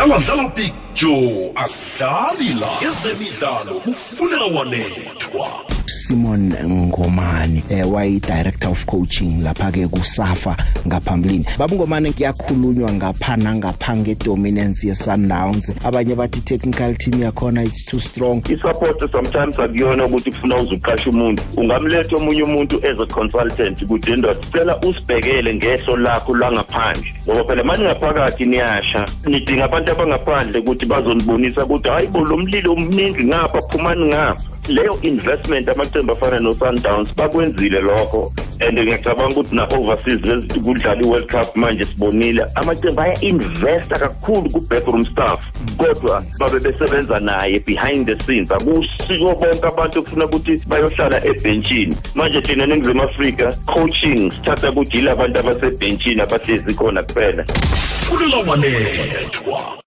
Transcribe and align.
dlala 0.00 0.18
dlala 0.18 0.48
picture 0.48 1.52
asidlali 1.54 2.54
la 2.60 2.88
ezemidlalo 2.88 3.74
kufuneka 3.80 4.44
wanethwa. 4.44 5.79
Simon 5.90 6.54
Ngomane 6.62 7.62
eh 7.68 7.82
wayi 7.82 8.20
director 8.20 8.70
of 8.70 8.86
coaching 8.86 9.42
lapha 9.42 9.72
ke 9.72 9.88
kuSafa 9.88 10.56
ngaphambilini. 10.86 11.44
Babungomane 11.58 12.12
kuyakhulunywa 12.12 12.92
ngapha 12.92 13.36
nangapha 13.36 13.96
ngedominance 13.96 14.86
ye 14.86 14.94
Sundowns 14.94 15.70
abanye 15.84 16.14
bathi 16.14 16.40
technical 16.44 16.94
team 16.94 17.20
yakhona 17.20 17.66
it's 17.66 17.84
too 17.84 17.98
strong. 17.98 18.42
I-support 18.48 19.00
sometimes 19.10 19.56
akuyona 19.58 20.04
ukuthi 20.06 20.30
kufuna 20.30 20.56
uzuqasha 20.56 21.10
umuntu. 21.10 21.42
Ungamletha 21.56 22.16
omunye 22.16 22.42
umuntu 22.42 22.76
as 22.84 23.00
a 23.00 23.06
consultant 23.06 23.84
kude 23.86 24.16
ndoda 24.16 24.40
cela 24.52 24.80
usibhekele 24.80 25.54
ngehlo 25.54 25.96
lakho 25.96 26.34
langaphandle. 26.36 27.14
Ngoba 27.28 27.44
phela 27.44 27.64
manje 27.64 27.84
ngaphakathi 27.84 28.46
niyasha 28.46 29.06
nidinga 29.26 29.64
abantu 29.64 29.92
abangaphandle 29.92 30.58
ukuthi 30.60 30.86
bazonibonisa 30.86 31.64
ukuthi 31.64 31.88
hayi 31.88 32.06
bo 32.06 32.24
lo 32.24 32.36
mlilo 32.36 32.72
omningi 32.72 33.24
ngapha 33.24 33.60
phumani 33.70 34.04
ngapha. 34.04 34.42
Leyo 34.68 34.98
investment 35.02 35.68
amaqembu 35.80 36.12
afana 36.12 36.38
no-sundowns 36.38 37.14
bakwenzile 37.14 37.80
lokho. 37.80 38.32
And 38.60 38.78
ngiyacabanga 38.78 39.40
ukuthi 39.40 39.54
na-overseas 39.54 40.46
kudlala 40.64 41.02
i-world 41.02 41.28
cup 41.28 41.56
manje 41.56 41.84
sibonile. 41.84 42.44
Amaqembu 42.54 43.00
aya-investa 43.00 43.98
kakhulu 43.98 44.50
ku-backroom 44.50 45.04
staff 45.04 45.50
kodwa 45.78 46.22
babe 46.38 46.60
besebenza 46.60 47.20
naye 47.20 47.58
behind 47.64 48.06
the 48.06 48.18
scenes. 48.24 48.50
Akusiko 48.50 49.34
bonke 49.34 49.66
abantu 49.66 49.98
okufuna 49.98 50.24
ukuthi 50.24 50.60
bayohlala 50.68 51.24
ebhentshini. 51.24 51.96
Manje 52.14 52.40
thina 52.42 52.66
ningizimu 52.66 53.02
afrika 53.02 53.56
coaching 53.66 54.30
sithatha 54.30 54.70
ukuthi 54.70 54.96
yila 54.96 55.12
abantu 55.12 55.40
abasebhentshini 55.40 56.20
abahlezi 56.20 56.74
khona 56.74 57.02
kuphela. 57.02 57.44
Funeka 58.06 58.50
wanethwa 58.50 59.80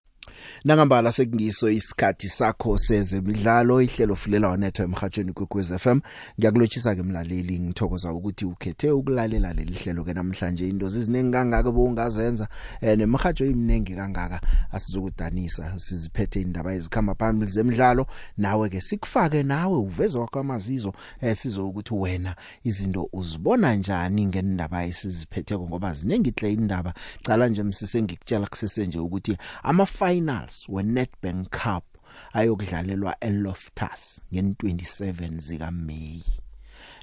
Nangambala 0.66 1.12
sekungiso 1.12 1.70
isikhathi 1.70 2.30
sakho 2.30 2.78
sezemidlalo 2.78 3.82
ihlelo 3.82 4.16
fulela 4.16 4.50
wanethwa 4.50 4.86
emhathweni 4.86 5.34
kwekwez 5.34 5.74
FM 5.78 6.00
ngiyakulotshisa 6.40 6.96
ke 6.96 7.04
mlaleli 7.04 7.60
ngithokoza 7.60 8.14
ukuthi 8.14 8.46
ukhethe 8.46 8.92
ukulalela 8.92 9.54
leli 9.54 9.74
hlelo 9.74 10.04
ke 10.04 10.14
namhlanje. 10.14 10.70
Into 10.70 10.90
ziziningi 10.90 11.32
kangaka 11.32 11.72
bongazenza 11.72 12.48
eh 12.82 12.98
nemhajo 12.98 13.46
iminingi 13.46 13.96
kangaka 13.96 14.42
asizokudanisa. 14.72 15.74
Siziphethe 15.80 16.42
indaba 16.42 16.74
ezikhamba 16.74 17.16
phambili 17.16 17.52
zemidlalo. 17.52 18.08
Nawe 18.38 18.70
ke 18.70 18.82
sikufake 18.82 19.44
nawe 19.44 19.78
uvezwa 19.78 20.28
kwamazizo 20.28 20.94
eh 21.22 21.36
sizo 21.36 21.68
ukuthi 21.68 21.94
wena 21.94 22.36
izinto 22.64 23.10
uzibona 23.14 23.76
njani 23.76 24.26
ngendaba 24.26 24.86
esiziphethe 24.86 25.58
ngoba 25.58 25.94
ziningi 25.94 26.34
hle 26.38 26.54
indaba. 26.54 26.94
Cala 27.24 27.48
nje 27.48 27.64
msise 27.64 28.02
ngikutshela 28.02 28.48
kusese 28.48 28.88
nje 28.88 29.00
ukuthi 29.00 29.38
ama 29.64 29.86
finals 29.86 30.53
we-Nedbank 30.70 31.50
Cup 31.50 31.86
ayokudlalelwa 32.34 33.20
eLoftus 33.20 34.22
ngen27 34.34 35.40
zika 35.40 35.72
May 35.72 36.22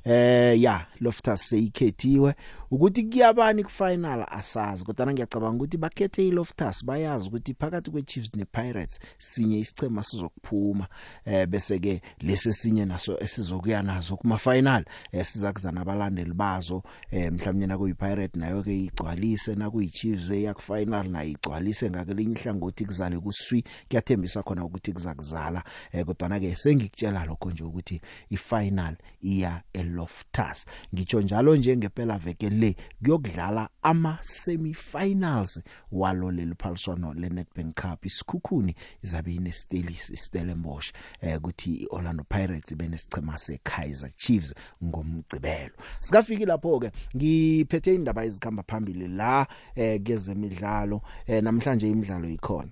eh 0.05 0.63
ya 0.63 0.87
Loftus 1.01 1.49
seyikhethiwe. 1.49 2.35
Ukuthi 2.71 3.05
kuyabani 3.05 3.65
ku 3.65 3.71
final 3.71 4.27
asazi 4.31 4.85
kodwa 4.85 5.13
ngiyacabanga 5.13 5.57
ukuthi 5.57 5.77
bakhethe 5.77 6.29
iLoftus 6.29 6.85
bayazi 6.85 7.29
ukuthi 7.29 7.55
phakathi 7.55 7.91
kweChiefs 7.91 8.31
nePirates 8.35 8.99
sinye 9.19 9.59
isichema 9.59 10.03
sizokuphuma. 10.03 10.87
Eh 11.25 11.47
bese 11.47 11.79
ke 11.79 12.03
lesi 12.21 12.53
sinye 12.53 12.85
naso 12.85 13.19
esizokuya 13.21 13.83
nazo 13.83 14.17
kuma 14.17 14.39
final 14.39 14.85
eh 15.13 15.25
sizakuza 15.25 15.73
nabalandeli 15.73 16.33
bazo. 16.33 16.83
Eh 17.11 17.33
mhlawumnye 17.33 17.67
na 17.67 17.79
kuyiPirate 17.79 18.39
nayo 18.39 18.63
ke 18.63 18.85
igcwalise 18.85 19.55
na 19.55 19.71
kuyiChiefs 19.71 20.31
eyaku 20.31 20.63
final 20.63 21.09
na 21.09 21.25
igcwalise 21.25 21.91
ngakelinye 21.91 22.33
ihlangothi 22.33 22.85
kuzale 22.85 23.19
kuswi. 23.19 23.65
Kuyathembisa 23.89 24.43
khona 24.43 24.65
ukuthi 24.65 24.93
kuzakuzala 24.93 25.65
eh 25.93 26.05
kodwa 26.05 26.41
ke 26.41 26.55
sengikutshela 26.57 27.25
lokho 27.25 27.51
nje 27.51 27.65
ukuthi 27.65 28.01
ifinal 28.31 28.97
iya 29.23 29.63
eLoftus 29.91 30.67
ngitsho 30.95 31.21
njalo 31.21 31.57
nje 31.57 31.77
ngempela 31.77 32.19
veke 32.19 32.51
le 32.51 32.77
kuyokudlala 33.03 33.69
ama 33.83 34.19
semifinals 34.23 35.61
walo 35.93 36.31
leli 36.31 36.55
phaliswano 36.59 37.15
leNedbank 37.15 37.75
Cup. 37.75 38.07
Isikhukhuni 38.07 38.75
izabe 39.03 39.35
ine 39.35 39.53
Stelis 39.53 40.13
Stellenbosch 40.15 40.93
eh 41.21 41.39
ukuthi 41.39 41.75
iOrlando 41.75 42.25
Pirates 42.25 42.75
benesichema 42.75 43.39
seKaizer 43.39 44.11
Chiefs 44.17 44.55
ngomgcibelo 44.85 45.75
sikafiki 46.01 46.47
lapho 46.47 46.81
ke 46.81 46.91
ngiphethe 47.17 47.95
indaba 47.95 48.25
ezikhamba 48.25 48.63
phambili 48.63 49.09
la 49.09 49.47
eh 49.75 50.03
kezemidlalo 50.03 51.03
eh 51.27 51.43
namhlanje 51.43 51.89
imidlalo 51.89 52.29
ikhona. 52.29 52.71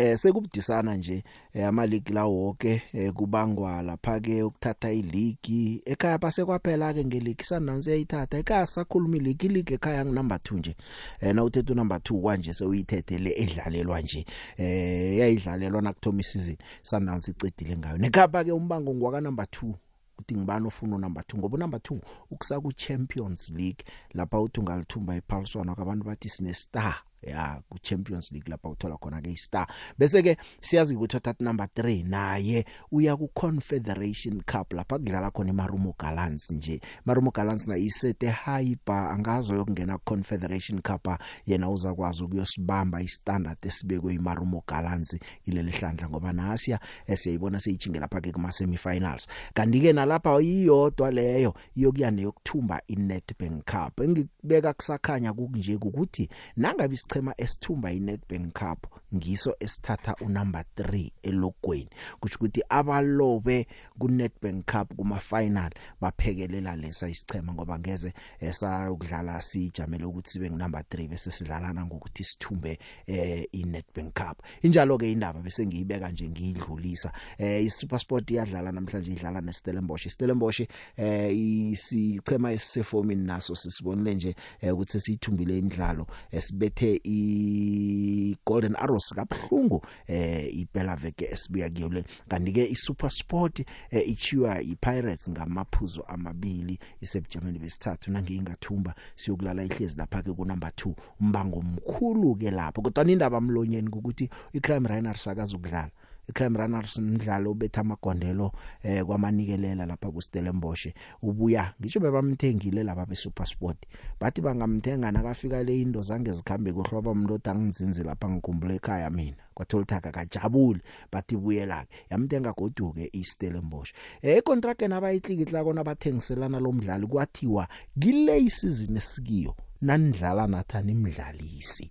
Eh 0.00 0.18
sekubudisana 0.18 0.96
nje 0.96 1.24
eh, 1.52 1.68
ama 1.68 1.86
league 1.86 2.14
la 2.14 2.24
wonke 2.24 2.82
eh, 2.92 3.12
kubangwa 3.12 3.82
lapha 3.82 4.20
ke 4.20 4.42
ukuthatha 4.42 4.92
ileague. 4.92 5.82
Ekhaya 5.84 6.18
base 6.18 6.44
kwaphela 6.44 6.94
ke 6.94 7.04
ngeleague 7.04 7.44
Sundowns 7.44 7.86
yayithatha 7.86 8.38
ekhaya 8.38 8.66
sakhuluma 8.66 9.16
ileague 9.16 9.48
ileague 9.48 9.74
ekhaya 9.74 10.04
nginumber 10.04 10.38
2 10.38 10.58
nje. 10.58 10.76
Eh 11.20 11.34
na 11.34 11.44
uthethe 11.44 11.74
number 11.74 11.98
2 11.98 12.22
kanje 12.22 12.54
sewuyithethe 12.54 13.18
le 13.18 13.30
edlalelwa 13.36 14.00
nje. 14.00 14.24
Eh 14.56 15.18
yayidlalelwa 15.18 15.82
nakuthoma 15.82 16.20
isizini 16.20 16.58
Sundowns 16.82 17.28
icedile 17.28 17.76
ngayo. 17.76 17.98
Nekhapa 17.98 18.44
ke 18.44 18.52
umbango 18.52 18.94
ngwaka 18.94 19.20
number 19.20 19.44
2 19.44 19.72
uthi 20.18 20.34
ngibani 20.34 20.66
ofuna 20.66 20.98
number 20.98 21.22
2 21.22 21.38
ngoba 21.38 21.58
number 21.58 21.80
2 21.80 21.98
ukusa 22.30 22.60
ku 22.60 22.72
Champions 22.72 23.50
League 23.50 23.84
lapha 24.14 24.40
uthi 24.40 24.60
ungalithumba 24.60 25.16
iphaliswana 25.16 25.74
kwabantu 25.74 26.04
bathi 26.06 26.28
sine 26.28 26.54
star 26.54 26.94
ya 27.22 27.62
ku 27.68 27.78
Champions 27.78 28.32
League 28.32 28.48
lapha 28.48 28.68
uthola 28.68 28.96
khona 28.96 29.22
ke 29.22 29.30
istar. 29.30 29.66
Bese 29.98 30.22
ke 30.22 30.36
siyazi 30.60 30.96
ukuthi 30.96 31.16
uthatha 31.16 31.44
number 31.44 31.66
3 31.66 32.08
naye 32.08 32.64
uya 32.92 33.16
ku 33.16 33.28
Confederation 33.28 34.42
Cup 34.42 34.72
lapha 34.72 34.98
kudlala 34.98 35.30
khona 35.30 35.50
iMarumo 35.50 35.94
Gallants 35.98 36.50
nje. 36.50 36.80
Marumo 37.04 37.30
Gallants 37.30 37.68
na 37.68 37.76
isete 37.76 38.28
high 38.28 38.76
bar 38.86 39.12
angazo 39.12 39.54
yokungena 39.54 39.98
ku 39.98 40.04
Confederation 40.04 40.80
Cup 40.80 41.08
yena 41.46 41.70
uzakwazi 41.70 42.24
ukuyosibamba 42.24 43.02
istandard 43.02 43.58
esibekwe 43.66 44.14
iMarumo 44.14 44.64
Gallants 44.66 45.16
ileli 45.46 45.70
hlandla 45.70 46.08
ngoba 46.08 46.32
nasiya 46.32 46.80
esiyibona 47.06 47.60
seyijinge 47.60 48.00
lapha 48.00 48.20
ke 48.20 48.32
kuma 48.32 48.52
semifinals 48.52 49.26
kanti 49.54 49.80
ke 49.80 49.92
nalapha 49.92 50.40
iyodwa 50.42 51.10
leyo 51.10 51.54
iyokuya 51.76 52.10
neyokuthumba 52.10 52.80
iNedbank 52.86 53.64
Cup. 53.64 54.00
Engibeka 54.00 54.72
kusakhanya 54.72 55.32
kunje 55.32 55.74
ukuthi 55.74 56.28
nangabe 56.56 56.96
isichema 57.10 57.34
esithumba 57.36 57.92
iNedbank 57.92 58.52
Cup 58.52 58.86
ngiso 59.14 59.54
esithatha 59.60 60.14
unumber 60.20 60.64
3 60.76 61.10
elogweni 61.22 61.90
kusho 62.20 62.36
ukuthi 62.36 62.62
abalobe 62.68 63.66
kuNedbank 63.98 64.64
Cup 64.64 64.94
kuma 64.96 65.18
final 65.18 65.70
baphekelela 66.00 66.76
lesa 66.76 67.08
isichema 67.08 67.54
ngoba 67.54 67.78
ngeze 67.78 68.12
esayokudlala 68.40 69.42
sijamele 69.42 70.04
ukuthi 70.04 70.30
sibe 70.30 70.50
ngunumber 70.50 70.82
3 70.82 71.08
bese 71.08 71.30
sidlalana 71.30 71.86
ngokuthi 71.86 72.24
sithumbe 72.24 72.78
eh 73.06 73.46
iNedbank 73.52 74.14
Cup. 74.14 74.42
Injalo 74.62 74.98
ke 74.98 75.12
indaba 75.12 75.40
bese 75.40 75.66
ngiyibeka 75.66 76.08
nje 76.08 76.28
ngiyidlulisa. 76.28 77.12
Eh 77.38 77.64
iSuperSport 77.64 78.30
iyadlala 78.30 78.72
namhlanje 78.72 79.12
idlala 79.12 79.40
neStellenbosch. 79.40 80.06
iStellenbosch 80.06 80.60
eh 80.96 81.36
isichema 81.36 82.52
esisefomini 82.52 83.24
naso 83.24 83.54
sisibonile 83.56 84.14
nje 84.14 84.34
ukuthi 84.72 85.00
sithumbile 85.00 85.58
imidlalo 85.58 86.06
esibethe 86.30 86.99
i 87.04 88.36
Golden 88.46 88.76
Arrows 88.76 89.14
kabhlungu 89.14 89.82
eh 90.06 90.54
iphela 90.54 90.96
veke 90.96 91.24
esibuya 91.24 91.70
kuyo 91.70 91.88
le. 91.88 92.04
Kanti 92.28 92.52
ke 92.52 92.64
iSuperSport 92.70 93.64
eh, 93.90 94.08
ichiwa 94.08 94.60
iPirates 94.62 95.30
ngamaphuzo 95.30 96.02
amabili 96.02 96.78
isebujameni 97.00 97.58
besithathu. 97.58 98.10
Nangingathumba 98.10 98.94
siyokulala 99.16 99.64
ihlezi 99.64 99.98
lapha 99.98 100.22
ke 100.22 100.32
ku 100.32 100.44
number 100.44 100.70
2 100.70 100.94
umbango 101.20 101.58
omkhulu 101.58 102.34
ke 102.36 102.50
lapho. 102.50 102.82
Kodwa 102.82 103.04
indaba 103.04 103.40
mlonyeni 103.40 103.88
ukuthi 103.88 104.30
iCrime 104.52 104.88
Runners 104.88 105.26
akazukudlala 105.26 105.90
iCrime 106.30 106.58
Runners 106.58 106.98
umdlalo 106.98 107.50
obetha 107.50 107.80
amagondelo 107.80 108.52
eh 108.82 109.04
kwamanikelela 109.04 109.86
lapha 109.86 110.10
ku 110.10 110.22
Stellenbosch 110.22 110.88
ubuya 111.22 111.74
ngisho 111.80 112.00
bebamthengile 112.00 112.82
laba 112.82 113.06
beSuperSport 113.06 113.78
bathi 114.20 114.40
bangamthenga 114.40 115.12
nakafika 115.12 115.62
le 115.62 115.80
indo 115.80 116.02
zange 116.02 116.32
zikhambe 116.32 116.72
kuhloba 116.72 117.10
umuntu 117.10 117.50
angizinzi 117.50 118.02
lapha 118.02 118.28
ngikhumbula 118.28 118.74
ekhaya 118.74 119.10
mina. 119.10 119.36
Kwatholithaka 119.54 120.10
kajabule 120.12 120.80
bathi 121.12 121.36
buyela 121.36 121.86
yamthenga 122.10 122.52
goduke 122.52 123.10
iStellenbosch. 123.12 123.92
Eh 124.22 124.42
contract 124.42 124.82
nabayitlikitla 124.82 125.64
kona 125.64 125.84
bathengiselana 125.84 126.60
lo 126.60 126.72
mdlali 126.72 127.06
kwathiwa 127.06 127.68
kile 127.98 128.38
isizini 128.40 128.96
esikiyo? 128.96 129.54
Nanidlala 129.82 130.46
nathani 130.46 130.92
imidlalisi 130.92 131.90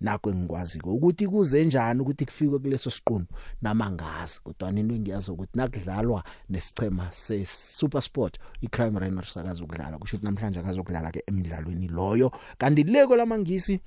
nakho 0.00 0.30
engikwaziko 0.30 0.94
ukuthi 0.94 1.26
kuze 1.28 1.64
njani 1.64 2.00
ukuthi 2.00 2.24
kufike 2.26 2.58
kuleso 2.58 2.90
siqunu 2.90 3.26
namangazi 3.62 4.40
kodwa 4.44 4.70
into 4.70 4.94
engiyazi 4.94 5.30
ukuthi 5.30 5.58
nakudlalwa 5.58 6.24
nesichema 6.48 7.12
se 7.12 7.46
SuperSport 7.46 8.38
iCrime 8.60 8.98
Runners 9.00 9.36
akazokudlala 9.36 9.98
kusho 9.98 10.16
ukuthi 10.16 10.26
namhlanje 10.26 10.60
akazokudlala 10.60 11.12
ke 11.12 11.22
emidlalweni 11.26 11.88
loyo. 11.88 12.30
Kanti 12.58 12.84
leko 12.84 13.16
lamangisi 13.16 13.80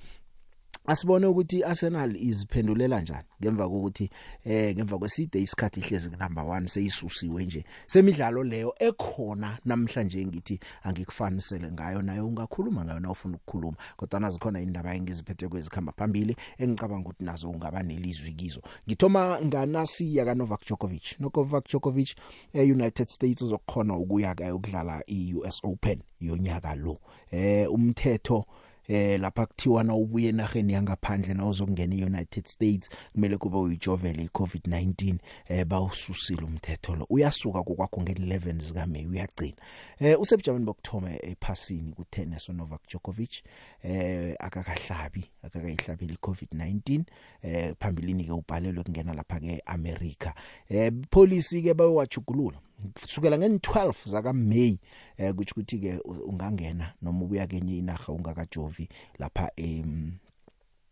asibone 0.85 1.27
ukuthi 1.27 1.63
Arsenal 1.63 2.15
iziphendulela 2.15 3.01
njani 3.01 3.27
ngemva 3.41 3.69
kokuthi 3.69 4.09
eh 4.45 4.75
ngemva 4.75 4.97
kweside 4.97 5.39
isikhathi 5.39 5.80
ihlezi 5.80 6.09
number 6.09 6.44
1 6.44 6.68
seyisusiwe 6.68 7.44
nje. 7.45 7.65
Semidlalo 7.88 8.44
leyo 8.44 8.75
ekhona 8.80 9.57
namhlanje 9.65 10.25
ngithi 10.25 10.59
angikufanisele 10.83 11.71
ngayo 11.71 12.01
nayo 12.01 12.27
ungakhuluma 12.27 12.85
ngayo 12.85 13.00
na 13.00 13.12
ufuna 13.12 13.35
ukukhuluma 13.35 13.77
kodwa 13.97 14.19
nazikhona 14.19 14.62
indaba 14.62 14.95
engiziphethe 14.95 15.47
kwezikhamba 15.47 15.91
phambili 15.91 16.35
engicabanga 16.57 17.09
ukuthi 17.09 17.24
nazo 17.24 17.50
ungaba 17.50 17.83
nelizwi 17.83 18.33
kizo. 18.33 18.62
Ngithoma 18.88 19.39
nganasi 19.41 20.15
ya 20.15 20.25
kaNovak 20.25 20.62
Djokovic. 20.65 21.19
Novak 21.19 21.65
Djokovic 21.68 22.15
eUnited 22.53 23.07
States 23.07 23.41
uzokhona 23.41 23.95
ukuya 23.95 24.36
ka 24.36 24.56
ukudlala 24.56 25.03
iUS 25.07 25.59
Open 25.63 26.01
yonyaka 26.19 26.75
lo. 26.75 27.00
Eh 27.31 27.71
umthetho 27.71 28.45
eh 28.88 29.19
lapha 29.19 29.45
kuthiwa 29.45 29.83
na 29.83 29.95
ubuye 29.95 30.30
enaheni 30.30 30.74
yangaphandle 30.74 31.33
na 31.33 31.45
uzokungena 31.45 31.95
eUnited 31.95 32.45
States 32.47 32.89
kumele 33.13 33.38
kube 33.38 33.57
uyijovele 33.57 34.24
iCovid-19 34.25 35.15
eh 35.47 35.65
bawususile 35.65 36.44
umthetho 36.44 36.95
lo. 36.95 37.06
Uyasuka 37.09 37.63
kokwakho 37.63 38.01
nge11 38.01 38.63
zika 38.63 38.88
May 38.88 39.06
uyagcina. 39.06 39.57
Eh 40.00 40.19
usebujameni 40.21 40.65
bokthoma 40.65 41.09
ephasini 41.21 41.94
kutennis 41.94 42.50
Novak 42.50 42.81
Djokovic 42.88 43.44
eh 43.83 44.35
akakahlabi 44.39 45.25
akakayihlabeli 45.44 46.13
iCovid-19 46.13 47.03
eh 47.41 47.74
phambilini 47.79 48.25
ke 48.25 48.31
ubhalelwe 48.31 48.83
kungena 48.83 49.13
lapha 49.13 49.39
ke 49.39 49.62
America 49.65 50.33
eh 50.69 50.91
police 51.09 51.62
ke 51.62 51.74
bayowajugulula 51.74 52.57
kusukela 53.01 53.38
nge12 53.38 54.09
zaka 54.09 54.33
May 54.33 54.77
eh 55.18 55.33
kuthi 55.33 55.51
ukuthi 55.51 55.80
ke 55.80 56.00
ungangena 56.27 56.94
noma 57.01 57.25
ubuya 57.25 57.47
kenye 57.47 57.77
inaga 57.77 58.13
ungakajovi 58.13 58.89
lapha 59.19 59.51
em 59.56 60.18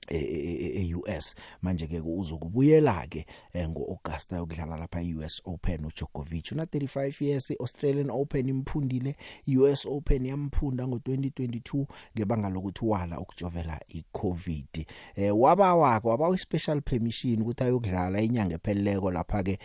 e-US 0.10 1.36
manje 1.62 1.88
ke 1.88 2.00
uzokubuyela 2.00 3.08
ke 3.08 3.26
ngoAugusta 3.56 4.36
yokudlala 4.36 4.78
lapha 4.78 5.02
eUS 5.02 5.42
Open 5.46 5.86
uJokovic 5.86 6.52
una 6.52 6.64
35 6.64 7.26
years 7.26 7.52
Australian 7.60 8.10
Open 8.10 8.50
imphundile. 8.50 9.16
US 9.48 9.86
Open 9.86 10.26
yamphunda 10.26 10.84
ngo2022 10.84 11.86
ngebanga 12.16 12.50
lokuthi 12.50 12.86
wala 12.86 13.20
ukujovela 13.20 13.80
iCovid. 13.88 14.86
Eh 15.16 15.40
waba 15.40 15.76
wako 15.76 16.10
waba 16.10 16.38
special 16.38 16.82
permission 16.82 17.42
ukuthi 17.42 17.64
ayokudlala 17.64 18.22
inyanga 18.22 18.56
epheleleko 18.56 19.12
lapha 19.12 19.44
ke 19.44 19.60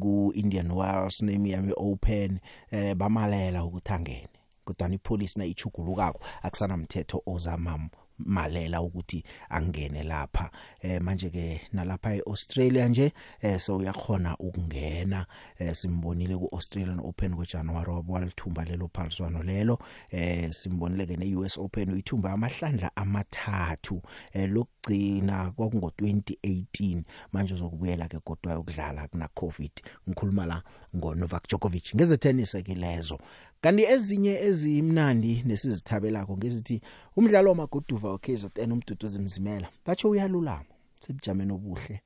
ku 0.00 0.32
Indian 0.34 0.70
Wells 0.70 1.22
Miami 1.22 1.72
Open. 1.76 2.40
Eh 2.70 2.94
bamalela 2.94 3.64
ukuthi 3.64 3.92
angene 3.92 4.28
kodwa 4.64 4.94
ipolice 4.94 5.38
na 5.38 5.44
ichugulukako 5.44 6.20
akusana 6.42 6.76
mthetho 6.76 7.22
ozamama 7.26 7.88
malela 8.26 8.82
ukuthi 8.82 9.24
angene 9.48 10.02
lapha. 10.02 10.50
Eh 10.80 11.00
manje 11.00 11.30
ke 11.30 11.60
nalapha 11.72 12.14
eAustralia 12.14 12.88
nje 12.88 13.12
eh 13.40 13.60
so 13.60 13.76
uyakhona 13.76 14.36
ukungena. 14.38 15.26
Eh 15.58 15.74
simbonile 15.74 16.36
kuAustralian 16.36 17.00
Open 17.00 17.34
ngoJanuary 17.34 17.90
wabwalithumba 17.90 18.64
lelo 18.64 18.90
phaliswano 18.92 19.42
lelo. 19.42 19.78
Eh 20.10 20.52
simbonile 20.52 21.06
ke 21.06 21.16
neUS 21.16 21.58
Open 21.58 21.92
uyithumba 21.92 22.32
amahlandla 22.32 22.96
amathathu. 22.96 24.02
Eh 24.32 24.50
lokugcina 24.50 25.50
kwakungo 25.50 25.92
2018 25.98 27.02
manje 27.32 27.54
uzokubuyela 27.54 28.08
ke 28.08 28.18
kodwa 28.18 28.58
ukudlala 28.58 29.08
kuna 29.08 29.28
COVID 29.28 29.70
ngikhuluma 30.08 30.46
la 30.46 30.62
ngo 30.96 31.14
Novak 31.14 31.48
Djokovic 31.48 31.94
ngeze 31.94 32.16
tennis 32.16 32.52
ke 32.52 32.74
lezo 32.74 33.18
kanti 33.62 33.82
ezinye 33.84 34.34
ezimnandi 34.48 35.42
nesizithabelako 35.46 36.36
ngezithi 36.36 36.80
umdlalo 37.16 37.50
wamaguduva 37.50 38.08
oKZN 38.10 38.72
umduduzi 38.72 39.18
mzimela 39.18 39.68
batsho 39.86 40.10
uyalulama 40.10 40.72
sibujameni 41.02 41.52
obuhle. 41.52 42.00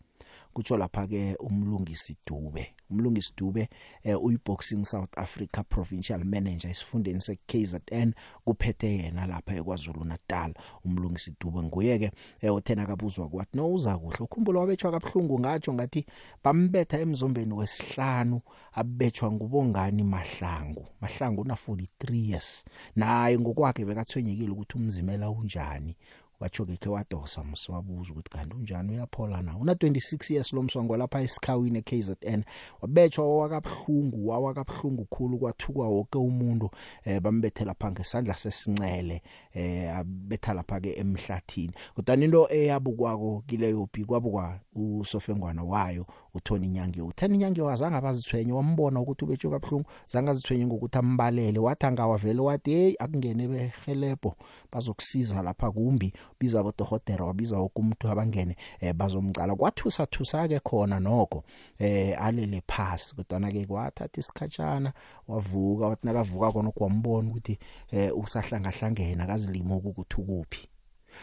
Kutsho 0.55 0.77
lapha 0.77 1.07
ke 1.07 1.37
umlungisi 1.41 2.17
Dube. 2.27 2.75
Umlungisi 2.91 3.33
Dube 3.37 3.69
eh, 4.03 4.25
uyiboxing 4.25 4.85
South 4.85 5.19
Africa 5.19 5.63
provincial 5.69 6.25
manager 6.25 6.71
esifundeni 6.71 7.21
seKZN 7.21 8.13
kuphethe 8.45 8.97
yena 8.97 9.27
lapha 9.27 9.55
eKwaZulu 9.55 10.05
Natal 10.05 10.55
umlungisi 10.85 11.35
Dube. 11.41 11.63
Nguye 11.63 11.99
ke 11.99 12.11
eh, 12.41 12.55
uthena 12.55 12.87
kabuzwa 12.87 13.29
kwathi 13.29 13.57
no 13.57 13.73
uza 13.73 13.99
kuhle 13.99 14.19
ukhumbula 14.21 14.61
wabetshwa 14.61 14.91
kabhlungu 14.93 15.41
ngatsho 15.41 15.75
ngathi 15.75 16.07
bambetha 16.45 16.99
emzombeni 16.99 17.53
wesihlanu 17.53 18.41
abetshwa 18.73 19.33
ngubongani 19.33 20.03
mahlangu. 20.03 20.87
Mahlangu 21.01 21.43
una 21.43 21.55
43 21.55 22.31
years. 22.31 22.65
Naye 22.97 23.39
ngokwakhe 23.39 23.85
bekathwenyekile 23.85 24.51
ukuthi 24.51 24.79
umzimela 24.79 25.31
unjani. 25.31 25.97
Watsho 26.45 26.65
ke 26.65 26.89
wadosa 26.89 27.45
msiwabuza 27.45 28.13
ukuthi 28.13 28.31
kanti 28.31 28.57
unjani 28.57 28.93
uyaphola 28.93 29.43
na? 29.43 29.57
Una 29.57 29.73
26 29.73 30.33
years 30.33 30.53
lo 30.53 30.63
msongo 30.63 30.97
lapha 30.97 31.21
esikhawini 31.21 31.79
eKZN 31.79 32.45
wabetshwa 32.81 33.37
wakabhlungu 33.37 34.29
wawakabhlungu 34.29 35.05
khulu 35.05 35.39
kwathukwa 35.39 35.89
wonke 35.89 36.19
umuntu 36.19 36.71
eh 37.05 37.21
bambethela 37.21 37.67
lapha 37.67 37.91
ngesandla 37.91 38.35
sesincele 38.35 39.23
eh 39.55 39.97
abetha 39.97 40.55
lapha 40.55 40.81
ke 40.81 40.93
emhlathini. 40.93 41.73
Kodwa 41.95 42.15
into 42.15 42.49
eyabukwako 42.51 43.45
kileyo 43.47 43.89
bhi 43.93 44.05
kwabukwa 44.05 44.61
usofengwana 44.75 45.65
wayo 45.65 46.07
uthoni 46.35 46.67
inyange 46.67 47.03
uthani 47.03 47.35
inyange 47.35 47.63
wazanga 47.63 48.01
bazithwenye 48.01 48.53
wambona 48.53 49.01
ukuthi 49.01 49.25
ubetshwe 49.25 49.51
kabhlungu 49.51 49.91
zanga 50.07 50.35
zithwenye 50.35 50.67
ngokuthi 50.67 50.99
ambalele. 50.99 51.59
Wathi 51.59 51.87
angawavele 51.87 52.41
wathi 52.41 52.71
hey 52.71 52.95
akungene 52.99 53.49
behelebho 53.49 54.37
bazokusiza 54.73 55.43
lapha 55.43 55.71
kumbi. 55.71 56.13
Biza 56.41 56.61
abodokotela 56.61 57.25
wabiza 57.25 57.59
wokumuntu 57.59 58.09
abangene 58.09 58.57
eh, 58.81 58.95
bazomcala. 58.95 59.55
Kwathusa 59.57 60.07
thusa 60.07 60.49
ke 60.49 60.61
khona 60.61 61.01
nokho 61.01 61.45
eh 61.79 62.17
alele 62.23 62.63
phasi. 62.67 63.15
Kodwa 63.15 63.51
ke 63.51 63.67
kwathatha 63.67 64.21
isikhatshana 64.21 64.93
wavuka 65.29 65.87
wathi 65.87 66.07
nakavuka 66.07 66.53
kona 66.53 66.71
kwambona 66.71 67.31
ukuthi 67.31 67.59
eh 67.93 68.11
usahlanga 68.17 68.71
hlangena 68.71 69.25
akazilimo 69.25 69.77
ukuthi 69.77 70.21
ukuphi. 70.21 70.69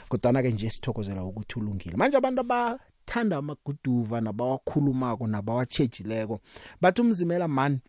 Kodwa 0.10 0.42
ke 0.42 0.52
nje 0.52 0.69
sithokozela 0.69 1.24
ukuthi 1.24 1.60
ulungile. 1.60 1.98
Manje 1.98 2.18
abantu 2.18 2.42
abathanda 3.12 3.38
amaguduva 3.38 4.22
nabawakhulumako 4.22 5.28
nabawatshejileko 5.28 6.40
bathi 6.81 7.02
umzimela 7.02 7.48
man 7.48 7.80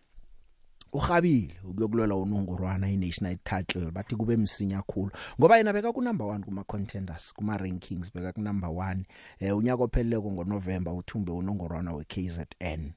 uhabile 0.93 1.55
ukuyokulwela 1.65 2.17
unongorwana 2.17 2.91
iNational 2.91 3.37
title. 3.45 3.91
Bathi 3.91 4.17
kube 4.17 4.37
msinya 4.37 4.83
kakhulu 4.83 5.11
ngoba 5.39 5.57
yena 5.57 5.73
beka 5.73 5.93
ku 5.93 6.03
number 6.03 6.27
1 6.27 6.45
kuma 6.45 6.65
contenders 6.65 7.33
kuma 7.33 7.57
rankings 7.57 8.13
beka 8.13 8.33
ku 8.33 8.41
number 8.41 8.69
1 8.71 9.05
eh 9.41 9.57
unyaka 9.57 9.83
opheleleko 9.83 10.33
ngoNovember 10.33 10.93
uthumbe 10.95 11.33
unongorwana 11.33 11.93
weKZN 11.93 12.93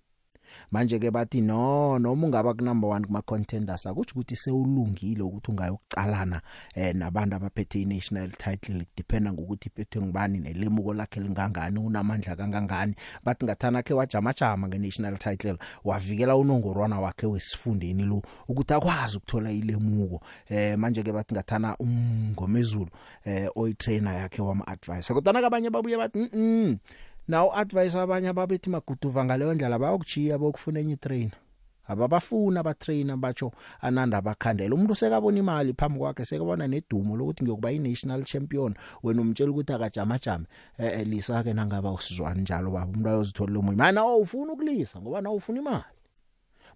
manje 0.71 0.99
ke 0.99 1.11
bathi 1.11 1.41
no 1.41 1.99
noma 1.99 2.27
ungaba 2.27 2.53
ku 2.53 2.63
number 2.63 2.89
1 2.89 3.05
kuma 3.05 3.21
contenders 3.21 3.85
akuthi 3.85 4.11
ukuthi 4.11 4.35
sewulungile 4.35 5.23
ukuthi 5.23 5.51
ungayokucalana 5.51 6.41
eh 6.75 6.95
nabantu 6.95 7.35
abaphethe 7.35 7.81
iNational 7.81 8.31
title 8.31 8.85
dependa 8.97 9.33
ngokuthi 9.33 9.69
iphethwe 9.69 10.01
ngibani 10.01 10.39
nelemuko 10.39 10.93
lakhe 10.93 11.19
lingangani 11.19 11.79
unamandla 11.79 12.35
kangangani. 12.35 12.95
Bathi 13.23 13.45
ngathana 13.45 13.83
ke 13.83 13.93
wajama 13.93 14.33
jama 14.33 14.67
ngeNational 14.67 15.17
title 15.17 15.57
wavikela 15.83 16.37
unongorwana 16.37 16.99
wakhe 16.99 17.25
wesifundeni 17.25 18.03
lo 18.03 18.21
ukuthi 18.47 18.73
akwazi 18.73 19.17
ukuthola 19.17 19.51
ilemuko. 19.51 20.21
Eh 20.49 20.77
manje 20.77 21.03
ke 21.03 21.11
bathi 21.11 21.33
ngathana 21.33 21.77
umngomezulu 21.77 22.89
eh 23.25 23.49
oyitrainer 23.55 24.13
yakhe 24.13 24.41
wama 24.41 24.67
advice 24.67 25.13
kodwa 25.13 25.45
abanye 25.45 25.69
babuye 25.69 25.97
bathi 25.97 26.19
mhm 26.19 26.77
nawo 27.27 27.57
advice 27.57 27.95
abanye 27.97 28.29
ababethi 28.29 28.69
maguduva 28.69 29.25
ngaleyo 29.25 29.53
ndlela 29.53 29.79
bayokujiya 29.79 30.37
bokufuna 30.37 30.79
enye 30.79 30.95
trainer 30.95 31.37
ababafuna 31.87 32.59
abatrainer 32.59 33.17
batsho 33.17 33.51
ananda 33.81 34.17
abakhandela. 34.17 34.75
Umuntu 34.75 34.95
sekabona 34.95 35.37
imali 35.39 35.73
phambi 35.73 35.99
kwakhe 35.99 36.25
sekabona 36.25 36.67
nedumo 36.67 37.15
lokuthi 37.17 37.43
ngiyokuba 37.43 37.71
i-national 37.71 38.23
champion 38.23 38.73
wena 39.03 39.21
umtshela 39.21 39.51
ukuthi 39.51 39.73
akajama 39.73 40.19
jama 40.19 40.45
eh 40.77 41.07
lisa 41.07 41.43
ke 41.43 41.53
nangaba 41.53 41.91
usizwana 41.91 42.41
njalo 42.41 42.71
baba? 42.71 42.91
Umuntu 42.91 43.09
ayozithola 43.09 43.59
umunye 43.59 43.77
mana 43.77 44.01
awufuna 44.01 44.53
ukulisa 44.53 45.01
ngoba 45.01 45.21
nawo 45.21 45.35
ufuna 45.35 45.59
imali. 45.59 45.94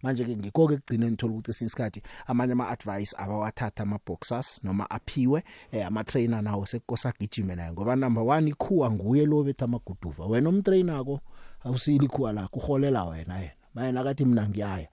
Manje 0.03 0.24
ke 0.25 0.36
ngikho 0.36 0.68
ke 0.68 0.77
kugcine 0.77 1.10
nithola 1.10 1.34
ukuthi 1.34 1.53
sinsikhathi 1.53 2.01
amanye 2.27 2.53
ama 2.53 2.70
advice 2.70 3.15
abawathatha 3.18 3.84
ama 3.84 4.00
boxers 4.06 4.63
noma 4.63 4.89
aphiwe 4.89 5.44
eh, 5.72 5.88
ama 5.88 6.03
trainer 6.03 6.41
nawo 6.41 6.65
sekukosa 6.65 7.13
gijime 7.20 7.56
naye. 7.56 7.72
Ngoba 7.72 7.96
number 7.96 8.24
1 8.24 8.48
ikhuwa 8.48 8.91
nguye 8.91 9.25
lo 9.25 9.44
bethu 9.44 9.65
amaguduva. 9.65 10.25
Wena 10.25 10.50
umtrainer 10.50 11.03
ko 11.06 11.20
awusili 11.63 12.06
ikhuwa 12.06 12.34
la 12.34 12.48
kuholela 12.48 13.06
wena 13.06 13.39
yena. 13.39 13.53
Manje 13.74 13.91
nakathi 13.91 14.25
mina 14.25 14.50
ngiyaya 14.50 14.88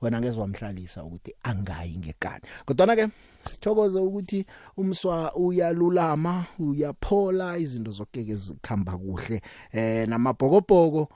wena 0.00 0.20
ngeze 0.20 0.40
wamhlalisa 0.40 1.04
ukuthi 1.04 1.34
angayi 1.42 1.98
ngekani. 1.98 2.44
Kodwa 2.64 2.96
ke 2.96 3.08
sithokoze 3.44 3.98
ukuthi 3.98 4.46
umswa 4.76 5.34
uyalulama 5.34 6.46
uyaphola 6.58 7.58
izinto 7.58 7.90
zokeke 7.90 8.34
zikhamba 8.34 8.98
kuhle. 8.98 9.42
Eh 9.72 10.08
namabhokobhoko 10.08 11.08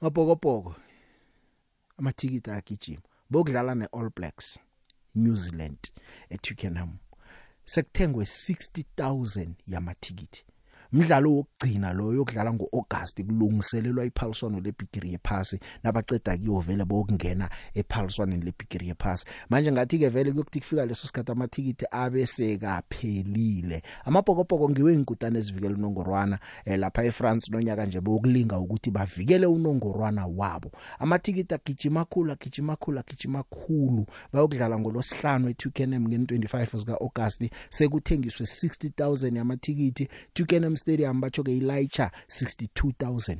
mabhokobhoko 0.00 0.74
amathikiti 1.98 2.50
agijima 2.50 3.02
bokudlala 3.30 3.74
neAll 3.74 4.10
Blacks 4.16 4.58
New 5.14 5.36
Zealand 5.36 5.78
eTwickenham 6.30 6.96
sekuthengwe 7.64 8.24
60000 8.24 9.48
yamathikiti 9.66 10.44
umdlalo 10.92 11.32
wokugcina 11.32 11.92
lo 11.92 12.12
yokudlala 12.12 12.52
ngoAugust 12.52 13.22
kulungiselelwa 13.24 14.04
iphaliswano 14.04 14.60
leBigiri 14.60 15.12
yephasi 15.12 15.58
nabaceda 15.82 16.36
kiyo 16.36 16.58
vele 16.60 16.84
bokungena 16.84 17.50
ephaliswaneni 17.74 18.44
leBigiri 18.44 18.88
yephasi. 18.88 19.24
Manje 19.50 19.72
ngathi 19.72 19.98
ke 19.98 20.08
vele 20.08 20.32
kuyokuthi 20.32 20.60
kufika 20.60 20.86
leso 20.86 21.06
sikhathi 21.06 21.32
amathikiti 21.32 21.86
abe 21.90 22.26
sekaphelile. 22.26 23.82
Amabhokobhoko 24.04 24.70
ngiwe 24.70 24.94
inkutane 24.94 25.38
ezivikela 25.38 25.74
unongorwana 25.74 26.38
eh, 26.64 26.78
lapha 26.78 27.04
eFrance 27.04 27.52
nonyaka 27.52 27.86
nje 27.86 28.00
bokulinga 28.00 28.58
ukuthi 28.58 28.90
bavikele 28.90 29.46
unongorwana 29.46 30.26
wabo. 30.26 30.72
Amathikiti 30.98 31.54
agijima 31.54 32.04
khulu 32.04 32.32
agijima 32.32 32.76
khulu 32.76 32.98
agijima 32.98 33.42
khulu 33.42 34.06
bayokudlala 34.32 34.78
ngolosihlanu 34.78 35.48
eTukenham 35.48 36.04
nge25 36.04 36.78
zika 36.78 37.00
August 37.00 37.50
sekuthengiswe 37.70 38.46
60000 38.46 39.36
yamathikiti 39.36 40.08
Tukenham 40.34 40.76
Stadium 40.82 41.20
bacho 41.20 41.42
ke 41.42 41.52
Elijah 41.52 42.10
62000 42.28 43.38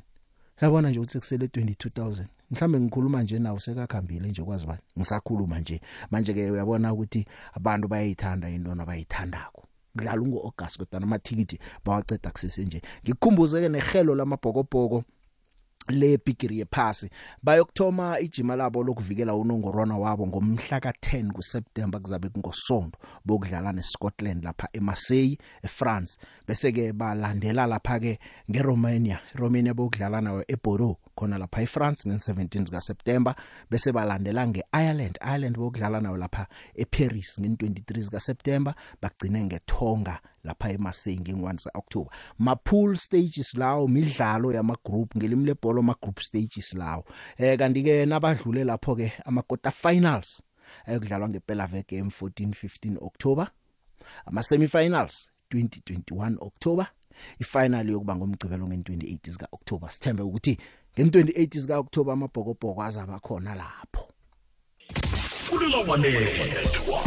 yabona 0.61 0.91
nje 0.91 0.99
ukuthi 0.99 1.19
kusele 1.19 1.47
22000 1.47 2.25
mhlambe 2.51 2.81
ngikhuluma 2.81 3.23
nje 3.23 3.39
nawo 3.39 3.61
sekakhambile 3.61 4.29
nje 4.29 4.43
kwazi 4.43 4.67
bani? 4.67 4.81
Ngisakhuluma 4.99 5.61
nje. 5.61 5.81
Manje 6.11 6.35
ke 6.35 6.51
uyabona 6.51 6.93
ukuthi 6.93 7.27
abantu 7.53 7.89
bayayithanda 7.89 8.51
into 8.51 8.75
nabayithandako. 8.75 9.63
Kudlala 9.93 10.23
ngo 10.23 10.39
August 10.39 10.79
kodwa 10.79 11.03
amathikiti 11.03 11.59
bawaceda 11.85 12.31
kusese 12.31 12.65
nje. 12.65 12.83
Ngikukhumbuze 13.03 13.61
ke 13.61 13.69
nehelo 13.69 14.15
lamabhokobhoko 14.15 15.05
lebigiri 15.89 16.59
yephasi. 16.59 17.11
Bayokthoma 17.43 18.21
ijima 18.21 18.57
labo 18.57 18.83
lokuvikela 18.83 19.35
unongorwana 19.35 19.97
wabo 19.99 20.27
ngomhla 20.27 20.79
ka10 20.79 21.33
kuSeptember 21.33 22.01
kuzabe 22.01 22.29
kungosonto 22.29 22.99
bokudlala 23.25 23.73
neScotland 23.73 24.45
lapha 24.45 24.69
eMarseille 24.73 25.39
eFrance. 25.63 26.19
Bese 26.49 26.73
ke 26.73 26.93
balandela 26.93 27.67
lapha 27.67 28.01
ke 28.01 28.19
ngeRomania. 28.51 29.21
Romania 29.35 29.75
bokudlala 29.75 30.21
nayo 30.21 30.45
eBordeaux. 30.49 30.97
Khona 31.15 31.39
lapha 31.39 31.63
eFrance 31.63 32.09
nge17 32.09 32.65
zika 32.65 32.81
September 32.81 33.35
bese 33.71 33.93
balandela 33.93 34.47
ngeIreland. 34.47 35.19
Ireland 35.21 35.57
bokudlala 35.57 36.01
nayo 36.01 36.17
lapha 36.17 36.47
eParis 36.75 37.39
nge23 37.39 38.03
zika 38.03 38.21
September 38.21 38.75
bagcine 39.03 39.45
ngeTonga 39.45 40.19
lapha 40.45 40.71
eMarseille 40.71 41.21
nge1 41.21 41.59
sa 41.59 41.71
October 41.75 42.13
ma 42.39 42.57
pool 42.57 42.97
stages 42.97 43.55
lawo 43.55 43.89
midlalo 43.89 44.53
yama 44.53 44.77
group 44.85 45.17
ngelimi 45.17 45.47
lebhola 45.47 45.83
ma 45.83 45.95
group 46.03 46.21
stages 46.21 46.75
lawo. 46.75 47.05
Eh 47.39 47.59
kanti 47.59 47.83
ke 47.83 48.07
nabadlule 48.07 48.65
lapho 48.65 48.97
ke 48.97 49.13
ama 49.27 49.43
quarter 49.43 49.73
finals 49.73 50.43
ayokudlalwa 50.87 51.29
ngempela 51.29 51.67
veke 51.67 52.01
em14 52.01 52.55
15 52.55 52.97
October. 53.01 53.47
Ama 54.27 54.43
semifinals 54.43 55.31
2021 55.51 56.37
October. 56.41 56.87
Ifinal 57.39 57.91
yokuba 57.91 58.17
ngomgcibelo 58.17 58.67
nge28 58.67 59.31
zika 59.31 59.49
October 59.53 59.91
sithembe 59.91 60.23
ukuthi 60.23 60.59
nge28 60.99 61.59
zika 61.59 61.79
October 61.79 62.13
amabhokobhoko 62.13 62.83
azaba 62.83 63.19
khona 63.19 63.55
lapho. 63.55 64.09
Fulela 65.17 65.77
wanethwa. 65.89 67.01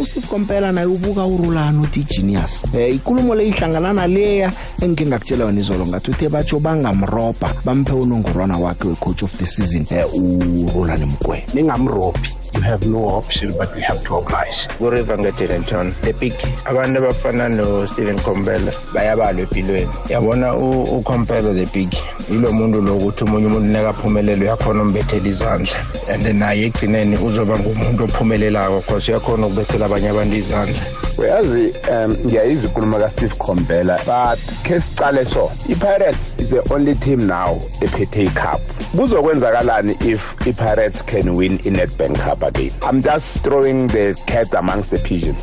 uSteve 0.00 0.26
Kompela 0.26 0.72
naye 0.72 0.86
ubuka 0.86 1.26
urulana 1.26 1.80
uthi 1.80 2.04
genius 2.04 2.64
eh 2.74 2.94
ikulumo 2.94 3.34
le 3.34 3.48
ihlangana 3.48 3.92
naleya 3.92 4.52
engike 4.82 5.06
ngakutshela 5.06 5.44
yona 5.44 5.60
izolo 5.60 5.86
ngathi 5.86 6.10
uthe 6.10 6.28
batsho 6.28 6.60
bangamroba 6.60 7.54
bamphe 7.64 7.92
unongorwana 7.92 8.58
wakhe 8.58 8.88
wecoach 8.88 9.22
of 9.22 9.36
the 9.38 9.46
season 9.46 9.86
eh 9.90 10.06
urulana 10.14 11.06
mgwe. 11.06 11.46
Ningamrobhi 11.54 12.45
you 12.54 12.60
have 12.60 12.86
no 12.86 13.08
option 13.08 13.52
but 13.58 13.74
we 13.74 13.82
have 13.82 14.02
to 14.04 14.14
oblige 14.16 14.68
kuriva 14.78 15.18
ngedenton 15.18 15.92
epic 16.02 16.34
abantu 16.64 16.98
abafana 16.98 17.48
no-stephen 17.48 18.18
compela 18.20 18.72
bayabalwa 18.94 19.40
empilweni. 19.42 19.90
Yabona 20.08 20.54
ucompela 20.54 21.54
the 21.54 21.66
big 21.66 21.90
yilo 22.30 22.52
muntu 22.52 22.82
lokuthi 22.82 23.24
omunye 23.24 23.46
umuntu 23.46 23.68
nekaphumelele 23.68 24.44
uyakhona 24.44 24.82
umbethela 24.82 25.28
izandla. 25.28 25.76
And 26.08 26.24
naye 26.38 26.66
ekugcineni 26.66 27.16
uzoba 27.18 27.58
ngumuntu 27.58 28.04
ophumelelayo 28.04 28.80
cause 28.86 29.12
uyakhona 29.12 29.46
ukubethela 29.46 29.86
abanye 29.86 30.08
abantu 30.08 30.36
izandla. 30.36 30.82
Uyazi 31.18 31.74
um 31.90 32.12
ngiyayizwa 32.26 32.64
inkulumo 32.64 32.98
kasteve 32.98 33.34
compela 33.38 33.98
but 33.98 34.38
khe 34.62 34.80
sicale 34.80 35.24
so 35.24 35.50
i-pirates 35.68 36.38
is 36.38 36.48
the 36.50 36.74
only 36.74 36.94
team 36.94 37.26
now 37.26 37.60
ephethe 37.80 38.24
icup. 38.24 38.60
Kuzokwenzakalani 38.96 39.96
if 40.04 40.46
i-pirates 40.46 41.02
can 41.02 41.34
win 41.36 41.58
i-netbank 41.64 42.18
cup? 42.18 42.35
Again 42.42 42.72
i'm 42.82 43.02
just 43.02 43.42
throwing 43.42 43.86
the 43.88 44.14
cat 44.26 44.54
amongst 44.54 44.90
the 44.90 44.98
pigeons. 44.98 45.38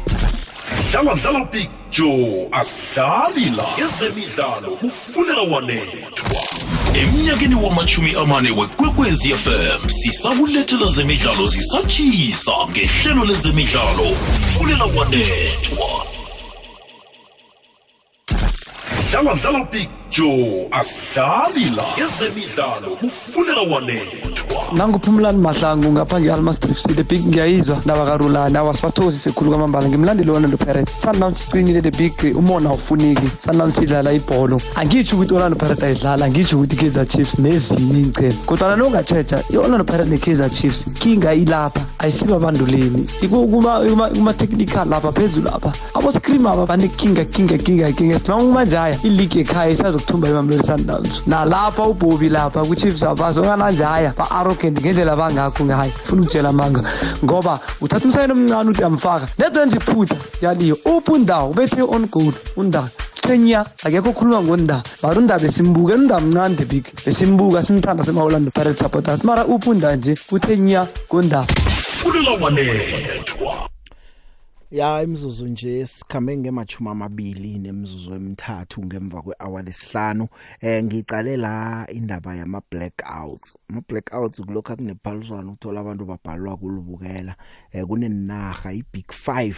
Dlala 0.92 1.16
dlala 1.16 1.52
big 1.52 1.70
joe 1.92 2.48
asidlali 2.52 3.50
la. 3.56 3.66
Ezemidlalo 3.78 4.72
kufunela 4.76 5.42
wanethwa. 5.42 6.44
Emnyakeni 6.96 7.56
wamachumi 7.56 8.16
amane 8.16 8.52
wekwekwezi 8.52 9.34
fm 9.34 9.90
sisakulethela 9.90 10.90
zemidlalo 10.90 11.48
zisatshisa 11.48 12.52
ngehlelo 12.70 13.26
lezemidlalo. 13.26 14.04
Kufunela 14.04 14.86
wanethwa. 14.86 16.06
Dlala 19.12 19.36
dlala 19.36 19.64
big 19.72 19.90
joe 20.14 20.68
asidlali 20.72 21.76
la 21.76 21.84
ezemidlalo 22.06 22.96
kufunela 23.00 23.62
wanethwa. 23.62 24.64
Nanguphumlani 24.78 25.38
mahlangu 25.38 25.92
ngapha 25.92 26.20
nge-almas 26.20 26.60
briefs 26.60 26.84
the 26.84 27.04
big 27.04 27.28
ngiyayizwa 27.28 27.78
ndaba 27.86 28.06
karulani. 28.06 28.58
Awasibathokozise 28.58 29.32
khulu 29.32 29.52
kwamambala. 29.52 29.90
Ngimlandeli 29.90 30.32
orlando 30.32 30.58
pirates 30.58 31.02
sundowns 31.02 31.38
sicinile 31.38 31.82
the 31.82 31.92
big 31.92 32.14
umona 32.36 32.70
awufuniki 32.70 33.28
sundowns 33.40 33.78
idlala 33.78 34.14
ibholo. 34.14 34.62
Angitsho 34.76 35.16
ukuthi 35.16 35.34
orlando 35.34 35.58
pirates 35.58 35.84
ayidlala 35.84 36.26
angitsho 36.26 36.58
ukuthi 36.58 36.76
i-kaizer 36.76 37.08
chiefs 37.08 37.40
nezinye 37.40 38.00
iy'chelo 38.00 38.34
kodwana 38.46 38.76
nongatsheja 38.76 39.44
i-orlando 39.50 39.84
pirates 39.84 40.10
ne-kaizer 40.10 40.52
chiefs 40.52 40.86
kinga 41.00 41.34
ilapha 41.34 41.82
ayisiba 42.00 42.36
abanduleni 42.36 43.08
kuma-technical 44.14 44.86
lapha 44.90 45.12
phezulu 45.12 45.46
lapha. 45.46 45.74
Aboscream 45.94 46.48
aba 46.48 46.66
banekinga 46.66 47.24
kinga 47.24 47.58
kinga 47.58 47.92
kinga. 47.92 48.20
Sinoma 48.20 48.44
kumanjaya 48.44 48.98
iligi 49.04 49.40
ekhaya 49.40 49.70
isazokuthumba 50.04 50.30
imamleli 50.30 50.64
sundowns 50.64 51.28
nalapha 51.28 51.84
ubobi 51.84 52.30
lapha 52.30 52.66
ku-chiefs 52.66 53.04
abazongananjaya 53.04 54.14
ba-arrogant 54.18 54.80
ngendlela 54.80 55.16
bangakho 55.16 55.66
ngayo 55.66 55.92
funa 56.06 56.22
ukutshela 56.22 56.50
amanga 56.50 56.82
ngoba 57.24 57.60
uthatha 57.82 58.06
umsayini 58.06 58.34
omncane 58.34 58.70
uthi 58.70 58.84
amfaka 58.84 59.28
lezenza 59.38 59.78
iphutha 59.78 60.16
yaliyo. 60.42 60.78
Uphi 60.86 61.12
undawo? 61.12 61.52
Ubethe 61.52 61.82
on 61.82 62.08
goal 62.08 62.34
undaba 62.58 62.90
kenya 63.22 63.66
akekho 63.84 64.10
okhuluma 64.10 64.44
ngonda 64.44 64.84
mara 65.02 65.18
unda 65.20 65.40
besimbuka 65.40 65.96
unda 65.96 66.20
mncane 66.20 66.56
the 66.56 66.66
big. 66.66 66.86
Besimbuka 67.06 67.64
simthanda 67.64 68.04
sema-orlando 68.04 68.52
pirates 68.52 68.80
supporters. 68.80 69.24
Mara 69.24 69.46
uphi 69.46 69.70
unda 69.70 69.96
nje? 69.96 70.16
Uthe 70.32 70.58
nya 70.58 70.88
ngondaba 71.08 71.48
fulela 72.04 72.32
wanethwa 72.42 73.73
ya 74.74 75.04
imizuzu 75.04 75.48
nje 75.48 75.86
sikhambe 75.86 76.38
ngemachuma 76.38 76.92
amabili 76.92 77.60
nemizuzu 77.60 78.14
emithathu 78.14 78.86
ngemva 78.86 79.22
kwehour 79.22 79.64
lesihlanu 79.64 80.28
eh 80.62 80.84
ngicale 80.84 81.38
la 81.38 81.88
indaba 81.92 82.36
yama 82.36 82.62
blackouts 82.72 83.58
ama 83.70 83.82
blackouts 83.88 84.42
kulokho 84.42 84.76
kunephaliswano 84.76 85.52
uthola 85.52 85.82
abantu 85.82 86.06
babhalwa 86.06 86.58
kulubukela 86.58 87.36
eh 87.72 87.86
kunenaga 87.86 88.72
i 88.72 88.84
big 88.94 89.06
5 89.06 89.56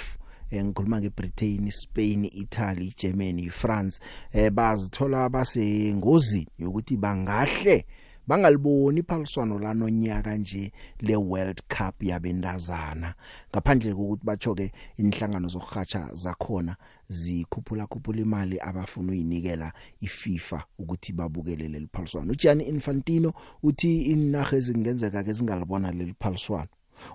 ngikhuluma 0.54 1.02
ngeBritain, 1.02 1.72
Spain, 1.72 2.26
Italy, 2.26 2.94
Germany, 2.98 3.50
France 3.50 4.00
eh 4.34 4.52
bazithola 4.52 5.30
basengozini 5.30 6.48
yokuthi 6.60 6.98
bangahle 6.98 7.86
bangaliboni 8.28 9.00
iphaliswano 9.00 9.60
lanonyaka 9.60 10.36
nje 10.36 10.72
le 11.00 11.16
World 11.16 11.62
Cup 11.68 12.04
yabendazana 12.04 13.14
ngaphandle 13.52 13.94
kokuthi 13.94 14.26
bachoke 14.26 14.72
inhlangano 14.98 15.48
zokuhatsha 15.48 16.10
zakhona 16.14 16.76
zikhuphula 17.10 17.88
khuphula 17.88 18.22
imali 18.22 18.60
abafuna 18.60 19.12
uyinikela 19.12 19.74
iFIFA 20.02 20.64
ukuthi 20.80 21.14
babukele 21.14 21.68
leli 21.68 21.88
phaliswano 21.94 22.32
uJianni 22.32 22.64
Infantino 22.64 23.34
uthi 23.64 24.02
inaga 24.02 24.58
ezingenzeka 24.58 25.24
ke 25.24 25.34
zingalibona 25.34 25.92
leli 25.92 26.16
phaliswano 26.20 26.70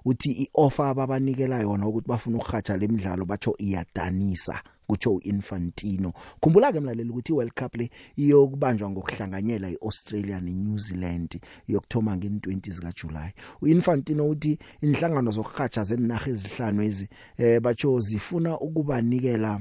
uthi 0.04 0.30
ioffer 0.30 0.86
ababanikela 0.86 1.60
yona 1.60 1.88
ukuthi 1.88 2.08
bafuna 2.08 2.36
ukuhatsha 2.38 2.76
lemidlalo 2.76 3.24
batsho 3.24 3.54
iyadanisa. 3.58 4.62
Kutsho 4.90 5.14
uInfantino. 5.14 6.12
Khumbula 6.40 6.72
ke 6.72 6.80
mlaleli 6.80 7.10
ukuthi 7.10 7.32
iWorld 7.32 7.52
Cup 7.54 7.76
le 7.76 7.90
iyokubanjwa 8.16 8.90
ngokuhlanganyela 8.90 9.70
iAustralia 9.70 10.40
neNew 10.40 10.78
Zealand 10.78 11.40
yokthoma 11.68 12.16
nge20 12.16 12.70
zika 12.70 12.92
July 12.92 13.32
uInfantino 13.62 14.28
uthi 14.28 14.58
inhlangano 14.82 15.30
zokuhatsha 15.30 15.84
zenaga 15.84 16.30
ezihlanu 16.30 16.82
ezi 16.82 17.08
eh 17.38 17.60
batsho 17.60 18.00
zifuna 18.00 18.58
ukubanikela 18.60 19.60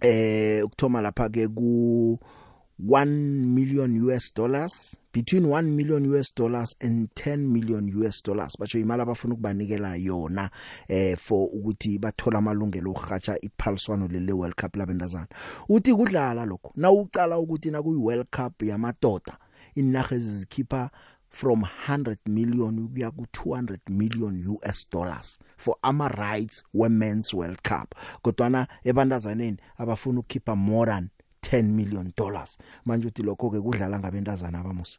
eh 0.00 0.64
ukthoma 0.64 1.00
lapha 1.00 1.28
ke 1.28 1.48
ku 1.48 2.18
1 2.80 3.06
million 3.54 4.02
US 4.02 4.34
dollars. 4.34 4.96
Between 5.12 5.44
1 5.46 5.62
million 5.76 6.04
US 6.14 6.34
dollars 6.34 6.74
and 6.80 7.08
10 7.14 7.52
million 7.52 7.88
US 8.02 8.22
dollars. 8.22 8.56
Batsho 8.58 8.78
imali 8.78 9.02
abafuna 9.02 9.34
ukubanikela 9.34 9.96
yona 9.96 10.50
eh 10.88 11.16
for 11.16 11.48
ukuthi 11.52 11.98
bathola 11.98 12.38
amalungelo 12.38 12.90
okuhatsha 12.90 13.38
iphaliswano 13.40 14.08
lele 14.08 14.32
World 14.32 14.54
Cup 14.54 14.76
labendazana 14.76 15.26
uthi 15.68 15.94
kudlala 15.94 16.44
lokho 16.44 16.72
na 16.76 16.90
ucala 16.90 17.38
ukuthi 17.38 17.70
na 17.70 17.82
kuyi 17.82 17.98
World 17.98 18.26
Cup 18.30 18.62
yamadoda 18.62 19.38
inaga 19.74 20.16
ezikhipha 20.16 20.90
from 21.30 21.62
100 21.62 22.16
million 22.26 22.88
kuya 22.88 23.10
ku 23.10 23.26
200 23.32 23.78
million 23.90 24.44
US 24.46 24.84
dollars 24.90 25.38
for 25.56 25.76
ama 25.82 26.08
rights 26.08 26.62
women's 26.74 27.32
world 27.34 27.62
cup. 27.62 27.94
Kodwana 28.22 28.66
ebandazaneni 28.84 29.56
abafuna 29.78 30.20
ukukhipha 30.20 30.56
more 30.56 30.86
than 30.86 31.10
10 31.52 31.62
million 31.62 32.12
dollars. 32.16 32.58
Manje 32.84 33.08
uthi 33.08 33.22
lokho 33.22 33.50
ke 33.50 33.60
kudlala 33.60 33.98
ngabentazana 33.98 34.60
abamusa 34.60 34.98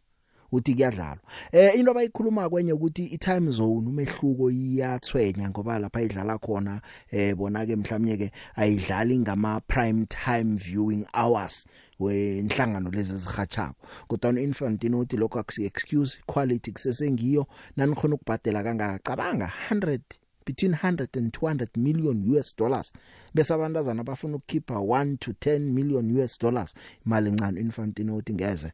uthi 0.51 0.75
kuyadlalwa. 0.75 1.19
Eh 1.51 1.75
into 1.75 1.91
abayikhuluma 1.91 2.49
kwenye 2.49 2.73
ukuthi 2.73 3.05
i 3.05 3.17
time 3.17 3.51
zone 3.51 3.87
umehluko 3.87 4.51
iyathwenya 4.51 5.49
ngoba 5.49 5.79
lapha 5.79 6.01
idlala 6.01 6.37
khona 6.37 6.81
eh 7.11 7.35
bona 7.35 7.65
ke 7.65 7.75
mhlawumnye 7.75 8.17
ke 8.17 8.31
ayidlali 8.55 9.19
ngama 9.19 9.61
prime 9.61 10.05
time 10.05 10.57
viewing 10.57 11.05
hours 11.13 11.65
wenhlangano 11.99 12.91
lezi 12.91 13.13
ezihatshako 13.13 13.75
kodwa 14.07 14.41
Infantino 14.41 14.99
uthi 14.99 15.17
lokho 15.17 15.39
akusi 15.39 15.65
excuse 15.65 16.19
quality 16.25 16.71
kusesengiyo 16.71 17.47
nanikhona 17.77 18.15
ukubhadela 18.15 18.63
kangacabanga 18.63 19.51
100 19.69 20.20
between 20.45 20.71
100 20.71 21.15
and 21.15 21.33
200 21.33 21.69
million 21.77 22.23
US 22.35 22.53
dollars. 22.53 22.91
Bese 23.35 23.53
abantazana 23.53 24.03
bafuna 24.03 24.35
ukukhipha 24.35 24.79
1 24.79 25.17
to 25.17 25.33
10 25.33 25.73
million 25.73 26.19
US 26.19 26.37
dollars 26.37 26.73
imali 27.05 27.29
encane 27.29 27.59
Infantino 27.59 28.15
uthi 28.15 28.33
ngeze. 28.33 28.71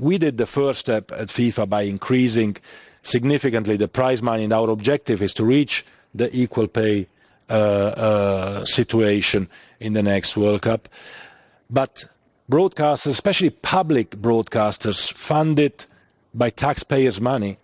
We 0.00 0.18
did 0.18 0.38
the 0.38 0.46
first 0.46 0.78
step 0.78 1.10
at 1.10 1.28
FIFA 1.28 1.68
by 1.68 1.82
increasing 1.82 2.56
significantly 3.02 3.76
the 3.76 3.88
prize 3.88 4.22
money, 4.22 4.44
and 4.44 4.52
our 4.52 4.70
objective 4.70 5.20
is 5.20 5.34
to 5.34 5.44
reach 5.44 5.84
the 6.14 6.30
equal 6.32 6.68
pay 6.68 7.08
uh, 7.50 7.52
uh, 7.52 8.64
situation 8.64 9.48
in 9.80 9.94
the 9.94 10.02
next 10.02 10.36
World 10.36 10.62
Cup. 10.62 10.88
But 11.68 12.04
broadcasters, 12.50 13.10
especially 13.10 13.50
public 13.50 14.10
broadcasters 14.10 15.12
funded 15.12 15.86
by 16.32 16.50
taxpayers' 16.50 17.20
money, 17.20 17.58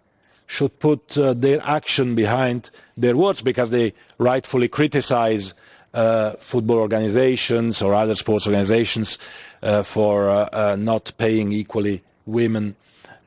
should 0.47 0.79
put 0.79 1.17
uh, 1.17 1.35
their 1.35 1.61
action 1.65 2.15
behind 2.15 2.71
their 2.97 3.17
words 3.17 3.43
because 3.43 3.71
they 3.71 3.93
rightfully 4.19 4.69
criticize 4.69 5.55
uh, 5.95 6.33
football 6.33 6.79
organizations 6.79 7.81
or 7.81 7.95
other 7.95 8.15
sports 8.15 8.47
organizations 8.47 9.19
uh, 9.63 9.83
for 9.83 10.29
uh, 10.29 10.49
uh, 10.53 10.77
not 10.79 11.13
paying 11.19 11.53
equally 11.53 12.03
women 12.27 12.75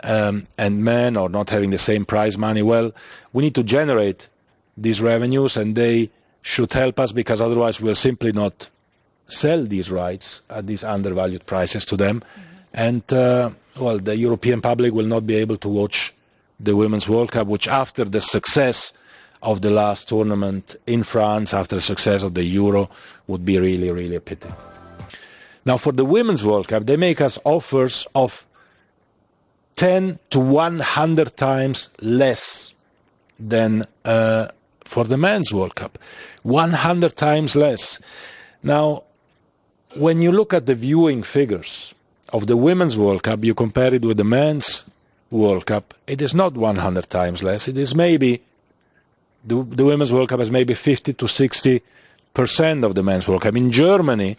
um, 0.04 0.44
and 0.58 0.84
men 0.84 1.18
or 1.18 1.30
not 1.30 1.50
having 1.50 1.70
the 1.70 1.78
same 1.78 2.06
prize 2.06 2.38
money. 2.38 2.62
Well, 2.62 2.94
we 3.34 3.44
need 3.44 3.56
to 3.56 3.64
generate 3.64 4.28
these 4.76 5.02
revenues 5.02 5.58
and 5.58 5.76
they 5.76 6.12
should 6.42 6.72
help 6.74 7.00
us 7.00 7.12
because 7.12 7.42
otherwise 7.42 7.82
we'll 7.82 7.96
simply 7.96 8.32
not 8.32 8.70
sell 9.28 9.64
these 9.66 9.90
rights 9.90 10.42
at 10.50 10.68
these 10.68 10.84
undervalued 10.84 11.46
prices 11.46 11.86
to 11.86 11.98
them. 11.98 12.22
Mm-hmm. 12.22 12.42
And, 12.74 13.14
uh, 13.14 13.50
well, 13.80 13.98
the 13.98 14.16
European 14.16 14.62
public 14.62 14.94
will 14.94 15.06
not 15.06 15.26
be 15.26 15.36
able 15.36 15.58
to 15.58 15.70
watch 15.70 16.14
the 16.60 16.76
Women's 16.76 17.08
World 17.08 17.32
Cup, 17.32 17.48
which 17.48 17.68
after 17.68 18.04
the 18.04 18.22
success 18.22 18.94
of 19.42 19.62
the 19.62 19.70
last 19.70 20.10
tournament 20.10 20.76
in 20.88 21.04
France, 21.04 21.54
after 21.54 21.76
the 21.76 21.82
success 21.82 22.24
of 22.24 22.34
the 22.34 22.44
Euro, 22.44 22.90
would 23.28 23.46
be 23.46 23.60
really, 23.60 23.92
really 23.92 24.16
a 24.16 24.22
pity. 24.22 24.50
Now, 25.66 25.78
for 25.78 25.92
the 25.92 26.06
Women's 26.06 26.46
World 26.46 26.68
Cup, 26.68 26.86
they 26.86 26.98
make 26.98 27.22
us 27.22 27.38
offers 27.44 28.08
of 28.16 28.48
10 29.76 30.18
to 30.32 30.40
100 30.40 31.38
times 31.38 31.90
less 32.02 32.74
than 33.40 33.86
uh, 34.04 34.48
for 34.84 35.04
the 35.04 35.18
men's 35.18 35.54
World 35.54 35.76
Cup. 35.76 36.00
100 36.44 37.16
times 37.16 37.56
less. 37.56 38.00
Now, 38.64 39.04
when 39.96 40.22
you 40.22 40.32
look 40.32 40.54
at 40.54 40.66
the 40.66 40.76
viewing 40.76 41.22
figures 41.22 41.94
of 42.30 42.48
the 42.48 42.58
women's 42.58 42.98
World 42.98 43.24
Cup, 43.24 43.44
you 43.44 43.54
compare 43.54 43.94
it 43.94 44.04
with 44.04 44.18
the 44.18 44.24
men's 44.24 44.86
World 45.30 45.66
Cup, 45.66 45.94
it 46.06 46.22
is 46.22 46.34
not 46.34 46.54
100 46.54 47.10
times 47.10 47.44
less. 47.44 47.68
It 47.68 47.78
is 47.78 47.94
maybe, 47.94 48.42
the, 49.46 49.64
the 49.64 49.86
women's 49.86 50.14
World 50.14 50.30
Cup 50.30 50.40
is 50.40 50.52
maybe 50.52 50.74
50 50.74 51.14
to 51.14 51.28
60 51.28 51.82
percent 52.38 52.86
of 52.86 52.94
the 52.94 53.02
men's 53.02 53.28
World 53.28 53.42
Cup. 53.42 53.56
In 53.56 53.72
Germany, 53.72 54.38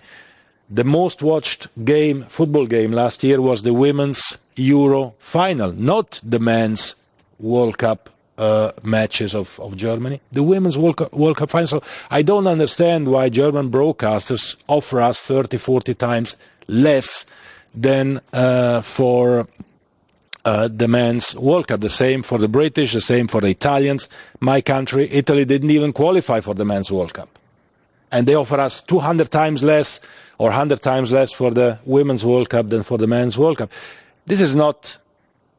the 0.71 0.85
most 0.85 1.21
watched 1.21 1.67
game, 1.85 2.25
football 2.29 2.65
game 2.67 2.93
last 2.93 3.25
year 3.25 3.41
was 3.41 3.65
the 3.65 3.75
women's 3.75 4.39
Euro 4.55 5.15
final, 5.19 5.73
not 5.73 6.21
the 6.23 6.39
men's 6.39 6.95
World 7.41 7.77
Cup 7.77 8.09
uh, 8.39 8.71
matches 8.85 9.35
of, 9.35 9.59
of 9.59 9.77
Germany, 9.77 10.21
the 10.31 10.45
women's 10.45 10.79
World 10.79 10.99
Cup, 10.99 11.13
World 11.13 11.39
Cup 11.39 11.51
final. 11.51 11.67
So 11.67 11.83
I 12.09 12.23
don't 12.23 12.47
understand 12.47 13.09
why 13.09 13.31
German 13.31 13.69
broadcasters 13.69 14.55
offer 14.69 15.01
us 15.01 15.19
30, 15.21 15.59
40 15.59 15.95
times 15.95 16.37
less 16.69 17.27
than 17.75 18.21
uh, 18.33 18.81
for 18.83 19.49
uh, 20.49 20.67
the 20.67 20.89
men's 20.89 21.37
World 21.37 21.69
Cup. 21.69 21.81
The 21.81 21.91
same 21.91 22.23
for 22.23 22.39
the 22.39 22.49
British, 22.49 22.95
the 22.95 23.03
same 23.03 23.29
for 23.29 23.43
the 23.43 23.49
Italians. 23.49 24.09
My 24.41 24.63
country, 24.63 25.07
Italy, 25.11 25.45
didn't 25.45 25.71
even 25.71 25.93
qualify 25.93 26.41
for 26.41 26.55
the 26.55 26.65
men's 26.65 26.91
World 26.91 27.13
Cup. 27.13 27.29
And 28.11 28.27
they 28.27 28.35
offer 28.35 28.59
us 28.59 28.81
200 28.81 29.31
times 29.31 29.63
less 29.63 30.01
or 30.39 30.49
100 30.49 30.81
times 30.81 31.13
less 31.13 31.33
for 31.33 31.51
the 31.51 31.79
women's 31.85 32.25
World 32.25 32.49
Cup 32.49 32.71
than 32.71 32.83
for 32.83 32.97
the 32.97 33.07
men's 33.07 33.37
World 33.37 33.59
Cup. 33.59 33.71
This 34.25 34.41
is 34.41 34.55
not 34.57 34.97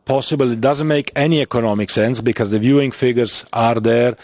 possible. 0.05 0.51
It 0.51 0.59
doesn't 0.59 0.87
make 0.87 1.11
any 1.15 1.41
economic 1.41 1.91
sense 1.91 2.19
because 2.19 2.49
the 2.49 2.57
viewing 2.57 2.91
figures 2.91 3.45
are 3.53 3.79
there. 3.79 4.15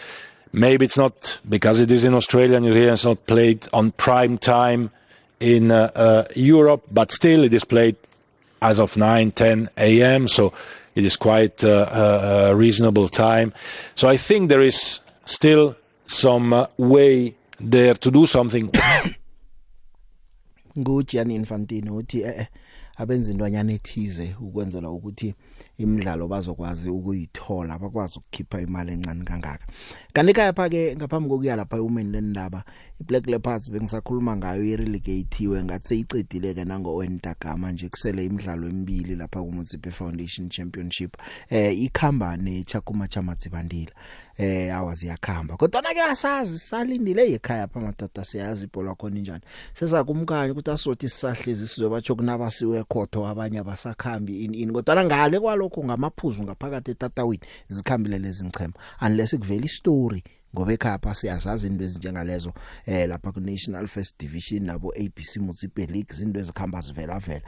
Maybe 0.52 0.86
it's 0.86 0.98
not 0.98 1.40
because 1.48 1.80
it 1.80 1.92
is 1.92 2.06
in 2.06 2.16
Australia 2.16 2.58
and 2.58 2.66
it's 2.66 3.06
not 3.06 3.28
played 3.28 3.68
on 3.72 3.92
prime 3.92 4.40
time 4.40 4.90
in 5.40 5.70
uh, 5.70 5.92
uh, 5.94 6.24
Europe, 6.36 6.86
but 6.92 7.12
still 7.12 7.44
it 7.44 7.54
is 7.54 7.66
played 7.66 7.98
as 8.66 8.80
of 8.80 8.98
9, 8.98 9.32
10 9.32 9.70
a.m. 9.78 10.28
So 10.28 10.54
it 10.96 11.06
is 11.06 11.16
quite 11.16 11.64
uh, 11.64 11.88
a, 11.92 12.52
a 12.52 12.56
reasonable 12.56 13.08
time. 13.08 13.54
So 13.94 14.08
I 14.08 14.18
think 14.18 14.50
there 14.50 14.62
is 14.62 15.02
still 15.26 15.76
some 16.08 16.54
uh, 16.54 16.68
way 16.78 17.36
there 17.60 17.94
to 17.94 18.12
do 18.12 18.26
something. 18.26 18.72
nguJianni 20.78 21.36
Infantino 21.36 21.96
uthi 21.96 22.22
eh 22.22 22.48
abenza 22.98 23.32
intwanyana 23.32 23.74
ethize 23.74 24.36
ukwenzela 24.42 24.90
ukuthi 24.90 25.34
imidlalo 25.78 26.28
bazokwazi 26.28 26.90
ukuyithola 26.90 27.80
bakwazi 27.80 28.20
ukukhipha 28.20 28.62
imali 28.62 28.92
encane 28.94 29.24
kangaka 29.24 29.66
kanti 30.16 30.34
kayapha 30.34 30.70
ke 30.70 30.96
ngaphambi 30.96 31.30
kokuya 31.30 31.56
lapha 31.56 31.82
umeni 31.82 32.12
lendaba 32.12 32.64
iBlack 33.02 33.28
Leopards 33.28 33.72
bengisakhuluma 33.72 34.36
ngayo 34.38 34.64
irelegatiwe 34.64 35.64
ngathi 35.64 35.88
seyicedile 35.88 36.54
ke 36.54 36.66
nango 36.66 36.96
Wentagama 36.96 37.72
nje 37.72 37.90
kusele 37.90 38.26
imidlalo 38.26 38.68
emibili 38.68 39.16
lapha 39.16 39.44
ku 39.44 39.52
Mutsipe 39.52 39.92
Foundation 39.92 40.50
Championship. 40.50 41.18
Eh 41.50 41.80
ikhamba 41.80 42.38
neChakuma 42.38 43.08
Chamatsibandila 43.08 43.92
eh 44.38 44.76
awazi 44.76 45.08
yakhamba 45.08 45.58
kodwa 45.58 45.82
na 45.82 45.94
ke 45.94 46.02
asazi 46.02 46.60
salindile 46.60 47.34
ekhaya 47.34 47.68
pha 47.68 47.80
matata 47.80 48.26
siyazi 48.26 48.64
ibhola 48.64 48.96
khona 48.96 49.20
njani 49.20 49.42
sesakumkanye 49.74 50.52
ukuthi 50.52 50.72
asothi 50.72 51.10
sisahlezi 51.10 51.68
sizobatsho 51.68 52.16
kunabasiwe 52.16 52.84
khotho 52.84 53.28
abanye 53.28 53.60
abasakhambi 53.60 54.44
in 54.44 54.54
in 54.56 54.74
kodwa 54.74 55.06
ngale 55.06 55.40
kwalokho 55.40 55.84
ngamaphuzu 55.84 56.44
ngaphakathi 56.44 56.92
etatawini 56.92 57.44
zikhambile 57.70 58.20
lezi 58.20 58.46
ngichema. 58.46 58.74
Unless 59.02 59.36
kuvela 59.36 59.66
istory. 59.66 60.05
Ngoba 60.56 60.74
ekhaya 60.74 61.16
siyazazi 61.16 61.68
into 61.68 61.84
ezinjengalezo 61.84 62.54
eh 62.86 63.10
lapha 63.10 63.32
ku 63.32 63.40
National 63.40 63.88
First 63.88 64.20
Division 64.20 64.66
nabo 64.66 64.94
ABC 64.96 65.38
Mutsipe 65.38 65.86
League 65.86 66.12
izinto 66.12 66.40
ezikhamba 66.40 66.82
zivela 66.82 67.20
vela 67.20 67.42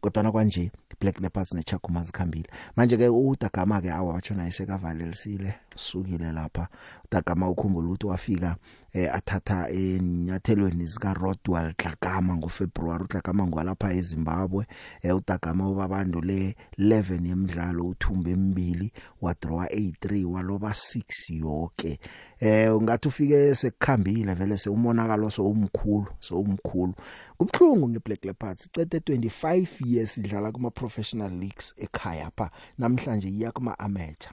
kodwa 0.00 0.32
kwanje 0.32 0.70
Black 1.00 1.20
Leopards 1.20 1.54
neChakuma 1.54 2.02
zikhambile. 2.02 2.48
Manje 2.76 2.96
ke 2.96 3.08
uDagama 3.08 3.80
ke 3.80 3.90
awatsho 3.90 4.34
naye 4.34 4.50
sekavalelisile 4.50 5.54
sukile 5.76 6.32
lapha. 6.32 6.68
uDagama 7.04 7.48
ukhumbula 7.48 7.88
ukuthi 7.88 8.06
wafika 8.06 8.56
eh 8.92 9.14
athatha 9.14 9.70
enyathelweni 9.70 10.86
zika 10.86 11.14
Rodwell 11.14 11.74
Dlakama 11.78 12.36
ngoFebruary 12.36 13.04
uDlakama 13.04 13.46
ngwalapha 13.46 13.92
eZimbabwe. 13.92 14.66
Eh 15.02 15.16
uDagama 15.16 15.68
ubabandu 15.70 16.20
le 16.20 16.56
11 16.78 17.26
yemidlalo 17.28 17.86
uthumbe 17.86 18.30
emibili 18.30 18.92
wa 19.20 19.34
draw 19.34 19.58
83 19.64 20.24
waloba 20.24 20.70
6 20.70 21.02
yonke 21.28 22.00
eh 22.40 22.76
ungathi 22.76 23.08
ufike 23.08 23.54
sekukhambile 23.54 24.34
vele 24.34 24.58
sewumonakalo 24.58 25.30
so 25.30 25.46
umkhulu 25.50 26.06
so 26.20 26.40
umkhulu 26.40 26.94
kubhlungu 27.38 27.88
ngeBlack 27.88 28.24
Leopards 28.24 28.66
icede 28.66 28.98
25 28.98 29.66
years 29.86 30.18
idlala 30.18 30.52
kuma 30.52 30.70
professional 30.70 31.30
leagues 31.30 31.74
ekhaya 31.76 32.30
pha. 32.36 32.50
Namhlanje 32.78 33.28
iya 33.28 33.52
kuma 33.52 33.78
amateur 33.78 34.32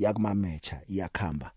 yakuma 0.00 0.30
amateur 0.30 0.80
iyakhamba. 0.88 1.52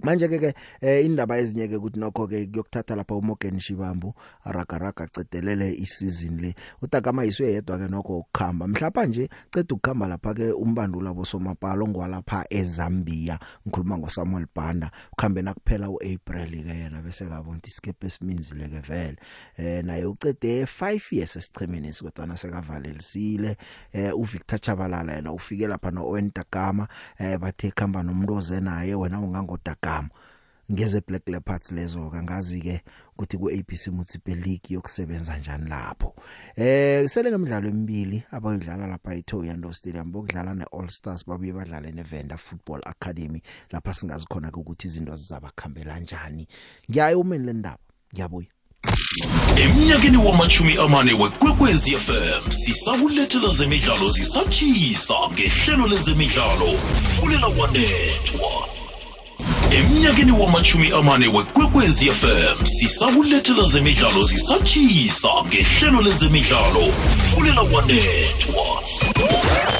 Manje 0.00 0.28
ke 0.28 0.38
ke 0.38 0.54
eh, 0.80 1.04
indaba 1.04 1.38
ezinye 1.38 1.68
ke 1.68 1.76
ukuthi 1.76 1.98
nokho 2.00 2.26
ke 2.28 2.46
kuyokuthatha 2.46 2.96
lapha 2.96 3.14
uMorgan 3.14 3.60
Shibambu 3.60 4.14
aragaraga 4.44 5.08
cedelele 5.08 5.74
isizini 5.74 6.42
le. 6.42 6.54
Utakama 6.82 7.24
iswe 7.24 7.52
yedwa 7.52 7.78
ke 7.78 7.88
nokho 7.88 8.18
ukukhamba. 8.18 8.68
Mhlapa 8.68 9.06
nje 9.06 9.28
ceda 9.50 9.74
ukukhamba 9.74 10.08
lapha 10.08 10.34
ke 10.34 10.52
umbandula 10.52 11.14
bosomapalo 11.14 11.88
ngwalapha 11.88 12.44
eZambia 12.50 13.38
ngikhuluma 13.66 13.98
ngoSamuel 13.98 14.46
Banda. 14.54 14.90
Ukhambe 15.12 15.42
nakuphela 15.42 15.90
uApril 15.90 16.64
ke 16.64 16.74
yena 16.78 17.02
bese 17.02 17.26
kabona 17.26 17.60
isikepe 17.66 18.06
esiminzile 18.06 18.68
ke 18.68 18.80
vele. 18.80 19.16
Eh 19.56 19.84
naye 19.84 20.04
ucede 20.04 20.64
5 20.64 21.16
years 21.16 21.36
esichemeni 21.36 21.92
kodwa 21.92 22.26
nasekavalelisile 22.26 23.56
eh 23.92 24.12
uVictor 24.14 24.60
Chabalala 24.60 25.12
yena 25.12 25.32
ufike 25.32 25.66
lapha 25.66 25.90
noOwen 25.90 26.30
Takama 26.30 26.88
eh 27.18 27.38
bathe 27.38 27.70
khamba 27.70 28.02
nomloze 28.02 28.60
naye 28.60 28.94
wena 28.94 29.20
ungangodaka 29.20 29.87
igama 29.88 30.08
ngeze 30.72 31.00
Black 31.06 31.28
Leopards 31.28 31.72
lezo 31.72 32.10
kangazi 32.10 32.60
ke 32.60 32.80
ukuthi 33.16 33.38
ku 33.38 33.48
ABC 33.48 33.88
Municipal 33.88 34.34
League 34.34 34.68
yokusebenza 34.68 35.38
njani 35.38 35.68
lapho. 35.68 36.14
Eh 36.56 37.08
sele 37.08 37.30
ngemidlalo 37.30 37.68
emibili 37.68 38.22
abayidlala 38.30 38.86
lapha 38.86 39.14
eThoyando 39.14 39.72
Stadium 39.72 40.12
bokudlala 40.12 40.54
neAll 40.54 40.88
Stars 40.88 41.24
babuye 41.26 41.52
badlale 41.52 41.90
neVenda 41.90 42.36
Football 42.36 42.80
Academy. 42.84 43.42
Lapha 43.70 43.94
singazi 43.94 44.26
khona 44.26 44.52
ukuthi 44.52 44.86
izinto 44.86 45.16
zizabakhambela 45.16 45.94
kanjani 45.94 46.46
ngiyaye 46.90 47.14
umeni 47.14 47.46
lendaba 47.46 47.78
ngiyabuya. 48.12 48.48
Eminyakeni 49.56 50.16
wamachumi 50.16 50.76
amane 50.76 51.12
wekwekwezi 51.12 51.96
FM 51.96 52.50
sisakulethela 52.50 53.52
zemidlalo 53.52 54.08
zisatshisa 54.08 55.14
ngehlelo 55.32 55.86
lezemidlalo. 55.86 56.76
Fulela 57.20 57.46
wanethwa 57.46 58.77
emnyakeni 59.78 60.32
wamachumi 60.32 60.92
amane 60.92 61.26
wekwekwezi 61.28 62.10
fm 62.10 62.66
sisakulethela 62.66 63.64
zemidlalo 63.64 64.22
zisatshisa 64.22 65.28
ngehlelo 65.46 66.02
lezemidlalo. 66.02 66.80
Fulela 67.34 67.64
kwanethwa 67.64 68.82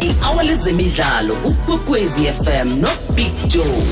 i-awa 0.00 0.42
lezemidlalo 0.42 1.34
ukwekwezi 1.44 2.24
fm 2.24 2.80
nobig 2.80 3.46
joe. 3.46 3.82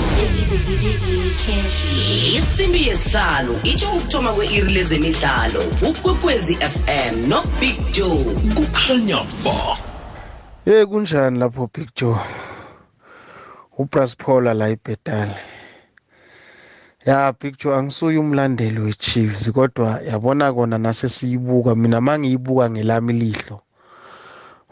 Isimbi 2.38 2.88
yesihlalo 2.88 3.60
itsho 3.64 3.88
ukuthoma 3.88 4.32
kwe-iri 4.32 4.72
lezemidlalo 4.72 5.62
ukwekwezi 5.88 6.54
fm 6.54 7.28
nobig 7.28 7.90
joe. 7.90 8.24
Kukhanya 8.54 9.16
ba. 9.44 9.78
Hey 10.64 10.84
kunjani 10.84 11.38
lapho 11.38 11.70
big 11.74 11.88
joe? 11.96 12.16
Ubraspola 13.78 14.54
la 14.54 14.68
ibhetali 14.68 15.55
ya 17.06 17.32
picture 17.32 17.74
angisuye 17.74 18.18
umlandeli 18.18 18.80
weChiefs 18.80 19.50
kodwa 19.52 20.00
yabona 20.10 20.52
kona 20.52 20.78
nase 20.78 21.08
siyibuka 21.08 21.74
mina 21.74 22.00
mangiyibuka 22.00 22.70
ngelami 22.70 23.12
lihlo. 23.12 23.60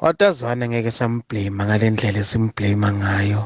Watazwana 0.00 0.68
ngeke 0.68 0.90
samblame 0.90 1.64
ngalendlela 1.64 2.18
esimblame 2.24 2.88
ngayo? 3.00 3.42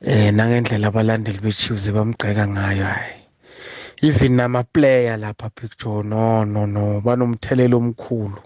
Eh 0.00 0.30
nangendlela 0.34 0.88
abalandeli 0.88 1.40
beChiefs 1.44 1.90
bamgqeka 1.90 2.44
ngayo 2.48 2.84
hayi 2.84 3.16
even 4.02 4.36
nama 4.36 4.62
player 4.62 5.16
lapha 5.18 5.48
picture 5.54 6.02
no 6.02 6.44
no 6.44 6.66
no 6.66 7.00
banomthelelo 7.00 7.76
omkhulu. 7.78 8.40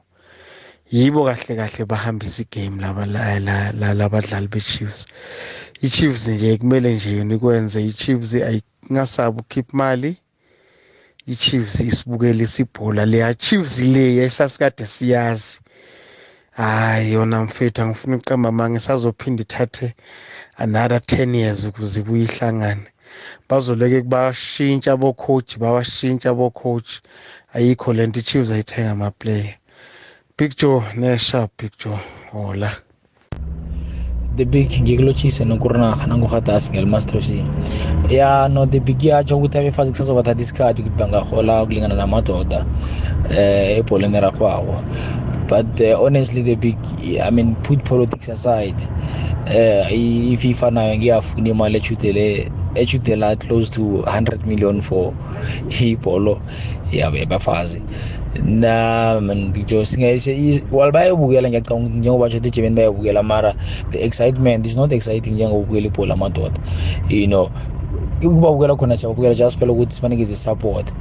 Yibo 0.92 1.24
kahle 1.24 1.56
kahle 1.56 1.84
bahambisa 1.84 2.42
igame 2.42 2.80
laba 2.80 3.06
labadlali 3.94 4.48
beChiefs. 4.48 5.06
iChiefs 5.82 6.28
nje 6.28 6.56
kumele 6.56 6.94
nje 6.94 7.24
nikwenze 7.24 7.86
iChiefs 7.86 8.34
ayingasabi 8.90 9.40
ukhipha 9.40 9.72
imali 9.72 10.16
iChiefs 11.26 11.80
isibukele 11.80 12.42
isibhola 12.44 13.06
le 13.06 13.34
Chiefs 13.34 13.80
le 13.80 14.16
esasikade 14.24 14.86
siyazi. 14.86 15.60
Hayi 16.50 17.12
yona 17.12 17.42
mfethu 17.42 17.82
angifuni 17.82 18.16
uqamba 18.16 18.52
mange 18.52 18.78
sazophinda 18.80 19.42
ithathe 19.42 19.94
another 20.56 20.98
10 20.98 21.34
years 21.36 21.64
ukuze 21.64 22.00
ibuye 22.00 22.24
ihlangane. 22.24 22.86
Bazoleke 23.48 24.00
kubashintsha 24.02 24.92
abo 24.92 25.12
coach 25.12 25.58
bawashintsha 25.58 26.30
abo 26.30 26.50
coach 26.50 27.00
ayikho 27.54 27.92
lento 27.92 28.20
iChiefs 28.20 28.50
ayithenga 28.50 28.90
ama 28.90 29.10
player 29.10 29.54
picture 30.36 30.82
ne-sharp 30.96 31.50
picture 31.56 31.98
hola. 32.32 32.76
The 34.36 34.44
big 34.44 34.70
ngikulotshise 34.70 35.44
nokurinaha 35.44 36.06
nangohatasi 36.06 36.70
ngelmaster 36.72 37.20
fc 37.20 37.42
ya 38.08 38.48
no 38.48 38.66
the 38.66 38.80
big 38.80 39.02
yatsho 39.02 39.36
ukuthi 39.36 39.58
abefazi 39.58 39.90
kusazobathatha 39.90 40.42
isikhathi 40.42 40.82
ukuthi 40.82 40.98
bangahola 40.98 41.62
ukulingana 41.62 41.94
namadoda 41.94 42.64
eh 43.30 43.78
ebholeni 43.78 44.16
erarhwako 44.16 44.76
but 45.50 45.80
uh, 45.80 46.00
honestly 46.00 46.42
the 46.42 46.54
big 46.54 46.78
i 47.26 47.30
mean 47.30 47.56
put 47.56 47.84
politics 47.84 48.28
aside 48.28 48.76
uh, 49.46 49.92
ififa 49.92 50.70
nayo 50.70 50.96
ngiyafuna 50.96 51.48
imali 51.48 51.76
echudele 51.76 52.50
echudela 52.74 53.36
close 53.36 53.70
to 53.70 53.82
100 53.82 54.46
million 54.46 54.80
for 54.80 55.12
ibholo 55.80 56.40
yabafazi. 56.92 57.82
Na 58.44 59.20
ngitsho 59.22 59.84
singayise 59.84 60.62
while 60.70 60.92
bayobukela 60.92 61.48
ngiyacanga 61.48 61.86
ukuthi 61.86 61.98
njengoba 61.98 62.28
tsho 62.28 62.36
ejebeni 62.36 62.76
bayobukela 62.76 63.22
mara 63.22 63.54
the 63.90 64.04
excitement 64.04 64.66
is 64.66 64.76
not 64.76 64.92
exciting 64.92 65.34
njengokubukela 65.34 65.86
ibhola 65.86 66.14
amadoda 66.14 66.60
you 67.08 67.26
know. 67.26 67.50
Ukubabukela 68.28 68.76
khona 68.76 68.96
siyabukela 68.96 69.34
just 69.34 69.58
phela 69.58 69.72
ukuthi 69.72 69.94
sibanikeze 69.94 70.36
support 70.36 70.94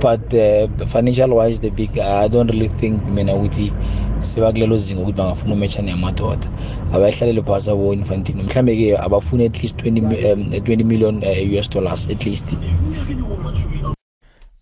but 0.00 0.34
uh, 0.34 0.86
financial 0.86 1.32
wise 1.32 1.60
the 1.60 1.70
big 1.70 1.98
i 1.98 2.28
don't 2.28 2.50
really 2.50 2.68
think 2.68 3.04
mina 3.08 3.34
ukuthi 3.34 3.72
sebakulelo 4.18 4.76
zinga 4.76 5.00
ukuthi 5.02 5.18
bangafuna 5.18 5.54
umechane 5.54 5.90
yamadoda 5.90 6.48
abayihlalele 6.94 7.42
phasi 7.42 7.70
abo 7.70 7.94
infantino 7.94 8.42
mhlambe-ke 8.42 8.98
abafuni 8.98 9.44
at 9.44 9.62
least 9.62 9.76
20, 9.82 10.32
um, 10.32 10.42
20 10.42 10.84
million 10.84 11.16
uh, 11.24 11.58
us 11.58 11.70
dollars 11.70 12.10
at 12.10 12.26
least. 12.26 12.56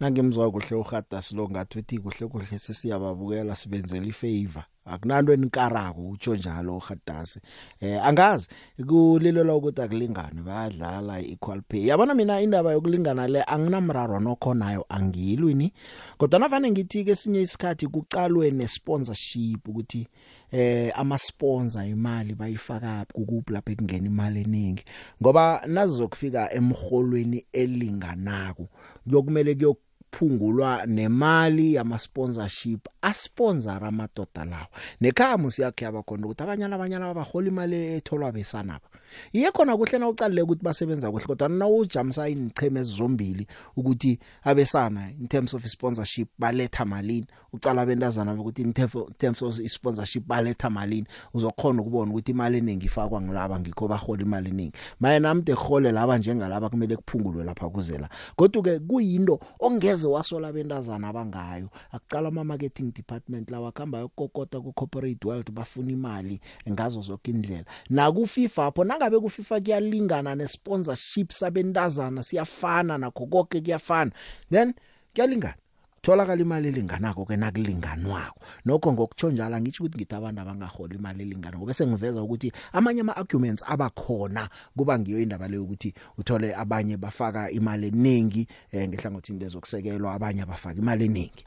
Nangimzwa 0.00 0.50
kuhle 0.50 0.76
uHadas 0.76 1.32
lo 1.32 1.48
ngathi 1.48 1.78
uthi 1.78 1.98
kuhle 1.98 2.26
kuhle 2.26 2.58
sesiyababukela 2.58 3.56
sibenzela 3.56 4.06
ifavor. 4.06 4.64
Akunanto 4.84 5.32
enikarako 5.32 6.00
utsho 6.08 6.36
njalo 6.36 6.76
uHadas 6.76 7.38
eh 7.80 8.06
angazi 8.06 8.48
kulilelwa 8.88 9.56
ukuthi 9.56 9.82
akulingane 9.82 10.42
bayadlala 10.42 11.20
equal 11.20 11.62
pay. 11.62 11.86
Yabona 11.86 12.14
mina 12.14 12.40
indaba 12.40 12.72
yokulingana 12.72 13.28
le 13.28 13.42
anginamraro 13.42 14.20
nokho 14.20 14.54
nayo 14.54 14.86
angilwini 14.88 15.72
kodwa 16.18 16.38
navane 16.38 16.70
ngithi 16.70 17.04
ke 17.04 17.14
sinye 17.14 17.42
isikhathi 17.42 17.86
kuqalwe 17.86 18.50
ne 18.50 18.68
sponsorship 18.68 19.68
ukuthi 19.68 20.08
eh 20.52 20.92
ama 20.94 21.18
sponsor 21.18 21.84
imali 21.86 22.34
bayifaka 22.34 23.06
kukuphi 23.12 23.52
lapha 23.52 23.72
ekungena 23.72 24.06
imali 24.06 24.40
eningi. 24.40 24.84
Ngoba 25.22 25.62
nazokufika 25.66 26.52
emholweni 26.52 27.44
elinganako 27.52 28.68
kuyokumele 29.04 29.54
kuyo 29.54 29.76
kuphungulwa 30.14 30.86
nemali 30.86 31.74
yama 31.74 31.98
sponsorship 31.98 32.88
asponsor 33.02 33.84
amadoda 33.84 34.44
lawo. 34.44 34.66
Nekhamo 35.00 35.50
siyakhe 35.50 35.86
abakhona 35.86 36.26
ukuthi 36.26 36.42
abanyana 36.42 36.76
abanyana 36.76 37.10
abahola 37.10 37.48
imali 37.48 37.76
etholwa 37.96 38.32
besana 38.32 38.78
ba 38.78 38.94
iye 39.32 39.50
khona 39.50 39.76
kuhle 39.76 39.98
na 39.98 40.08
ucalile 40.08 40.42
ukuthi 40.42 40.62
basebenza 40.62 41.10
kuhle 41.10 41.26
kodwa 41.26 41.48
na 41.48 41.66
ujamsa 41.68 42.28
inicheme 42.28 42.80
ezizombili 42.80 43.46
ukuthi 43.76 44.18
abesana 44.42 45.10
in 45.10 45.28
terms 45.28 45.54
of 45.54 45.66
sponsorship 45.66 46.28
baletha 46.38 46.84
malini 46.84 47.26
ucala 47.52 47.82
abentazana 47.82 48.34
ukuthi 48.34 48.62
in 48.62 48.72
terms 48.72 49.42
of 49.42 49.60
sponsorship 49.66 50.26
baletha 50.26 50.70
malini 50.70 51.06
uzokhona 51.34 51.82
ukubona 51.82 52.10
ukuthi 52.10 52.30
imali 52.30 52.58
eningi 52.58 52.86
ifakwa 52.86 53.22
ngilaba 53.22 53.60
ngikho 53.60 53.88
bahola 53.88 54.22
imali 54.22 54.50
eningi 54.50 54.72
maye 55.00 55.18
namde 55.18 55.52
ehole 55.52 55.92
laba 55.92 56.18
njengalaba 56.18 56.68
kumele 56.68 56.96
kuphungulwe 56.96 57.44
lapha 57.44 57.68
kuzela. 57.68 58.08
Kodwa 58.36 58.62
ke 58.62 58.78
kuyinto 58.78 59.40
ongeze 59.60 60.03
wasola 60.06 60.48
abentazana 60.48 61.08
abangayo. 61.08 61.68
Akucala 61.92 62.28
ama 62.28 62.44
marketing 62.44 62.92
department 62.92 63.50
lawa 63.50 63.72
khamba 63.72 63.98
yokokota 63.98 64.60
ku 64.60 64.72
corporate 64.72 65.24
world 65.26 65.50
bafuna 65.50 65.92
imali 65.92 66.40
ngazo 66.70 67.02
zonke 67.02 67.30
indlela 67.30 67.64
na 67.90 68.12
ku 68.12 68.26
FIFA 68.26 68.66
apho 68.66 68.84
nangabe 68.84 69.20
ku 69.20 69.28
FIFA 69.30 69.60
kuyalingana 69.60 70.34
ne 70.34 70.48
sponsorship 70.48 71.32
sabentazana 71.32 72.22
siyafana 72.22 72.98
nakho 72.98 73.26
konke 73.26 73.60
kuyafana. 73.60 74.10
Then 74.50 74.74
kuyalingana. 75.14 75.63
Tholakala 76.04 76.42
imali 76.42 76.68
elinganako 76.68 77.24
ke 77.24 77.36
nakulinganwako. 77.36 78.40
Nokho 78.66 78.92
ngokuchonjala 78.92 79.60
ngithi 79.60 79.82
ukuthi 79.82 79.96
ngithi 79.96 80.14
abantu 80.14 80.40
abangahola 80.40 80.94
imali 80.94 81.22
elingana 81.22 81.56
ngoba 81.58 81.74
sengiveza 81.74 82.22
ukuthi 82.22 82.52
amanye 82.72 83.00
ama 83.00 83.16
arguments 83.16 83.64
abakhona 83.66 84.48
kuba 84.76 84.98
ngiyo 84.98 85.18
indaba 85.20 85.48
leyo 85.48 85.64
ukuthi 85.64 85.94
uthole 86.18 86.54
abanye 86.54 86.96
bafaka 86.96 87.50
imali 87.50 87.88
eningi 87.88 88.46
eh, 88.72 88.88
ngehlangothini 88.88 89.38
lezokusekelwa 89.38 90.14
abanye 90.14 90.42
abafaka 90.42 90.78
imali 90.78 91.04
eningi. 91.04 91.44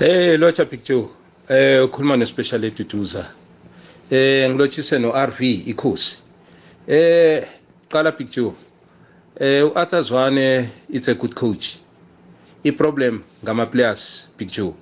Eh 0.00 0.40
locha 0.40 0.64
picture 0.64 1.08
eh 1.48 1.84
ukhuluma 1.84 2.16
ne 2.16 2.26
special 2.26 2.64
eduduza. 2.64 3.26
Eh 4.10 4.48
ngilotshise 4.50 4.98
no 4.98 5.12
RV 5.12 5.40
ikhosi. 5.66 6.22
Eh 6.88 7.44
qala 7.88 8.12
picture 8.12 8.52
eh 9.36 9.62
uArthur 9.62 10.02
Zwane 10.02 10.68
it's 10.88 11.08
a 11.08 11.14
good 11.14 11.34
coach. 11.34 11.81
Iproblem 12.64 13.22
ngama 13.44 13.66
players 13.66 14.28
picture 14.36 14.72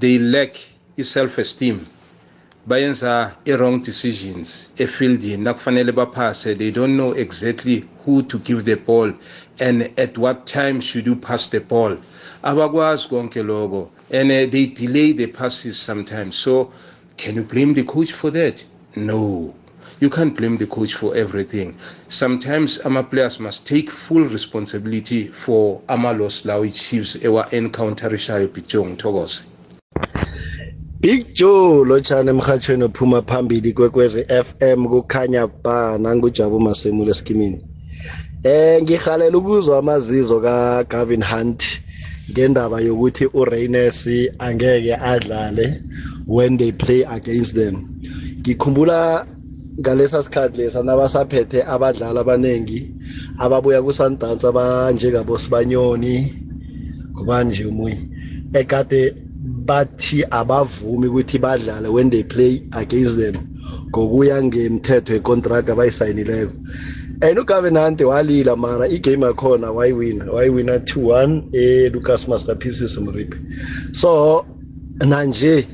they 0.00 0.18
lack 0.18 0.56
i-self-esteem 0.96 1.80
bayenza 2.66 3.36
i-wrong 3.44 3.82
decisions 3.82 4.70
efieldini 4.78 5.36
nakufanele 5.36 5.92
baphase. 5.92 6.54
They 6.56 6.70
don't 6.70 6.96
know 6.96 7.12
exactly 7.12 7.84
who 8.04 8.22
to 8.22 8.38
give 8.38 8.64
the 8.64 8.76
ball 8.76 9.12
and 9.60 9.90
at 9.98 10.16
what 10.16 10.46
time 10.46 10.80
should 10.80 11.06
you 11.06 11.16
pass 11.16 11.48
the 11.48 11.60
ball. 11.60 11.96
Abakwazi 12.42 13.08
konke 13.08 13.42
lokho 13.44 13.90
and 14.10 14.30
uh, 14.30 14.46
they 14.50 14.66
delay 14.66 15.12
the 15.12 15.26
passes 15.26 15.78
sometimes. 15.78 16.36
So 16.36 16.72
can 17.18 17.34
you 17.36 17.42
blame 17.42 17.74
the 17.74 17.84
coach 17.84 18.12
for 18.12 18.30
that? 18.30 18.64
No. 18.96 19.54
You 20.00 20.10
can't 20.10 20.36
blame 20.36 20.56
the 20.56 20.66
coach 20.66 20.94
for 20.94 21.16
everything. 21.16 21.74
Sometimes 22.08 22.80
ama-players 22.84 23.40
must 23.40 23.66
take 23.66 23.90
full 23.90 24.24
responsibility 24.24 25.24
for 25.28 25.80
ama-loss 25.88 26.44
lawo 26.44 26.64
i-chiefs 26.64 27.18
ewa-encounterishayo 27.22 28.48
picture 28.48 28.84
ngithokoze 28.84 29.42
Big 31.00 31.34
Joe 31.34 31.84
lotshana 31.84 32.30
emhathweni 32.30 32.84
ophuma 32.84 33.22
phambili 33.22 33.72
kwekwezi 33.72 34.24
FM 34.24 34.88
kukhanya 34.88 35.46
ba 35.64 35.98
nangujabu 35.98 36.60
masemule 36.60 37.10
eskimini 37.10 37.64
eh 38.42 38.82
ngihalela 38.82 39.38
ukuzwa 39.38 39.78
amazizo 39.78 40.40
ka 40.40 40.84
Gavin 40.84 41.22
Hunt 41.24 41.64
ngendaba 42.30 42.80
yokuthi 42.80 43.26
uReines 43.34 44.08
angeke 44.38 44.96
adlale 44.96 45.80
when 46.26 46.56
they 46.56 46.72
play 46.72 47.04
against 47.04 47.54
them. 47.54 47.84
Ngikhumbula 48.40 49.26
ngalesa 49.80 50.22
sikhathi 50.22 50.56
lesa 50.58 50.82
nabasaphethe 50.82 51.64
abadlali 51.66 52.18
abanengi 52.18 52.80
ababuya 53.38 53.82
kuSundowns 53.82 54.44
abanjengabo 54.44 55.38
Sibanyoni 55.38 56.34
kubanje 57.14 57.64
umuyi 57.66 57.98
ekade 58.52 59.14
bathi 59.68 60.24
abavumi 60.30 61.06
ukuthi 61.08 61.38
badlale 61.38 61.88
when 61.90 62.10
they 62.10 62.22
play 62.22 62.62
against 62.72 63.16
them 63.18 63.36
ngokuya 63.90 64.42
ngemthetho 64.42 65.12
yecontract 65.14 65.68
abayisayinileko. 65.70 66.52
And 67.22 67.38
uGavin 67.38 67.96
walila 68.04 68.56
mara 68.56 68.88
igame 68.88 69.26
yakhona 69.26 69.72
wayiwina 69.72 70.30
wayiwina 70.30 70.78
2-1 70.78 71.42
eLucas 71.52 72.28
Masterpieces 72.28 72.98
Mripe 72.98 73.36
so 73.92 74.44
nanje 75.00 75.68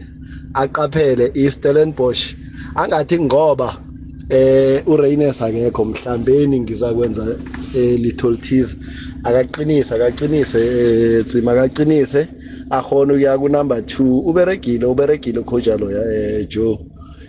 aqaphele 0.55 1.31
iStellenbosch 1.35 2.35
angathi 2.75 3.19
ngoba 3.19 3.90
eh 4.31 4.83
uReines 4.87 5.43
akekho. 5.43 5.85
Mhlambeni 5.85 6.61
ngizakwenza 6.61 7.37
little 7.75 8.37
tease. 8.37 8.77
Akaqinise 9.25 9.95
akaqinise 9.95 11.25
tsima 11.25 11.53
akaqinise. 11.53 12.29
Akhona 12.71 13.13
ukuya 13.15 13.39
ku 13.39 13.49
number 13.49 13.79
2 13.79 14.23
uberegile 14.27 14.87
uberegile 14.87 15.43
coach 15.45 15.67
loya 15.67 16.03
eh 16.13 16.47
Joe. 16.49 16.79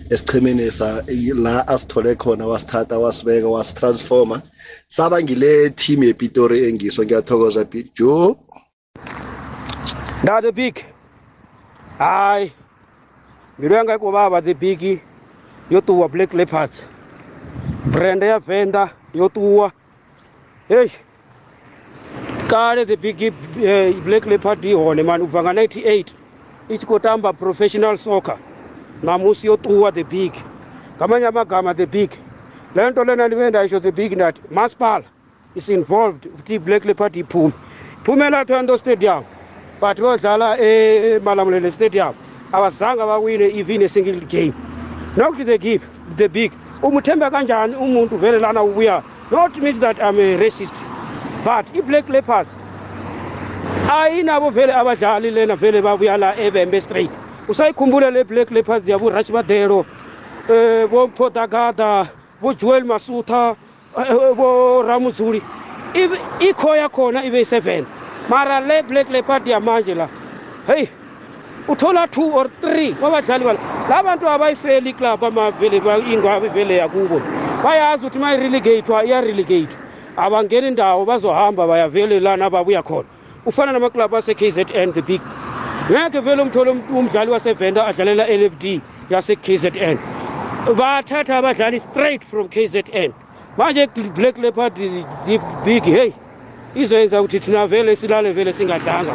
Esichemeni 0.09 0.71
sa 0.71 1.01
la 1.35 1.67
asithole 1.67 2.15
khona 2.15 2.45
wasithatha 2.47 2.99
wasibeka 2.99 3.47
wasitransforma 3.47 4.41
saba 4.87 5.21
ngile 5.21 5.69
team 5.75 6.03
yePitori 6.03 6.69
engiso. 6.69 7.03
Ngiyathokoza 7.03 7.63
Big 7.69 7.95
Joe. 7.95 8.35
The 10.23 10.51
big. 10.51 10.85
Hayi 11.97 12.51
mbilu 13.59 13.75
yanga 13.75 13.95
iko 13.95 14.11
baba 14.11 14.41
the 14.41 14.53
big. 14.53 15.01
Yo 15.71 15.81
tuwa 15.81 16.09
black 16.09 16.33
leopards. 16.33 16.85
Brand 17.85 18.23
ya 18.23 18.39
venda 18.39 18.89
yo 19.13 19.29
tuwa 19.29 19.71
hey. 20.67 20.89
Kale 22.47 22.85
the 22.85 22.95
big 22.97 23.33
uh, 23.57 24.03
black 24.03 24.25
leopard 24.25 24.65
ihone 24.65 25.03
mani 25.03 25.23
ubva 25.23 25.43
nga 25.43 25.53
98 25.53 26.05
ichi 26.69 26.85
kotamba 26.85 27.33
professional 27.33 27.97
soccer. 27.97 28.37
Namusi 29.03 29.47
yotuwa 29.47 29.91
the 29.91 30.03
big. 30.03 30.33
Ngamanye 30.97 31.27
amagama 31.27 31.73
the 31.73 31.85
big. 31.85 32.11
Le 32.75 32.89
nto 32.89 33.03
lena 33.03 33.27
ndibe 33.27 33.49
ndayisho 33.49 33.79
the 33.79 33.91
big 33.91 34.11
ndathi 34.11 34.41
masipala 34.51 35.05
is 35.55 35.69
involved 35.69 36.25
ukuthi 36.25 36.55
i-black 36.55 36.85
leopard 36.85 37.15
iphume 37.15 37.53
phumela 38.03 38.45
thando 38.45 38.77
stadium. 38.77 39.23
But 39.81 39.99
bodlala 39.99 40.57
emalamulele 40.59 41.71
stadium. 41.71 42.13
Abazange 42.51 43.01
bawine 43.05 43.59
even 43.59 43.81
a 43.83 43.89
single 43.89 44.19
game. 44.27 44.53
Nokuthi 45.15 45.45
the 45.45 45.57
give 45.57 45.81
the 46.17 46.27
big. 46.27 46.51
Umuthembe 46.81 47.29
kanjani 47.29 47.75
umuntu 47.75 48.17
vele 48.17 48.39
lana 48.39 48.61
ubuya? 48.63 49.03
Not 49.31 49.57
means 49.57 49.79
that 49.79 49.99
i'm 49.99 50.19
a 50.19 50.37
racist 50.37 50.73
but 51.43 51.65
i-black 51.75 52.09
leopards. 52.09 52.49
Ayinabo 53.89 54.51
vele 54.51 54.73
abadlali 54.73 55.31
lena 55.31 55.55
vele 55.55 55.81
babuya 55.81 56.17
la 56.17 56.35
ebembe 56.35 56.81
straight 56.81 57.11
usayikhumbule 57.47 58.11
le 58.11 58.23
black 58.23 58.51
leopards 58.51 58.87
yabo 58.87 59.09
rach 59.09 59.31
badelo 59.31 59.85
um 60.49 60.87
bompodagada 60.89 62.09
bojoel 62.41 62.83
masutha 62.83 63.55
boramuzuli 64.35 65.41
ikho 66.39 66.75
yakhona 66.75 67.23
ibe 67.25 67.37
yi-seven 67.39 67.85
mara 68.29 68.59
le 68.59 68.83
black 68.83 69.09
leopard 69.09 69.47
yamanje 69.47 69.95
la 69.95 70.07
heyi 70.67 70.89
uthola 71.67 72.07
two 72.11 72.31
or 72.31 72.49
three 72.61 72.93
wabadlali 72.93 73.43
bala. 73.43 73.59
La 73.89 74.03
bantu 74.03 74.27
abayifeli 74.27 74.89
iclub 74.89 75.23
amavele 75.23 75.77
ingwabi 76.13 76.47
vele 76.49 76.77
yakubo. 76.77 77.21
Bayazi 77.63 78.05
ukuthi 78.05 78.17
uma 78.17 78.33
irelegatwa 78.33 79.05
iyarelegatwa 79.05 79.77
abangeni 80.17 80.67
indawo 80.67 81.05
bazohamba 81.05 81.67
bayavele 81.67 82.19
lana 82.19 82.49
babuya 82.49 82.83
khona. 82.83 83.07
Ufana 83.45 83.71
namaklabhu 83.71 84.17
ase-k 84.17 84.51
z 84.51 84.65
n 84.73 84.93
the 84.93 85.01
big. 85.01 85.21
Ngeke 85.89 86.19
vele 86.19 86.41
umthole 86.41 86.71
umdlali 86.71 87.31
wasevenda 87.31 87.85
adlalela 87.85 88.27
l-f-d 88.27 88.81
yase-k 89.09 89.57
z 89.57 89.71
n. 89.75 89.97
Bathatha 90.65 91.37
abadlali 91.37 91.79
straight 91.79 92.23
from 92.23 92.47
k 92.49 92.67
z 92.67 92.83
n. 92.93 93.13
Manje 93.57 93.87
black 94.15 94.37
leopard 94.37 94.75
the 94.75 95.39
big 95.65 95.83
hey 95.83 96.13
izoyenza 96.75 97.21
ukuthi 97.21 97.39
thina 97.39 97.67
vele 97.67 97.95
silale 97.95 98.33
vele 98.33 98.53
singadlanga. 98.53 99.13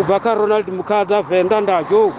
Ubakha 0.00 0.34
ronald 0.34 0.68
mukhada 0.68 1.22
venda 1.22 1.60
ndajo 1.60 2.12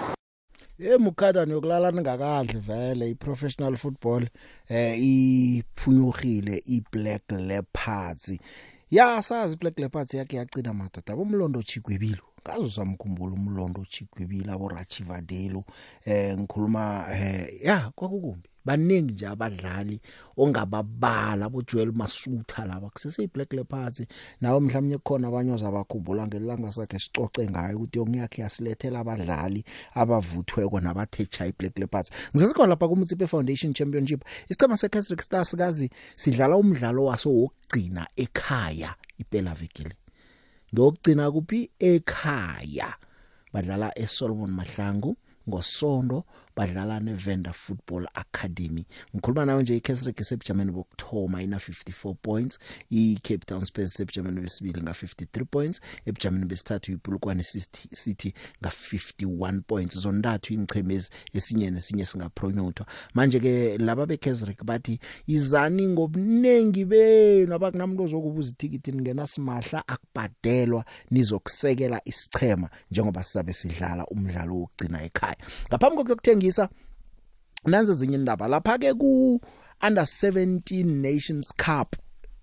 Eh 0.78 0.98
mukhada 1.00 1.46
nokulala 1.46 1.90
ningakadli 1.90 2.58
vele. 2.58 3.10
Iprofessional 3.10 3.76
football 3.76 4.26
eh 4.68 4.98
iphunyukhile 4.98 6.62
iBlack 6.66 7.22
Leopards. 7.30 8.32
Ya 8.90 9.22
sazi 9.22 9.56
Black 9.56 9.78
Leopards 9.78 10.14
yake 10.14 10.36
yaqina 10.36 10.74
madoda 10.74 11.16
bomlondo 11.16 11.62
chigwebilo 11.62 12.22
ngazo 12.42 12.70
samkhumbula 12.70 13.32
umlondo 13.34 13.84
chigwebilo 13.84 14.52
abo 14.52 14.68
Rachivadelo 14.68 15.64
eh 16.04 16.38
ngikhuluma 16.38 17.06
eh 17.12 17.64
ya 17.64 17.90
kwakukumbi. 17.94 18.48
Baningi 18.64 19.12
nje 19.12 19.26
abadlali 19.26 20.00
ongababala 20.36 21.48
boJoel 21.48 21.92
Masutha 21.92 22.64
laba 22.64 22.90
kusese 22.90 23.22
iBlack 23.22 23.52
Leopards. 23.52 24.02
Nawe 24.40 24.60
mhlawumnye 24.60 24.98
khona 24.98 25.28
abanye 25.28 25.52
ozabakhumbula 25.52 26.26
ngelanga 26.26 26.72
sakhe 26.72 26.98
sicoce 26.98 27.50
ngayo 27.50 27.76
ukuthi 27.76 27.98
yongiyakhe 27.98 28.42
yasilethela 28.42 29.00
abadlali 29.00 29.64
abavuthweko 29.94 30.80
nabathecha 30.80 31.46
iBlack 31.46 31.78
Leopards. 31.78 32.10
Ngisesikho 32.34 32.66
lapha 32.66 32.88
kuMtsipe 32.88 33.26
Foundation 33.26 33.74
Championship. 33.74 34.24
Isicema 34.48 34.76
seCastric 34.76 35.22
Stars 35.22 35.56
kazi 35.56 35.90
sidlala 36.16 36.56
umdlalo 36.56 37.04
waso 37.04 37.30
wokugcina 37.30 38.06
ekhaya 38.16 38.94
iphela 39.18 39.54
vekile 39.54 39.94
ngokugcina 40.74 41.30
kuphi? 41.30 41.70
Ekhaya. 41.78 42.94
Badlala 43.52 43.98
eSolomon 43.98 44.50
Mahlangu 44.50 45.16
ngosonto 45.48 46.24
badlala 46.56 47.00
neVenda 47.00 47.52
Football 47.52 48.06
Academy. 48.14 48.86
Ngikhuluma 49.14 49.46
nawe 49.46 49.62
nje 49.62 49.76
iCasrick 49.76 50.20
eseBgermany 50.20 50.70
bokthoma 50.70 51.42
ina 51.42 51.56
54 51.56 52.14
points 52.14 52.58
iCape 52.90 53.44
Town 53.46 53.64
Spurs 53.64 53.86
eseBgermany 53.94 54.40
besibili 54.40 54.82
nga 54.82 54.92
53 54.92 55.44
points 55.44 55.80
eBgermany 56.06 56.44
besithathu 56.44 56.92
iPulukwane 56.92 57.42
City 57.94 58.34
nga 58.60 58.68
51 58.68 59.60
points. 59.60 59.98
Zontathu 59.98 60.52
ingchemezi 60.54 61.10
esinye 61.32 61.70
nesinye 61.70 62.06
singapromoter 62.06 62.86
manje 63.14 63.40
ke 63.40 63.78
laba 63.78 64.06
beCasrick 64.06 64.64
bathi 64.64 64.98
izani 65.26 65.88
ngobunengi 65.88 66.84
benu 66.84 67.54
abakunamuntu 67.54 68.02
ozokubuza 68.04 68.50
itikiti 68.50 68.92
ningena 68.92 69.26
simahla 69.26 69.88
akubhadelwa 69.88 70.84
nizokusekela 71.10 72.00
isichema 72.04 72.70
njengoba 72.90 73.22
sizabe 73.22 73.52
sidlala 73.52 74.06
umdlalo 74.06 74.54
wokugcina 74.54 75.02
ekhaya. 75.04 75.36
Ngaphambi 75.68 75.96
kokuthenga 75.96 76.41
ngisa 76.42 76.68
nanze 77.64 77.94
zinye 77.94 78.16
indaba 78.16 78.48
lapha 78.48 78.78
ke 78.78 78.94
ku 78.94 79.40
under 79.86 80.04
17 80.04 80.84
nations 80.84 81.54
cup 81.56 81.96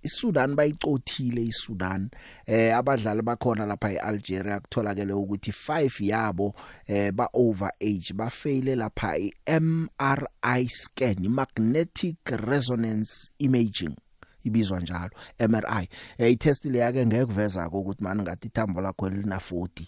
iSudan 0.04 0.56
bayicothile 0.56 1.42
iSudan. 1.42 2.10
Eh 2.48 2.72
abadlali 2.78 3.22
bakhona 3.22 3.66
lapha 3.66 3.92
eAlgeria 3.92 4.60
kutholakele 4.60 5.14
ukuthi 5.14 5.52
5 5.52 6.06
yabo 6.06 6.56
eh 6.88 7.12
ba 7.12 7.30
over 7.34 7.72
age 7.82 8.14
bafaile 8.14 8.76
lapha 8.76 9.18
iMRI 9.18 10.70
scan 10.70 11.30
magnetic 11.30 12.18
resonance 12.26 13.32
imaging 13.40 13.96
ibizwa 14.44 14.80
njalo 14.80 15.12
MRI 15.40 15.90
eh 16.18 16.32
itest 16.32 16.66
le 16.66 16.80
yake 16.80 17.06
ngeke 17.06 17.26
kuveza 17.26 17.68
ukuthi 17.68 18.04
manje 18.04 18.24
ngathi 18.24 18.48
ithambo 18.48 18.82
lakho 18.82 19.10
lina 19.10 19.38
40 19.38 19.86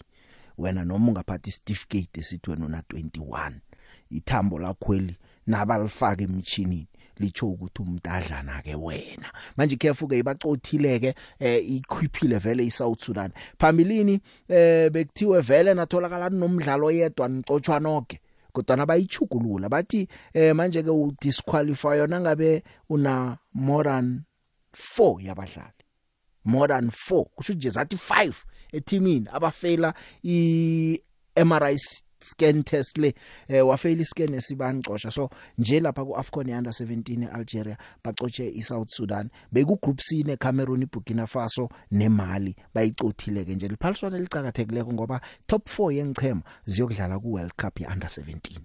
wena 0.58 0.84
noma 0.84 1.08
ungaphatha 1.08 1.50
certificate 1.50 2.20
esithi 2.20 2.50
wena 2.50 2.66
una 2.66 2.80
21 2.80 3.52
ithambo 4.12 4.58
lakhweli 4.58 5.16
nabalifaka 5.46 6.22
emchinini 6.22 6.88
licho 7.18 7.48
ukuthi 7.48 7.82
umntadlana 7.82 8.62
ke 8.62 8.74
wena. 8.74 9.32
Manje 9.56 9.76
careful 9.76 10.08
ke 10.08 10.18
ibacothileke 10.18 11.14
eh 11.38 11.60
ikhwiphile 11.70 12.38
vele 12.38 12.66
iSouth 12.66 13.02
Sudan. 13.02 13.32
Phambilini 13.58 14.20
eh 14.48 14.90
bekuthiwe 14.90 15.40
vele 15.40 15.74
natholakala 15.74 16.30
nomdlalo 16.30 16.90
yedwa 16.90 17.28
nicotshwa 17.28 17.80
nonke 17.80 18.20
kodwa 18.52 18.86
bayichugulula 18.86 19.68
bathi 19.68 20.08
eh 20.34 20.54
manje 20.54 20.82
ke 20.82 20.90
u 20.90 21.12
disqualify 21.20 21.98
yona 21.98 22.20
ngabe 22.20 22.62
una 22.88 23.38
more 23.54 23.84
than 23.84 24.24
4 24.74 25.20
yabadlali. 25.20 25.84
More 26.44 26.68
than 26.68 26.88
4 26.88 27.24
kusho 27.34 27.52
nje 27.54 27.70
zathi 27.70 27.96
5 27.96 28.32
etimini 28.72 29.28
abafela 29.32 29.94
i 30.24 30.98
MRI 31.36 31.78
scan 32.22 32.62
test 32.64 32.98
le 32.98 33.14
eh, 33.48 33.66
wafeyila 33.66 34.02
iscan 34.02 34.34
esibancosha 34.34 35.10
so 35.10 35.30
nje 35.58 35.80
lapha 35.80 36.04
ku 36.04 36.16
Afcon 36.16 36.50
under 36.50 36.72
17 36.72 37.24
eAlgeria 37.24 37.76
bacotshe 38.04 38.48
iSouth 38.48 38.88
Sudan. 38.88 39.30
Beku 39.52 39.78
group 39.82 40.00
C 40.00 40.22
neCameroon 40.22 40.82
iBurkina 40.82 41.26
Faso 41.26 41.68
neMali. 41.90 42.56
Bayicothile 42.74 43.44
ke 43.44 43.54
nje. 43.54 43.68
Liphaliswana 43.68 44.18
licakathekileko 44.18 44.92
ngoba 44.92 45.20
top 45.46 45.68
4 45.68 45.92
yengichema 45.92 46.42
ziyokudlala 46.64 47.18
ku 47.18 47.32
World 47.32 47.52
Cup 47.56 47.80
ye 47.80 47.86
under 47.86 48.08
17 48.08 48.60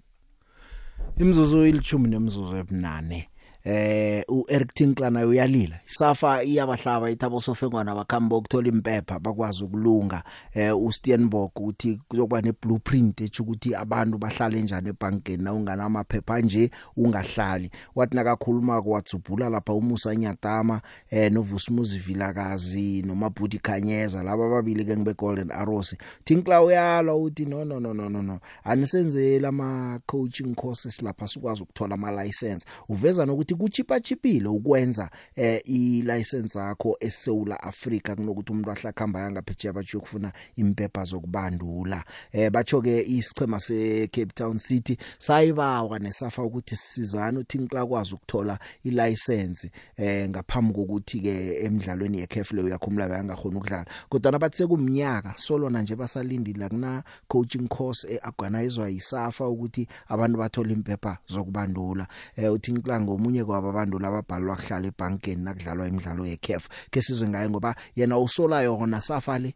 imzuzu 1.16 1.66
ilithumi 1.66 2.08
nemzuzu 2.08 2.56
ebunane. 2.56 3.28
Eh 3.64 4.24
uEric 4.28 4.74
Tinkla 4.74 5.10
naye 5.10 5.26
uyalila. 5.26 5.80
Isafa 5.86 6.42
iyabahlaba 6.42 7.10
ithabo 7.10 7.40
sofengwana 7.40 7.94
bakhambo 7.94 8.38
ukuthola 8.38 8.68
impepha 8.68 9.18
bakwazi 9.18 9.64
ukulunga 9.64 10.22
eh 10.54 10.78
uSteenbok 10.78 11.60
uthi 11.60 12.00
kuzokuba 12.08 12.40
neblueprint 12.40 13.20
ethi 13.20 13.42
ukuthi 13.42 13.74
abantu 13.74 14.18
bahlale 14.18 14.62
njani 14.62 14.88
ebankeni 14.88 15.42
na 15.42 15.52
ungana 15.52 15.84
amaphepha 15.84 16.40
nje 16.40 16.70
ungahlali. 16.96 17.70
Wathi 17.94 18.16
nakakhuluma 18.16 18.82
kwatsubhula 18.82 19.48
lapha 19.48 19.72
umusa 19.72 20.16
nyatama 20.16 20.80
eh 21.10 21.32
novusumuzi 21.32 21.98
vilakazi 21.98 23.02
nomabhudi 23.02 23.58
khanyeza 23.58 24.22
laba 24.22 24.46
ababili 24.46 24.84
ke 24.84 24.96
ngibe 24.96 25.14
golden 25.14 25.50
arrows. 25.50 25.96
Tinkla 26.24 26.62
uyala 26.62 27.14
uthi 27.14 27.46
no 27.46 27.64
no 27.64 27.80
no 27.80 27.94
no 27.94 28.08
no 28.08 28.40
anisenzele 28.64 29.46
ama 29.48 30.00
coaching 30.06 30.54
courses 30.54 31.02
lapha 31.02 31.28
sikwazi 31.28 31.62
ukuthola 31.62 31.94
ama 31.94 32.24
license 32.24 32.66
uveza 32.88 33.26
nokuthi 33.26 33.47
kuchipa 33.54 34.00
chipile 34.00 34.48
ukwenza 34.48 35.10
eh 35.36 35.60
ilicense 35.64 36.58
yakho 36.58 36.96
eSouth 37.00 37.48
Africa 37.60 38.14
kunokuthi 38.16 38.52
umuntu 38.52 38.70
ahlakhamba 38.70 39.20
yangaphetsheya 39.20 39.72
bathi 39.72 39.96
ukufuna 39.96 40.32
impepha 40.56 41.04
zokubandula. 41.04 42.04
Eh 42.32 42.50
bacho 42.50 42.82
ke 42.82 43.02
isichema 43.02 43.60
se 43.60 44.08
Cape 44.12 44.32
Town 44.34 44.58
City 44.58 44.98
sayibawa 45.18 45.98
nesafa 45.98 46.42
ukuthi 46.42 46.76
sisizana 46.76 47.40
uthi 47.40 47.58
ngikla 47.58 47.86
kwazi 47.86 48.14
ukuthola 48.14 48.58
ilicense 48.84 49.70
eh 49.96 50.28
ngaphambi 50.28 50.74
kokuthi 50.74 51.20
ke 51.20 51.64
emidlalweni 51.64 52.18
yekhefle 52.18 52.62
uyakhumula 52.62 53.08
bayangakhona 53.08 53.56
ukudlala. 53.58 53.86
Kodwa 54.08 54.32
nabathe 54.32 54.66
kumnyaka 54.66 55.34
solona 55.36 55.82
nje 55.82 55.96
basalindile 55.96 56.68
kuna 56.68 57.02
coaching 57.28 57.68
course 57.68 58.04
eorganizwa 58.04 58.88
yisafa 58.88 59.48
ukuthi 59.48 59.88
abantu 60.08 60.38
bathola 60.38 60.72
impepha 60.72 61.18
zokubandula. 61.28 62.06
Eh 62.36 62.52
uthi 62.52 62.72
ngikla 62.72 63.00
ngomunye 63.00 63.37
kwaba 63.44 63.68
abantu 63.70 63.98
lababhalwa 63.98 64.56
kuhlala 64.56 64.86
ebankeni 64.86 65.42
nakudlalwa 65.42 65.88
imidlalo 65.88 66.26
yeCAF 66.26 66.68
ke 66.90 67.02
sizwe 67.02 67.28
ngaye 67.28 67.48
ngoba 67.50 67.74
yena 67.96 68.18
usola 68.18 68.62
yona 68.62 69.02
safa 69.02 69.38
le 69.38 69.54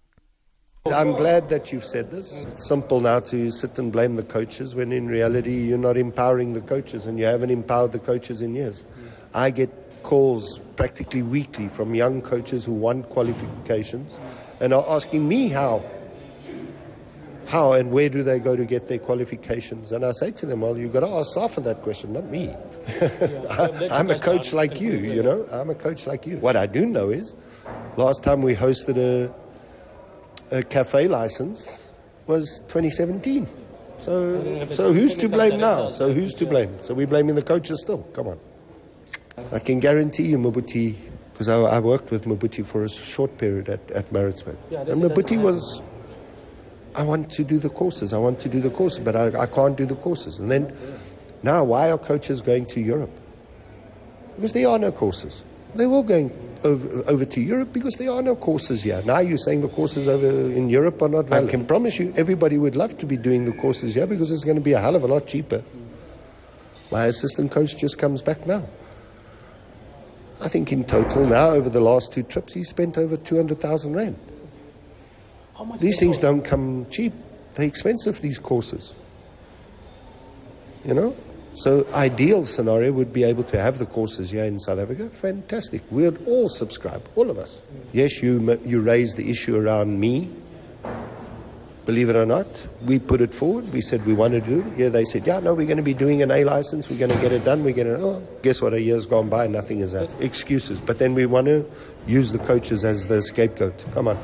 I'm 0.85 1.12
glad 1.12 1.49
that 1.51 1.73
you've 1.73 1.85
said 1.85 2.11
this. 2.11 2.45
It's 2.45 2.66
simple 2.66 3.01
now 3.01 3.21
to 3.21 3.53
sit 3.53 3.79
and 3.79 3.92
blame 3.92 4.16
the 4.16 4.25
coaches 4.25 4.75
when 4.75 4.90
in 4.90 5.07
reality 5.07 5.55
you're 5.55 5.79
not 5.79 5.97
empowering 5.97 6.55
the 6.55 6.61
coaches 6.61 7.07
and 7.07 7.21
you 7.21 7.25
haven't 7.25 7.51
empowered 7.51 7.92
the 7.92 8.01
coaches 8.01 8.42
in 8.42 8.57
years. 8.57 8.83
I 9.33 9.51
get 9.51 9.71
calls 10.03 10.59
practically 10.75 11.23
weekly 11.23 11.68
from 11.68 11.95
young 11.95 12.21
coaches 12.21 12.64
who 12.64 12.73
want 12.73 13.09
qualifications 13.11 14.18
and 14.59 14.75
are 14.75 14.85
asking 14.88 15.29
me 15.29 15.49
how. 15.49 15.85
How 17.47 17.75
and 17.75 17.92
where 17.92 18.09
do 18.09 18.25
they 18.25 18.40
go 18.40 18.57
to 18.57 18.64
get 18.64 18.88
their 18.88 18.99
qualifications? 18.99 19.92
And 19.92 20.05
I 20.05 20.11
say 20.12 20.33
to 20.33 20.47
them, 20.47 20.62
well, 20.62 20.77
you've 20.77 20.92
got 20.92 21.01
to 21.01 21.09
ask 21.09 21.35
Safa 21.35 21.61
that 21.61 21.83
question, 21.83 22.12
not 22.12 22.25
me. 22.25 22.57
I, 22.88 23.88
I'm 23.90 24.11
a 24.11 24.18
coach 24.18 24.53
like 24.53 24.81
you, 24.81 24.92
you 24.92 25.23
know. 25.23 25.47
I'm 25.51 25.71
a 25.71 25.75
coach 25.75 26.07
like 26.07 26.27
you. 26.27 26.38
What 26.38 26.57
I 26.57 26.66
do 26.66 26.87
know 26.87 27.11
is, 27.11 27.35
last 27.97 28.23
time 28.23 28.42
we 28.42 28.55
hosted 28.55 28.97
a, 28.97 30.57
a 30.57 30.62
cafe 30.62 31.09
license 31.09 31.88
was 32.27 32.61
2017. 32.68 33.49
So, 34.01 34.66
so 34.71 34.92
who's 34.92 35.16
to 35.16 35.29
blame 35.29 35.61
now? 35.61 35.88
So 35.88 36.12
who's 36.12 36.35
to 36.35 36.47
blame? 36.47 36.77
So 36.83 36.92
we're 36.92 37.07
blaming 37.07 37.37
the 37.37 37.42
coaches 37.42 37.83
still. 37.83 38.03
Come 38.14 38.29
on. 38.29 38.40
I 39.53 39.59
can 39.59 39.81
guarantee 39.81 40.25
you, 40.25 40.38
Mabuti, 40.38 40.97
because 41.33 41.49
I, 41.49 41.59
I 41.61 41.79
worked 41.79 42.11
with 42.11 42.25
Mabuti 42.25 42.66
for 42.66 42.85
a 42.85 42.88
short 42.88 43.38
period 43.38 43.68
at, 43.68 43.90
at 43.92 44.12
Maritzburg. 44.12 44.57
And 44.71 45.31
you 45.31 45.40
was, 45.40 45.83
I 46.95 47.03
want 47.05 47.31
to 47.33 47.45
do 47.45 47.59
the 47.59 47.71
courses, 47.71 48.12
I 48.12 48.18
want 48.18 48.40
to 48.40 48.49
do 48.49 48.61
the 48.61 48.71
courses, 48.71 48.99
but 48.99 49.16
I, 49.16 49.40
I 49.40 49.47
can't 49.47 49.77
do 49.77 49.87
the 49.87 49.95
courses. 49.95 50.38
And 50.38 50.51
then 50.51 50.77
now, 51.43 51.65
why 51.65 51.91
are 51.91 51.99
coaches 51.99 52.41
going 52.41 52.67
to 52.67 52.81
Europe? 52.81 53.19
Because 54.37 54.53
there 54.53 54.69
are 54.69 54.79
no 54.79 54.93
courses. 54.93 55.45
They 55.75 55.87
were 55.87 56.03
going 56.03 56.31
over, 56.65 57.11
over 57.11 57.25
to 57.25 57.41
Europe 57.41 57.73
because 57.73 57.95
there 57.95 58.11
are 58.11 58.23
no 58.23 58.37
courses 58.37 58.83
here. 58.83 59.03
Now 59.05 59.19
you're 59.19 59.39
saying 59.39 59.63
the 59.63 59.69
courses 59.69 60.09
over 60.09 60.27
in 60.27 60.69
Europe 60.69 61.03
are 61.03 61.09
not 61.09 61.27
valid. 61.27 61.49
I 61.49 61.51
can 61.51 61.67
promise 61.67 61.99
you, 61.99 62.13
everybody 62.17 62.59
would 62.59 62.77
love 62.77 62.97
to 62.99 63.07
be 63.07 63.17
doing 63.17 63.45
the 63.45 63.53
courses 63.53 63.95
here 63.95 64.07
because 64.07 64.31
it's 64.31 64.45
going 64.45 64.57
to 64.57 64.63
be 64.63 64.73
a 64.73 64.81
hell 64.81 64.97
of 64.97 65.03
a 65.03 65.07
lot 65.07 65.27
cheaper. 65.27 65.63
My 66.91 67.07
assistant 67.07 67.51
coach 67.51 67.77
just 67.77 67.99
comes 67.99 68.23
back 68.23 68.47
now. 68.47 68.65
I 70.41 70.49
think 70.49 70.73
in 70.73 70.85
total 70.85 71.25
now, 71.25 71.51
over 71.51 71.71
the 71.71 71.81
last 71.81 72.13
two 72.13 72.23
trips, 72.23 72.53
he 72.53 72.65
spent 72.65 72.99
over 72.99 73.17
200,000 73.17 73.95
Rand. 73.95 74.19
These 75.79 76.01
things 76.01 76.19
don't 76.19 76.43
come 76.43 76.87
cheap. 76.91 77.13
They're 77.55 77.67
expensive, 77.67 78.21
these 78.21 78.39
courses. 78.39 78.95
You 80.85 80.95
know? 80.95 81.17
So 81.55 81.87
ideal 81.93 82.47
scenario 82.47 82.93
would 82.93 83.12
be 83.12 83.25
able 83.25 83.45
to 83.45 83.61
have 83.61 83.79
the 83.79 83.87
courses 83.87 84.31
here 84.31 84.45
in 84.45 84.59
South 84.59 84.79
Africa. 84.79 85.11
Fantastic. 85.11 85.83
We'd 85.91 86.27
all 86.27 86.49
subscribe, 86.49 87.07
all 87.15 87.31
of 87.31 87.38
us. 87.38 87.61
Yes, 87.93 88.23
you, 88.23 88.59
you 88.65 88.81
raised 88.81 89.17
the 89.17 89.31
issue 89.31 89.57
around 89.57 90.01
me. 90.01 90.31
Believe 91.85 92.09
it 92.09 92.17
or 92.17 92.25
not, 92.25 92.47
we 92.87 93.01
put 93.01 93.21
it 93.21 93.35
forward. 93.35 93.73
We 93.73 93.81
said 93.81 94.07
we 94.07 94.15
want 94.15 94.35
to 94.35 94.41
do 94.41 94.61
it. 94.61 94.79
Yeah, 94.79 94.88
they 94.88 95.05
said, 95.05 95.27
yeah, 95.27 95.41
no, 95.41 95.53
we're 95.53 95.67
going 95.67 95.79
to 95.79 95.83
be 95.83 95.95
doing 95.95 96.23
an 96.23 96.31
A 96.31 96.45
license. 96.45 96.88
We're 96.88 96.99
going 96.99 97.11
to 97.11 97.21
get 97.21 97.33
it 97.33 97.45
done. 97.45 97.65
We're 97.65 97.75
going 97.75 97.88
to, 97.88 97.97
oh, 97.97 98.23
guess 98.43 98.62
what? 98.62 98.73
A 98.73 98.81
year's 98.81 99.05
gone 99.05 99.29
by, 99.29 99.49
nothing 99.49 99.81
is 99.81 99.93
done. 99.93 100.07
Excuses. 100.21 100.81
But 100.81 101.01
then 101.01 101.12
we 101.12 101.27
want 101.27 101.49
to 101.49 101.69
use 102.07 102.31
the 102.31 102.38
coaches 102.38 102.85
as 102.85 103.09
the 103.09 103.21
scapegoat. 103.21 103.85
Come 103.93 104.07
on. 104.07 104.17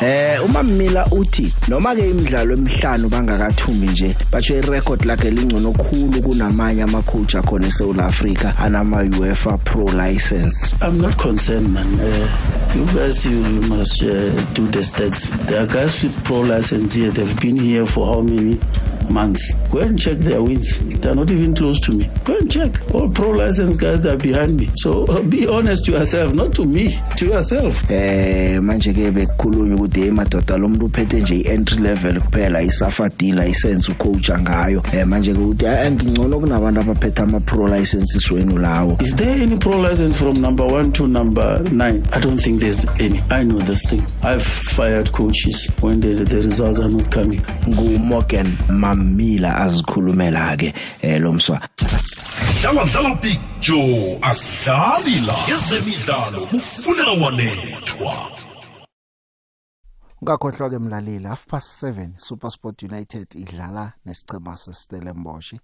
Fulela 0.00 0.40
wanethwa 0.40 0.40
Eh 0.40 0.44
uma 0.44 0.62
Mila 0.62 1.06
uthi 1.10 1.52
noma 1.68 1.94
ke 1.94 2.10
imidlalo 2.10 2.54
emihlanu 2.54 3.08
bangakathumbi 3.08 3.86
nje 3.86 4.16
batsho 4.32 4.56
irecord 4.56 5.04
lakhe 5.04 5.30
lingcono 5.30 5.72
khulu 5.72 6.22
kunamanye 6.22 6.82
ama 6.82 7.02
coach 7.02 7.34
akhona 7.34 7.66
eSouth 7.66 7.98
Africa 7.98 8.54
anama 8.58 9.02
UEFA 9.18 9.58
Pro 9.64 9.84
license. 9.84 10.74
I'm 10.80 11.00
not 11.00 11.18
concerned, 11.18 11.72
man. 11.72 12.00
Uh, 12.00 12.72
you 12.74 12.86
guys, 12.86 13.26
you, 13.26 13.36
you 13.36 13.60
must 13.68 14.02
uh, 14.02 14.30
do 14.54 14.66
the 14.68 14.80
stats. 14.80 15.28
There 15.46 15.62
are 15.62 15.66
guys 15.66 16.02
with 16.02 16.24
pro 16.24 16.40
license 16.40 16.94
here. 16.94 17.10
They've 17.10 17.40
been 17.40 17.56
here 17.56 17.86
for 17.86 18.06
how 18.06 18.20
many 18.22 18.58
months? 19.10 19.54
Go 19.70 19.78
and 19.78 20.00
check 20.00 20.18
their 20.18 20.42
wins. 20.42 20.78
They're 21.00 21.14
not 21.14 21.30
even 21.30 21.54
close 21.54 21.80
to 21.80 21.92
me. 21.92 22.08
Go 22.24 22.36
and 22.38 22.50
check. 22.50 22.72
All 22.94 23.08
pro 23.10 23.30
license 23.30 23.76
guys 23.76 24.02
that 24.02 24.14
are 24.14 24.18
behind 24.18 24.56
me. 24.56 24.70
So 24.76 25.04
uh, 25.06 25.22
be 25.22 25.46
honest 25.46 25.84
to 25.86 25.92
yourself, 25.92 26.34
not 26.34 26.54
to 26.54 26.64
me, 26.64 26.96
to 27.16 27.26
yourself. 27.26 27.90
Eh 27.90 28.58
manje 28.60 28.92
ke 28.92 29.10
bekukhulunywa 29.12 29.89
ukuthi 29.90 30.00
hey 30.00 30.10
madoda 30.10 30.56
lo 30.56 30.68
muntu 30.68 30.86
uphethe 30.86 31.20
nje 31.20 31.40
ientry 31.40 31.78
level 31.78 32.20
kuphela 32.20 32.62
isafa 32.62 33.08
D 33.08 33.32
license 33.32 33.92
ucoach 33.92 34.30
ngayo. 34.30 34.82
Eh 34.92 35.06
manje 35.06 35.32
ke 35.32 35.40
uthi 35.40 35.66
angingcono 35.66 36.40
kunabantu 36.40 36.80
abaphethe 36.80 37.22
ama 37.22 37.40
pro 37.40 37.66
licenses 37.66 38.30
wenu 38.30 38.58
lawo. 38.58 39.02
Is 39.02 39.16
there 39.16 39.42
any 39.42 39.56
pro 39.58 39.78
license 39.78 40.18
from 40.18 40.40
number 40.40 40.66
one 40.66 40.92
to 40.92 41.06
number 41.06 41.62
nine? 41.72 42.02
I 42.12 42.20
don't 42.20 42.38
think 42.38 42.60
there's 42.60 42.86
any. 43.00 43.20
I 43.30 43.42
know 43.42 43.58
this 43.58 43.84
thing. 43.90 44.06
I've 44.22 44.42
fired 44.42 45.12
coaches 45.12 45.72
when 45.80 46.00
the, 46.00 46.24
the 46.24 46.36
results 46.36 46.78
are 46.78 46.88
not 46.88 47.10
coming. 47.10 47.40
Ngu 47.66 47.98
Morgan 47.98 48.56
Mamila 48.68 49.56
azikhulumela 49.56 50.56
ke 50.56 50.74
eh 51.02 51.18
lo 51.20 51.32
mswa. 51.32 51.60
dlala 52.62 52.84
dlala 52.84 53.14
big 53.22 53.38
joe 53.60 54.18
asidlali 54.22 55.20
la 55.26 55.34
ezemidlalo 55.48 56.46
kufulela 56.46 57.10
wanethwa 57.10 58.40
Ungakhohlwa 60.20 60.70
ke 60.70 60.78
mlaleli 60.78 61.24
half 61.24 61.46
past 61.46 61.82
7 61.82 62.10
SuperSport 62.16 62.82
United 62.82 63.34
idlala 63.34 63.92
nesicema 64.04 64.56
seStellenbosch 64.56 65.54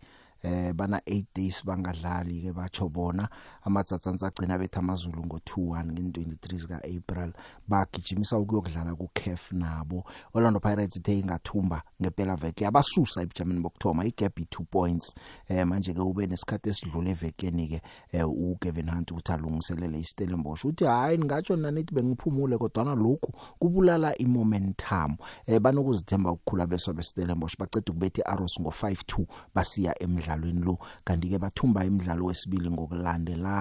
eh 0.43 0.73
bana 0.73 0.99
8 0.99 1.25
days 1.37 1.61
bangadlali 1.65 2.41
ke 2.41 2.53
batsho 2.57 2.89
bona. 2.89 3.29
Amatsatsansa 3.67 4.27
agcina 4.27 4.59
bethu 4.59 4.79
amazulu 4.79 5.23
ngo2-1 5.23 5.85
nge23 5.85 6.59
zika 6.59 6.77
April 6.77 7.33
bagijimisa 7.69 8.39
ukuyokudlala 8.39 8.95
ku 8.95 9.11
CAF 9.15 9.53
nabo. 9.53 10.05
Orlando 10.35 10.61
Pirates 10.61 10.97
ithe 10.97 11.19
ingathumba 11.19 11.83
ngempela 12.01 12.37
veke 12.37 12.65
yabasusa 12.65 13.23
ebujameni 13.23 13.61
bokthoma 13.61 14.05
igap 14.05 14.39
i2 14.39 14.65
points. 14.71 15.15
Eh 15.49 15.67
manje 15.67 15.95
ke 15.95 16.01
ube 16.01 16.27
nesikhathi 16.27 16.69
esidlule 16.69 17.11
evekeni 17.11 17.69
ke 17.69 17.81
eh, 18.13 18.29
uKevin 18.29 18.91
Hunt 18.91 19.11
uthi 19.11 19.33
alungiselele 19.33 19.99
iStellenbosch. 19.99 20.65
Uthi 20.65 20.85
hayi 20.85 21.19
ngatsho 21.19 21.57
nanithi 21.57 21.95
bengiphumule 21.95 22.59
kodwa 22.59 22.95
lokhu 22.95 23.33
kubulala 23.59 24.19
imomentum. 24.19 25.17
Eh 25.47 25.61
banokuzithemba 25.61 26.31
ukukhula 26.31 26.67
beso 26.67 26.93
beStellenbosch 26.93 27.59
baceda 27.59 27.91
ukubethi 27.91 28.23
Arrows 28.23 28.61
ngo5-2 28.61 29.27
basiya 29.55 30.03
emidlalweni 30.03 30.61
lo. 30.61 30.79
Kanti 31.05 31.29
ke 31.29 31.39
bathumba 31.39 31.85
imidlalo 31.85 32.27
wesibili 32.27 32.71
ngokulandelana. 32.71 33.56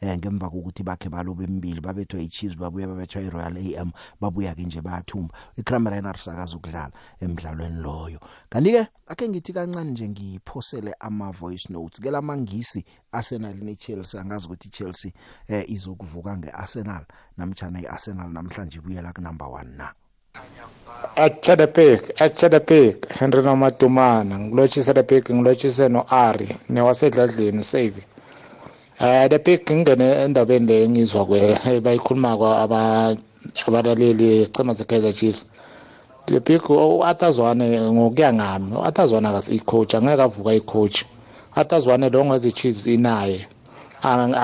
Eh 0.00 0.18
ngemva 0.18 0.50
kokuthi 0.50 0.82
bakhe 0.82 1.08
balobe 1.08 1.44
emibili 1.44 1.80
babethwa 1.80 2.20
iChiefs 2.20 2.56
babuya 2.56 2.86
babethwa 2.86 3.22
iRoyal 3.22 3.56
AM 3.56 3.92
babuya 4.20 4.54
ke 4.54 4.62
nje 4.62 4.80
bayathumba. 4.80 5.34
iCramer 5.56 5.92
Rhinos 5.92 6.28
akazi 6.28 6.56
ukudlala 6.56 6.92
emidlalweni 7.20 7.82
loyo. 7.82 8.20
Kanti 8.50 8.72
ke 8.72 8.88
ake 9.06 9.28
ngithi 9.28 9.52
kancane 9.52 9.90
nje 9.90 10.08
ngiphosele 10.08 10.94
ama 11.00 11.30
voice 11.30 11.72
notes. 11.72 12.00
Ke 12.00 12.10
lamangisi 12.10 12.84
Arsenal 13.12 13.54
neChelsea 13.54 14.20
angazi 14.20 14.46
ukuthi 14.46 14.68
iChelsea 14.68 15.12
eh 15.48 15.64
izokuvuka 15.70 16.36
ngeArsenal 16.36 17.04
namtjana 17.36 17.80
iArsenal 17.80 18.30
namhlanje 18.32 18.78
ibuyela 18.78 19.12
ku 19.12 19.20
number 19.20 19.46
1 19.46 19.76
na 19.76 19.94
Echadepik 21.16 22.00
Echadepik 22.24 22.96
Henry 23.18 23.42
Nomatumana 23.42 24.38
ngilotshise 24.38 24.90
Echadepik 24.90 25.24
ngilotshise 25.30 25.88
noAri 25.88 26.48
newasedladleni 26.72 27.64
save 27.72 28.11
Eh 29.02 29.28
the 29.28 29.38
big 29.46 29.66
ngene 29.80 30.06
endabeni 30.24 30.66
le 30.66 30.88
ngizwa 30.88 31.22
kwe 31.28 31.40
bayikhuluma 31.84 32.36
kwa 32.36 32.50
abalaleli 33.66 34.44
sicema 34.46 34.72
seKaizer 34.74 35.12
Chiefs. 35.18 35.42
Le 36.28 36.38
big 36.46 36.62
atazwane 37.10 37.66
ngokuya 37.94 38.30
ngami 38.32 38.76
atazwana 38.88 39.28
akasicoach 39.30 39.94
angeke 39.94 40.22
avuka 40.22 40.52
icoach. 40.60 40.98
Atazwane 41.60 42.06
lo 42.10 42.20
ngeze 42.24 42.50
Chiefs 42.58 42.86
inaye. 42.86 43.40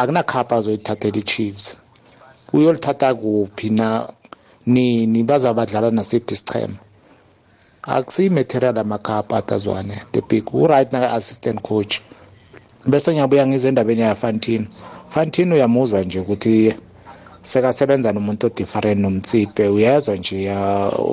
Akunakhapha 0.00 0.56
azoyithathela 0.56 1.18
iChiefs. 1.18 1.76
Uyolithatha 2.52 3.14
kuphi 3.14 3.70
na 3.70 4.08
nini 4.66 5.22
bazabadlala 5.22 5.90
nasiphi 5.90 6.34
isichema 6.34 6.78
akusiyi-material 7.82 8.78
amakhapha 8.78 9.36
atazwane 9.36 9.94
the 10.12 10.20
big. 10.28 10.44
U-right 10.54 10.92
naka-assistant 10.92 11.62
coach. 11.62 12.00
Bese 12.88 13.12
ngiyabuya 13.12 13.46
ngize 13.46 13.68
endabeni 13.68 14.00
yafantino. 14.00 14.66
Fantino 15.12 15.54
uyamuzwa 15.54 16.00
nje 16.02 16.20
ukuthi 16.20 16.74
sekasebenza 17.42 18.12
nomuntu 18.12 18.46
odifferent 18.46 19.00
nomtsiphe 19.00 19.68
uyezwa 19.68 20.16
nje 20.16 20.36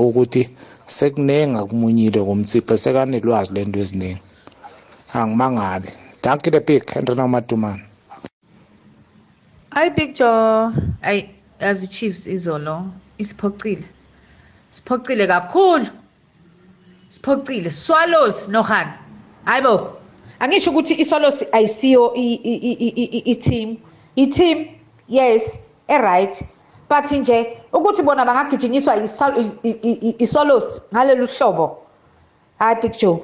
ukuthi 0.05 0.49
sekuningi 0.87 1.57
akumunyile 1.59 2.19
kumtsiphe 2.23 2.77
sekanelwazi 2.77 3.53
lento 3.53 3.79
eziningi. 3.79 4.21
Angimangali 5.13 5.89
danki 6.23 6.51
the 6.51 6.59
big 6.59 6.89
henry 6.89 7.15
namadumane. 7.15 7.83
Hayi 9.69 9.91
picture 9.91 10.71
ayi 11.01 11.29
yazi 11.59 11.87
chiefs 11.87 12.27
izolo 12.27 12.87
isiphocile 13.17 13.85
siphocile 14.71 15.27
kakhulu. 15.27 15.87
Siphocile 17.09 17.71
swallows 17.71 18.47
nohan 18.47 18.87
hayibo 19.45 19.94
angisho 20.39 20.71
ukuthi 20.71 20.93
iswallows 20.93 21.45
ayisiyo 21.51 22.13
i-team 22.13 23.77
i-team 24.15 24.67
yes 25.07 25.59
e-right. 25.87 26.43
But 26.89 27.11
nje 27.11 27.57
ukuthi 27.73 28.01
bona 28.01 28.25
bangagijinyiswa 28.25 28.95
iswallows 30.19 30.81
ngalolu 30.93 31.27
hlobo. 31.27 31.77
Hayi 32.59 32.81
big 32.81 32.97
joe. 32.97 33.23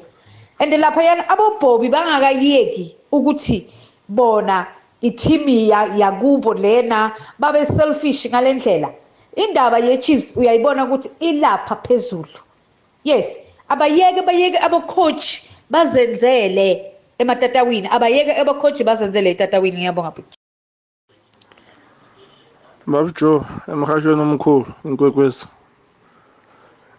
And 0.59 0.73
lapha 0.73 1.03
yana 1.03 1.29
abobhobi 1.29 1.89
bangakayeki 1.89 2.95
ukuthi 3.11 3.67
bona 4.09 4.67
ithimi 5.01 5.69
yakubo 5.69 6.53
lena 6.53 7.15
babe 7.39 7.65
selfish 7.65 8.27
ngalendlela 8.27 8.89
indaba 9.35 9.79
ye-chiefs 9.79 10.37
uyayibona 10.37 10.85
ukuthi 10.85 11.09
ilapha 11.19 11.75
phezulu. 11.75 12.39
Yes 13.03 13.39
abayeke 13.69 14.21
bayeke 14.21 14.57
abocoach 14.57 15.41
bazenzele 15.69 16.90
ematatawini 17.21 17.87
abayeke 17.95 18.33
abacoach 18.41 18.79
bazenzele 18.87 19.29
etatawini 19.31 19.77
ngiyabonga 19.77 20.11
big 20.15 20.27
Babu 22.87 23.11
Joe 23.17 23.41
emhashweni 23.71 24.21
omkhulu 24.21 24.65
inkwekwezi 24.85 25.45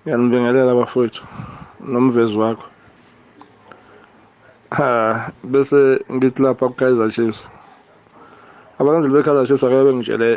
ngiyanibingelela 0.03 0.75
bafowethu 0.75 1.23
nomvezi 1.91 2.39
wakho 2.39 2.67
ha 4.77 4.89
bese 5.45 6.01
ngithi 6.15 6.43
lapha 6.43 6.69
ku 6.69 6.75
Kaizer 6.75 7.11
Chiefs 7.11 7.41
abanzeli 8.79 9.15
be-Kaizer 9.15 9.47
Chiefs 9.47 9.65
ake 9.65 9.85
bengitshele 9.87 10.29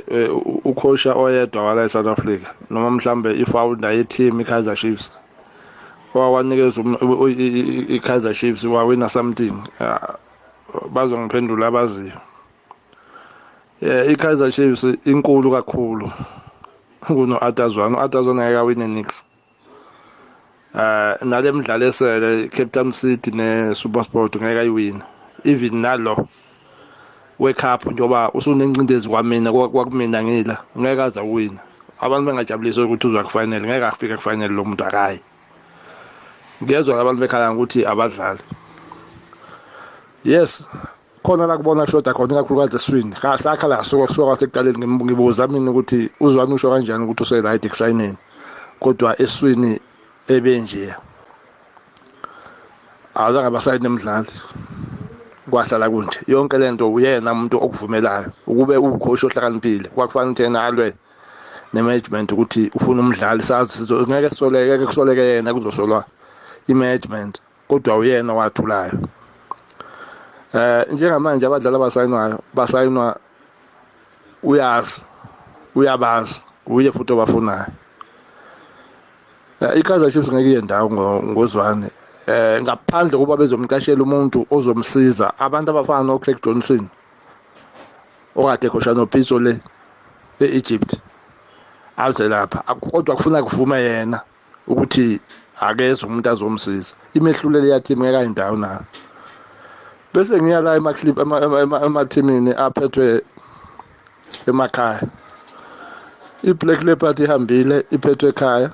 ukhosha 0.70 1.12
oyedwa 1.16 1.64
wala 1.64 1.86
eSouth 1.86 2.08
Africa 2.08 2.48
noma 2.70 2.92
mhlambe 2.92 3.30
i-founder 3.44 3.92
ye-team 3.98 4.42
i-Kaizer 4.42 4.76
Chiefs 4.76 5.12
wawanikeza 6.20 6.82
i-Kaizer 7.90 8.34
Chiefs 8.34 8.64
wawina 8.64 9.10
something. 9.10 9.54
Bazongiphendula 10.94 11.68
abaziyo 11.68 12.22
yeah 13.82 14.12
i-Kaizer 14.12 14.52
Chiefs 14.52 14.84
inkulu 15.06 15.52
kakhulu. 15.52 16.12
Kuno 17.06 17.38
Atazwana 17.38 17.98
uAtazwana 17.98 18.42
ngeke 18.44 18.58
awine 18.58 18.88
nix 18.88 19.24
eh 20.76 21.16
nale 21.22 21.52
midlalo 21.52 21.86
esele 21.86 22.48
Cape 22.50 22.72
Town 22.72 22.92
City 22.92 23.32
ne 23.32 23.76
SuperSport 23.76 24.36
ngeke 24.38 24.60
ayiwina. 24.60 25.06
Even 25.44 25.82
nalo 25.82 26.28
we-cup 27.40 27.86
njoba 27.92 28.32
usunencindezi 28.34 29.10
kwamina 29.10 29.52
kwakumina 29.52 30.24
ngila 30.24 30.58
ngeke 30.78 31.02
aza 31.02 31.24
uwina 31.24 31.60
abantu 32.00 32.26
bengajabulisa 32.26 32.84
ukuthi 32.84 33.08
uzwa 33.08 33.24
kufanele 33.24 33.68
ngeke 33.68 33.86
afike 33.86 34.16
kufanele 34.16 34.54
lo 34.54 34.66
muntu 34.66 34.84
akayi. 34.86 35.20
Ngiyezwa 36.64 37.02
abantu 37.02 37.22
bekhala 37.22 37.54
ukuthi 37.54 37.86
abadlali. 37.86 38.44
Yes 40.24 40.66
khona 41.26 41.48
la 41.48 41.58
kubona 41.58 41.88
shoda 41.88 42.14
khona 42.14 42.36
kakhulukazi 42.36 42.76
eswini 42.76 43.16
kasakha 43.22 43.68
la 43.68 43.84
suka 43.84 44.08
suka 44.08 44.28
kwasekuqaleni 44.28 44.88
ngibuza 44.88 45.48
mina 45.48 45.72
ukuthi 45.72 46.10
uzwami 46.20 46.54
usho 46.54 46.70
kanjani 46.70 47.04
ukuthi 47.04 47.24
use 47.24 47.42
right 47.42 47.66
ekusayineni? 47.66 48.18
Kodwa 48.80 49.22
eswini 49.22 49.80
ebenje 50.28 50.94
awuzange 53.16 53.50
basayine 53.50 53.88
emdlali 53.88 54.30
kwahlala 55.50 55.90
kunje. 55.90 56.20
Yonke 56.28 56.58
lento 56.58 56.94
uyena 56.94 57.32
umuntu 57.32 57.58
okuvumelayo. 57.58 58.30
Ukube 58.48 58.78
uwukhoshi 58.78 59.26
ohlakaniphile. 59.26 59.90
Kwakufanele 59.90 60.32
ukuthi 60.32 60.44
yena 60.44 60.64
alwe 60.64 60.94
ne-management 61.74 62.32
ukuthi 62.32 62.72
ufuna 62.76 63.02
umdlali 63.02 63.42
sazi 63.42 63.82
ngeke 63.84 64.86
kusoleke 64.86 65.22
yena 65.22 65.54
kuzosolwa. 65.54 66.06
I-management 66.68 67.42
kodwa 67.68 67.98
uyena 67.98 68.34
wathulayo 68.34 68.94
eh 70.54 70.86
njengamanje 70.92 71.46
abadlali 71.46 71.76
abasayinwayo 71.76 72.40
basayinwa 72.54 73.18
uyazi 74.44 75.02
uyabazi 75.76 76.46
uye 76.68 76.92
futhi 76.92 77.14
obafunayo. 77.14 77.66
iKaizer 79.76 80.12
Chiefs 80.12 80.32
ngeke 80.32 80.50
iye 80.50 80.62
ndawo 80.62 80.90
ngozwane. 81.24 81.90
Eh 82.28 82.62
ngaphandle 82.62 83.18
kuba 83.18 83.38
bezomqashela 83.38 84.04
umuntu 84.04 84.48
ozomsiza 84.50 85.34
abantu 85.40 85.72
abafana 85.72 86.04
no 86.04 86.20
Craig 86.20 86.42
Johnson 86.42 86.88
okade 88.36 88.70
khosha 88.70 88.94
no 88.94 89.06
Pitso 89.06 89.40
le 89.40 89.60
eEgypt 90.40 90.98
aze 91.98 92.28
lapha. 92.28 92.64
Kodwa 92.80 93.16
kufuna 93.16 93.44
kuvume 93.44 93.82
yena 93.82 94.22
ukuthi 94.68 95.20
akeze 95.68 96.06
umuntu 96.06 96.30
azomsiza. 96.30 96.96
Imehlulelo 97.14 97.68
ya 97.68 97.80
team 97.80 98.00
ngeke 98.00 98.18
ayindawo 98.18 98.58
nayo 98.58 98.84
bese 100.14 100.42
ngiya 100.42 100.62
la 100.62 100.76
ema-clip 100.76 101.18
emathimini 101.86 102.52
aphethwe 102.56 103.22
emakhaya. 104.48 105.04
I-black 106.44 106.84
leopard 106.84 107.20
ihambile 107.20 107.86
iphethwe 107.92 108.30
ekhaya. 108.30 108.72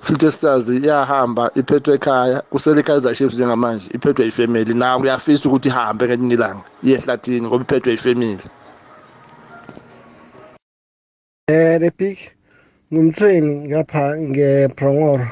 Filter 0.00 0.32
Stars 0.32 0.68
iyahamba 0.68 1.50
iphethwe 1.54 1.94
ekhaya. 1.94 2.42
Kusele 2.50 2.80
iKaizer 2.80 3.14
Chiefs 3.14 3.34
njengamanje 3.34 3.90
iphethwe 3.94 4.26
ifamily 4.26 4.74
nawe 4.74 5.02
uyafisa 5.02 5.48
ukuthi 5.48 5.68
ihambe 5.68 6.06
ngelinye 6.06 6.34
ilanga 6.34 6.64
iye 6.82 6.96
ehlathini 6.96 7.46
ngoba 7.46 7.64
iphethwe 7.64 7.92
ifamily 7.92 8.44
eh 11.48 11.78
the 11.80 11.90
big 11.98 12.18
ngumtrain 12.92 13.66
ngapha 13.68 14.16
ngeProngoro 14.16 15.26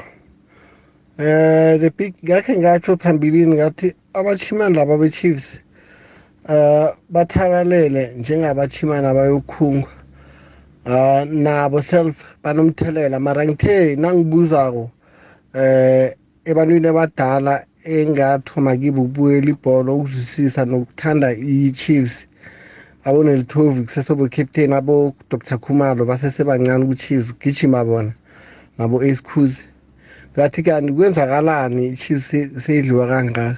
eh 1.19 1.77
the 1.77 1.91
big 1.91 2.15
ngakhe 2.23 2.57
ngatsho 2.57 2.95
phambilini 2.97 3.55
ngathi 3.55 3.93
abachimani 4.13 4.75
laba 4.75 4.97
be-chiefs 4.97 5.59
uh 6.47 6.95
bathakalele 7.09 8.15
njengabachimani 8.17 9.07
abayokhungwa 9.07 9.89
uh 10.85 11.23
nabo 11.27 11.81
self 11.81 12.23
banomthelela. 12.43 13.19
Mara 13.19 13.45
ngithe 13.45 13.95
nangibuzako 13.95 14.91
eh 15.53 16.15
ebantwini 16.45 16.87
abadala 16.87 17.65
engathoma 17.83 18.77
kibo 18.77 19.01
ukubuyela 19.01 19.49
ibholo 19.49 19.95
ukuzwisisa 19.97 20.65
nokuthanda 20.65 21.33
i-chiefs 21.33 22.27
abonelithovi 23.03 23.83
kusesobo-captain 23.83 24.71
abo-dr. 24.71 25.57
Khumalo 25.59 26.05
basesebancane 26.05 26.85
ku-chiefs 26.85 27.35
gijima 27.39 27.83
bona 27.83 28.13
nabo-ace 28.77 29.21
cruise 29.21 29.68
ngathi 30.39 30.63
kanti 30.63 30.93
kwenzakalani 30.93 31.87
i-chiefs 31.87 32.31
seyidliwa 32.63 33.07
kangaka? 33.07 33.57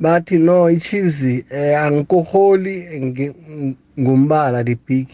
Bathi 0.00 0.38
no 0.38 0.68
i-chiefs 0.70 1.24
eh 1.50 1.80
angikoholi 1.80 3.34
ngumbala 3.98 4.62
the 4.62 4.74
big. 4.74 5.08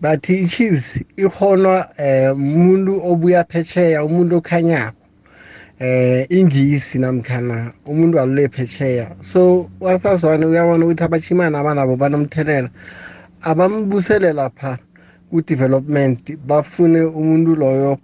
Bathi 0.00 0.42
i-chiefs 0.44 1.00
ihonwa 1.16 1.88
eh 1.96 2.36
umuntu 2.36 3.00
obuya 3.04 3.44
phetsheya 3.44 4.04
umuntu 4.04 4.36
okhanyako. 4.36 4.96
Eh 5.80 6.26
ingisi 6.28 6.98
namkhana 6.98 7.72
umuntu 7.86 8.18
walule 8.18 8.48
phetsheya. 8.48 9.16
So 9.22 9.70
wasazwane 9.80 10.46
uyabona 10.46 10.84
ukuthi 10.84 11.04
abachimana 11.04 11.58
abanabo 11.58 11.96
banomthelela. 11.96 12.68
Abambusele 13.42 14.32
lapha 14.32 14.78
ku-development 15.30 16.36
bafune 16.46 17.00
umuntu 17.00 17.56
loyo 17.56 17.98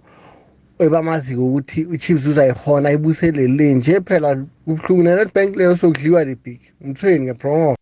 ebamaziko 0.83 1.45
ukuthi 1.45 1.85
uchiefs 1.85 2.25
uzayihona 2.25 2.89
ayibusele 2.89 3.47
le 3.47 3.73
nje 3.73 4.01
phela 4.01 4.35
kubuhlungu. 4.65 5.03
Ne-netbank 5.03 5.55
leyo 5.55 5.75
sokudliwa 5.75 6.23
libig 6.23 6.59
umthweni 6.81 7.25
ngepromo 7.25 7.75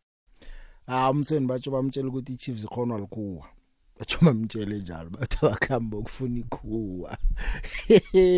ah 0.88 1.12
umthweni 1.12 1.47
batsho 1.47 1.72
bamtshela 1.72 2.08
ukuthi 2.08 2.34
i-chiefs 2.34 2.64
ikhonwa 2.64 3.00
likhuwa 3.00 3.45
batsho 4.00 4.18
bamtshele 4.22 4.80
njalo 4.80 5.10
bathi 5.10 5.45
abakhambi 5.45 5.95
okufuna 5.95 6.39
ikhuwa. 6.39 7.18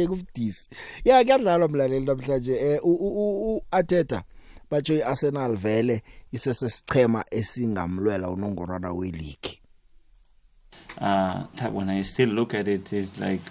Kubudisi. 0.08 0.70
Ya 1.06 1.24
kuyadlalwa 1.24 1.68
mlaleli 1.68 2.06
namhlanje 2.06 2.54
eh 2.54 2.80
uAteta 2.84 4.24
batsho 4.72 4.94
iArsenal 4.94 5.56
vele 5.56 6.04
isesesichema 6.32 7.26
esingamlwela 7.32 8.30
unongorwana 8.30 8.92
weleague. 8.92 9.62
Uh 10.98 11.44
that 11.56 11.74
when 11.74 11.90
I 11.90 12.04
still 12.04 12.30
look 12.30 12.54
at 12.54 12.68
it 12.68 12.94
is 12.94 13.20
like 13.20 13.42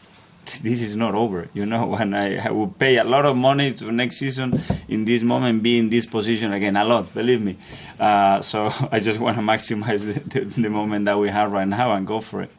this 0.58 0.82
is 0.82 0.96
not 0.96 1.14
over. 1.14 1.48
You 1.54 1.66
know, 1.66 1.86
when 1.94 2.14
I, 2.14 2.46
I 2.46 2.50
will 2.50 2.68
pay 2.68 2.98
a 2.98 3.04
lot 3.04 3.26
of 3.26 3.36
money 3.36 3.72
to 3.74 3.92
next 3.92 4.16
season 4.16 4.60
in 4.88 5.04
this 5.04 5.22
moment 5.22 5.62
be 5.62 5.78
in 5.78 5.90
this 5.90 6.06
position 6.06 6.52
again, 6.52 6.76
a 6.76 6.84
lot, 6.84 7.12
believe 7.14 7.40
me. 7.40 7.56
Uh, 7.98 8.42
so 8.42 8.70
I 8.92 9.00
just 9.00 9.18
want 9.18 9.36
to 9.36 9.42
maximize 9.42 10.00
the, 10.30 10.40
the, 10.40 10.44
the 10.62 10.70
moment 10.70 11.04
that 11.06 11.18
we 11.18 11.28
have 11.30 11.52
right 11.52 11.68
now 11.68 11.92
and 11.92 12.06
go 12.06 12.20
for 12.20 12.42
it. 12.42 12.50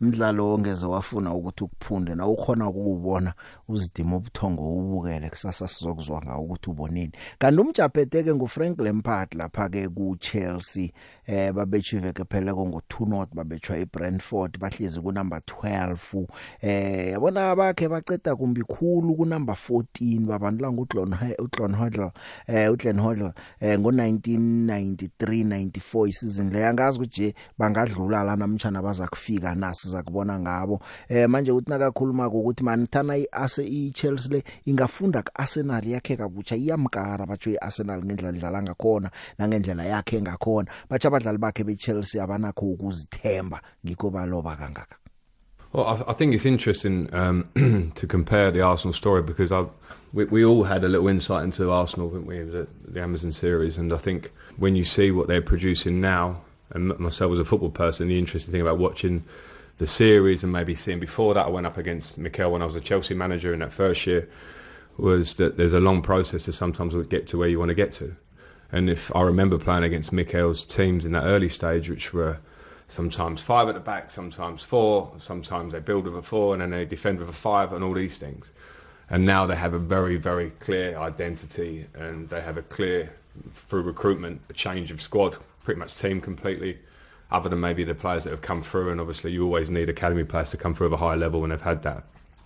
Umdlalo 0.00 0.54
ongeze 0.54 0.86
wafuna 0.86 1.34
ukuthi 1.34 1.64
ukuphunde 1.64 2.14
na 2.14 2.26
ukhona 2.26 2.68
ukubona 2.68 3.34
uzidima 3.68 4.16
ubuthongo 4.16 4.62
ubukele 4.76 5.30
kusasa 5.30 5.68
sizokuzwa 5.68 6.22
ngawo 6.22 6.44
ukuthi 6.44 6.70
ubonini 6.70 7.12
kanti 7.38 7.60
umjapheteke 7.60 8.34
nguFrank 8.34 8.80
Lampard 8.80 9.34
lapha 9.34 9.68
ke 9.68 9.88
ku 9.88 10.16
Chelsea 10.16 10.92
eh 11.26 11.52
babetshive 11.52 12.12
ke 12.12 12.24
phela 12.24 12.52
ngo 12.52 12.82
2 12.88 13.08
not 13.08 13.28
babetshwa 13.34 13.76
eBrentford 13.76 14.58
bahlezi 14.58 15.00
ku 15.00 15.12
number 15.12 15.38
12 15.38 16.26
eh 16.60 17.12
yabona 17.12 17.50
abakhe 17.50 17.88
baceda 17.88 18.36
kumbi 18.36 18.62
khulu 18.62 19.14
ku 19.14 19.24
number 19.24 19.54
14 19.54 20.26
babantu 20.26 20.62
la 20.62 20.72
nguGlon 20.72 21.16
uGlon 21.38 21.74
Hodler 21.74 22.12
eh 22.46 22.72
uGlen 22.72 23.00
Hodler 23.00 23.32
eh 23.60 23.78
ngo 23.78 23.90
1993 23.90 25.44
94 25.44 26.08
isizini 26.08 26.50
le. 26.50 26.60
Yangazi 26.60 26.98
ukuthi 26.98 27.34
bangadlula 27.58 28.24
la 28.24 28.36
namtjana 28.36 28.82
baza 28.82 29.08
kufika 29.08 29.54
nasi 29.54 29.89
siza 29.90 30.02
kubona 30.02 30.38
ngabo. 30.38 30.80
Eh 31.08 31.28
manje 31.28 31.52
uthi 31.52 31.70
nakakhuluma 31.70 32.28
ukuthi 32.28 32.64
manithana 32.64 33.16
iase 33.16 33.64
iChelsea 33.64 34.32
le 34.32 34.44
ingafunda 34.66 35.22
kuArsenal 35.22 35.84
yakhe 35.88 36.16
kabutsha 36.16 36.56
iyamkara 36.56 37.26
batsho 37.26 37.50
iArsenal 37.50 38.04
ngendlela 38.04 38.36
idlala 38.36 38.62
ngakhona 38.62 39.10
nangendlela 39.38 39.84
yakhe 39.84 40.16
engakhona 40.16 40.70
batsha 40.88 41.08
abadlali 41.08 41.38
bakhe 41.38 41.64
beChelsea 41.64 42.22
abanakho 42.22 42.66
ukuzithemba 42.66 43.60
ngikho 43.84 44.10
baloba 44.10 44.56
kangaka. 44.56 44.96
Well, 45.72 45.86
I, 45.86 46.10
I 46.10 46.14
think 46.14 46.34
it's 46.34 46.46
interesting 46.46 47.12
um, 47.14 47.92
to 47.94 48.06
compare 48.06 48.50
the 48.50 48.60
Arsenal 48.60 48.92
story 48.92 49.22
because 49.22 49.52
I, 49.52 49.66
we, 50.12 50.24
we 50.24 50.44
all 50.44 50.64
had 50.64 50.82
a 50.82 50.88
little 50.88 51.06
insight 51.06 51.44
into 51.44 51.70
Arsenal, 51.70 52.10
didn't 52.10 52.26
we, 52.26 52.38
the, 52.42 52.66
the 52.88 53.00
Amazon 53.00 53.32
series, 53.32 53.78
and 53.78 53.92
I 53.92 53.96
think 53.96 54.32
when 54.56 54.74
you 54.74 54.84
see 54.84 55.12
what 55.12 55.28
they're 55.28 55.40
producing 55.40 56.00
now, 56.00 56.40
and 56.70 56.98
myself 56.98 57.32
as 57.32 57.38
a 57.38 57.44
football 57.44 57.70
person, 57.70 58.08
the 58.08 58.18
interesting 58.18 58.52
thing 58.52 58.60
about 58.60 58.78
watching 58.78 59.24
the 59.80 59.86
series 59.86 60.44
and 60.44 60.52
maybe 60.52 60.74
seeing 60.74 61.00
before 61.00 61.32
that 61.32 61.46
I 61.46 61.48
went 61.48 61.66
up 61.66 61.78
against 61.78 62.18
Mikel 62.18 62.52
when 62.52 62.60
I 62.60 62.66
was 62.66 62.76
a 62.76 62.82
Chelsea 62.82 63.14
manager 63.14 63.54
in 63.54 63.60
that 63.60 63.72
first 63.72 64.06
year 64.06 64.28
was 64.98 65.34
that 65.36 65.56
there's 65.56 65.72
a 65.72 65.80
long 65.80 66.02
process 66.02 66.42
to 66.44 66.52
sometimes 66.52 66.94
get 67.06 67.26
to 67.28 67.38
where 67.38 67.48
you 67.48 67.58
want 67.58 67.70
to 67.70 67.74
get 67.74 67.90
to. 67.92 68.14
And 68.70 68.90
if 68.90 69.10
I 69.16 69.22
remember 69.22 69.56
playing 69.56 69.84
against 69.84 70.12
Mikel's 70.12 70.66
teams 70.66 71.06
in 71.06 71.12
that 71.12 71.24
early 71.24 71.48
stage, 71.48 71.88
which 71.88 72.12
were 72.12 72.38
sometimes 72.88 73.40
five 73.40 73.68
at 73.68 73.74
the 73.74 73.80
back, 73.80 74.10
sometimes 74.10 74.62
four, 74.62 75.12
sometimes 75.18 75.72
they 75.72 75.80
build 75.80 76.04
with 76.04 76.14
a 76.14 76.20
four 76.20 76.52
and 76.52 76.60
then 76.60 76.72
they 76.72 76.84
defend 76.84 77.18
with 77.18 77.30
a 77.30 77.32
five 77.32 77.72
and 77.72 77.82
all 77.82 77.94
these 77.94 78.18
things. 78.18 78.52
And 79.08 79.24
now 79.24 79.46
they 79.46 79.56
have 79.56 79.72
a 79.72 79.78
very, 79.78 80.16
very 80.16 80.50
clear 80.60 80.98
identity 80.98 81.86
and 81.94 82.28
they 82.28 82.42
have 82.42 82.58
a 82.58 82.62
clear, 82.62 83.14
through 83.50 83.82
recruitment, 83.84 84.42
a 84.50 84.52
change 84.52 84.90
of 84.90 85.00
squad, 85.00 85.38
pretty 85.64 85.80
much 85.80 85.96
team 85.96 86.20
completely 86.20 86.80
other 87.30 87.48
than 87.48 87.60
maybe 87.60 87.84
the 87.84 87.94
players 87.94 88.24
that 88.24 88.30
have 88.30 88.42
come 88.42 88.62
through. 88.62 88.90
And 88.90 89.00
obviously, 89.00 89.32
you 89.32 89.44
always 89.44 89.70
need 89.70 89.88
academy 89.88 90.24
players 90.24 90.50
to 90.50 90.56
come 90.56 90.74
through 90.74 90.88
at 90.88 90.92
a 90.92 90.96
higher 90.96 91.16
level 91.16 91.40
when 91.40 91.50
they've 91.50 91.60
had 91.60 91.82
that. 91.82 92.04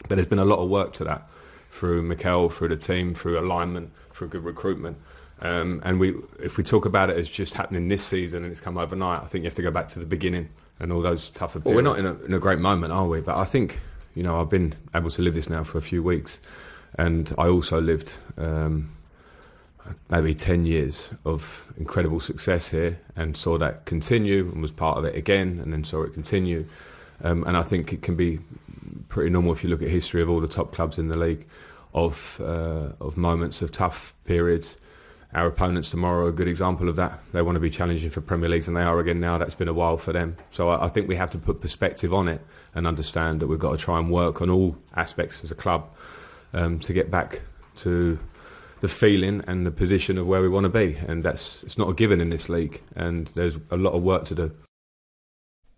But 0.08 0.16
there's 0.16 0.26
been 0.26 0.38
a 0.38 0.44
lot 0.44 0.58
of 0.58 0.68
work 0.68 0.92
to 0.94 1.04
that 1.04 1.28
through 1.70 2.02
Mikel, 2.02 2.50
through 2.50 2.68
the 2.68 2.76
team, 2.76 3.14
through 3.14 3.38
alignment, 3.38 3.90
through 4.12 4.28
good 4.28 4.44
recruitment. 4.44 4.96
Um, 5.40 5.82
and 5.84 5.98
we, 5.98 6.14
if 6.40 6.56
we 6.56 6.64
talk 6.64 6.84
about 6.86 7.10
it 7.10 7.16
as 7.16 7.28
just 7.28 7.54
happening 7.54 7.88
this 7.88 8.04
season 8.04 8.44
and 8.44 8.52
it's 8.52 8.60
come 8.60 8.78
overnight, 8.78 9.22
I 9.22 9.26
think 9.26 9.42
you 9.42 9.48
have 9.48 9.56
to 9.56 9.62
go 9.62 9.70
back 9.70 9.88
to 9.88 9.98
the 9.98 10.06
beginning 10.06 10.48
and 10.78 10.92
all 10.92 11.02
those 11.02 11.30
tougher. 11.30 11.60
Well, 11.60 11.74
we're 11.74 11.82
not 11.82 11.98
in 11.98 12.06
a, 12.06 12.14
in 12.22 12.34
a 12.34 12.38
great 12.38 12.58
moment, 12.58 12.92
are 12.92 13.06
we? 13.06 13.20
But 13.20 13.36
I 13.36 13.44
think 13.44 13.80
you 14.14 14.22
know 14.22 14.40
I've 14.40 14.48
been 14.48 14.74
able 14.94 15.10
to 15.10 15.22
live 15.22 15.34
this 15.34 15.48
now 15.48 15.64
for 15.64 15.78
a 15.78 15.82
few 15.82 16.02
weeks, 16.02 16.40
and 16.96 17.32
I 17.38 17.48
also 17.48 17.80
lived 17.80 18.12
um, 18.36 18.90
maybe 20.08 20.34
10 20.34 20.66
years 20.66 21.10
of 21.24 21.72
incredible 21.76 22.20
success 22.20 22.68
here 22.68 22.98
and 23.16 23.36
saw 23.36 23.58
that 23.58 23.84
continue 23.84 24.50
and 24.50 24.62
was 24.62 24.72
part 24.72 24.98
of 24.98 25.04
it 25.04 25.14
again 25.16 25.60
and 25.62 25.72
then 25.72 25.84
saw 25.84 26.02
it 26.02 26.14
continue. 26.14 26.66
Um, 27.22 27.44
and 27.44 27.56
I 27.56 27.62
think 27.62 27.92
it 27.92 28.02
can 28.02 28.16
be 28.16 28.40
pretty 29.08 29.30
normal 29.30 29.52
if 29.52 29.62
you 29.62 29.70
look 29.70 29.82
at 29.82 29.88
history 29.88 30.22
of 30.22 30.30
all 30.30 30.40
the 30.40 30.48
top 30.48 30.72
clubs 30.72 30.98
in 30.98 31.08
the 31.08 31.16
league 31.16 31.46
of, 31.92 32.40
uh, 32.42 32.90
of 33.00 33.16
moments 33.16 33.62
of 33.62 33.72
tough 33.72 34.14
periods. 34.24 34.78
Our 35.32 35.46
opponents 35.46 35.90
tomorrow 35.90 36.26
are 36.26 36.28
a 36.28 36.32
good 36.32 36.48
example 36.48 36.88
of 36.88 36.96
that. 36.96 37.18
They 37.32 37.42
want 37.42 37.56
to 37.56 37.60
be 37.60 37.70
challenging 37.70 38.10
for 38.10 38.20
Premier 38.20 38.48
Leagues 38.48 38.68
and 38.68 38.76
they 38.76 38.82
are 38.82 39.00
again 39.00 39.20
now. 39.20 39.36
That's 39.36 39.54
been 39.54 39.68
a 39.68 39.72
while 39.72 39.96
for 39.96 40.12
them. 40.12 40.36
So 40.50 40.68
I, 40.68 40.84
I 40.84 40.88
think 40.88 41.08
we 41.08 41.16
have 41.16 41.30
to 41.32 41.38
put 41.38 41.60
perspective 41.60 42.14
on 42.14 42.28
it 42.28 42.40
and 42.74 42.86
understand 42.86 43.40
that 43.40 43.48
we've 43.48 43.58
got 43.58 43.72
to 43.72 43.76
try 43.76 43.98
and 43.98 44.10
work 44.10 44.40
on 44.40 44.50
all 44.50 44.76
aspects 44.94 45.42
as 45.42 45.50
a 45.50 45.56
club 45.56 45.88
um, 46.52 46.78
to 46.80 46.92
get 46.92 47.10
back 47.10 47.42
to 47.76 48.18
the 48.84 48.88
feeling 48.88 49.42
and 49.48 49.64
the 49.64 49.70
position 49.70 50.18
of 50.18 50.26
where 50.26 50.42
we 50.42 50.48
want 50.48 50.64
to 50.64 50.74
be. 50.82 50.88
And 51.08 51.24
that's 51.24 51.64
it's 51.64 51.78
not 51.78 51.88
a 51.88 51.94
given 51.94 52.20
in 52.20 52.28
this 52.28 52.48
league, 52.50 52.82
and 52.94 53.26
there's 53.28 53.56
a 53.70 53.78
lot 53.78 53.94
of 53.94 54.02
work 54.02 54.24
to 54.30 54.34
do. 54.34 54.50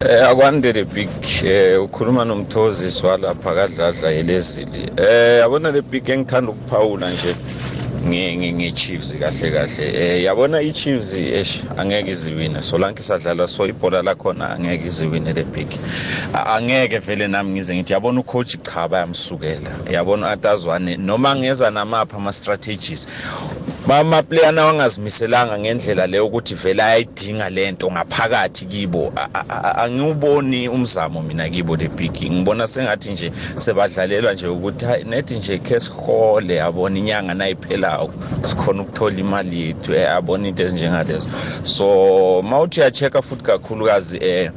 Eh 0.00 0.22
akwandele 0.30 0.84
big 0.94 1.08
eh 1.44 1.78
ukhuluma 1.86 2.24
nomthozi 2.24 2.90
swalapha 2.90 3.54
kadladla 3.54 4.10
yelezili 4.10 4.90
eh 4.98 5.38
yabona 5.40 5.72
le 5.72 5.82
big 5.82 6.08
engithanda 6.10 6.50
ukuphawula 6.52 7.10
nje 7.10 7.32
nge-chiefs 8.06 9.14
kahle 9.18 9.50
kahle. 9.50 9.84
Eh 9.94 10.24
yabona 10.24 10.60
i-chiefs 10.60 11.14
esh 11.14 11.64
angeke 11.76 12.10
iziwine. 12.10 12.62
Solanke 12.62 13.00
isadlala 13.00 13.46
so 13.48 13.66
ibhola 13.66 14.02
lakhona 14.02 14.50
angeke 14.50 14.86
iziwine 14.86 15.32
le 15.32 15.44
big. 15.44 15.68
Angeke 16.32 16.98
vele 16.98 17.28
nami 17.28 17.50
ngize 17.50 17.74
ngithi 17.76 17.92
yabona 17.92 18.20
ucoach 18.20 18.56
cha 18.62 18.88
bayamsukela 18.88 19.70
yabona 19.90 20.30
atazwane 20.30 20.96
noma 20.96 21.36
ngeza 21.36 21.70
namapha 21.70 22.16
ama-strategies 22.16 23.06
bamaplayer 23.86 24.52
nawo 24.52 24.70
angazimiselanga 24.70 25.58
ngendlela 25.58 26.06
leyo 26.06 26.26
ukuthi 26.26 26.54
vele 26.54 26.82
ayayidinga 26.82 27.50
lento 27.50 27.90
ngaphakathi 27.90 28.64
kibo. 28.66 29.12
Angiwuboni 29.76 30.68
umzamo 30.68 31.22
mina 31.22 31.48
kibo 31.48 31.76
le 31.76 31.88
big. 31.88 32.32
Ngibona 32.32 32.66
sengathi 32.66 33.10
nje 33.10 33.32
sebadlalelwa 33.58 34.32
nje 34.34 34.46
ukuthi 34.46 34.84
hayi 34.84 35.04
nethi 35.04 35.34
nje 35.34 35.58
khe 35.58 35.80
sihole 35.80 36.54
yabona 36.54 36.98
inyanga 36.98 37.34
nayiphelayo 37.34 38.10
sikhona 38.42 38.82
ukuthola 38.82 39.18
imali 39.18 39.60
yethu 39.66 39.92
yabona 39.92 40.48
into 40.48 40.62
ezinjengalezo. 40.62 41.28
So 41.64 42.42
ma 42.42 42.60
uthi 42.60 42.80
uyachecka 42.80 43.22
futhi 43.22 43.42
kakhulukazi 43.44 44.18
um 44.18 44.52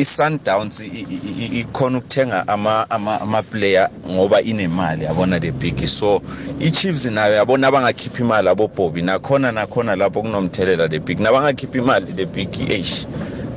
i-sundowns 0.00 0.80
i- 0.80 1.60
ikhona 1.60 1.98
ukuthenga 1.98 2.48
ama 2.48 2.90
ama 2.90 3.20
ama 3.20 3.42
player 3.42 3.90
ngoba 4.10 4.42
inemali 4.42 5.04
yabona 5.04 5.40
the 5.40 5.50
big. 5.52 5.86
So 5.86 6.22
iChiefs 6.60 7.06
nayo 7.10 7.34
yabona 7.50 7.66
abangakhipha 7.66 8.22
imali 8.22 8.48
abo 8.48 8.68
Bobby 8.68 9.02
nakhona 9.02 9.50
nakhona 9.50 9.96
lapho 9.96 10.22
kunomthelela 10.22 10.88
the 10.88 11.00
big 11.00 11.18
nabangakhipha 11.18 11.78
imali 11.78 12.14
the 12.14 12.26
big 12.26 12.70
eish 12.70 13.06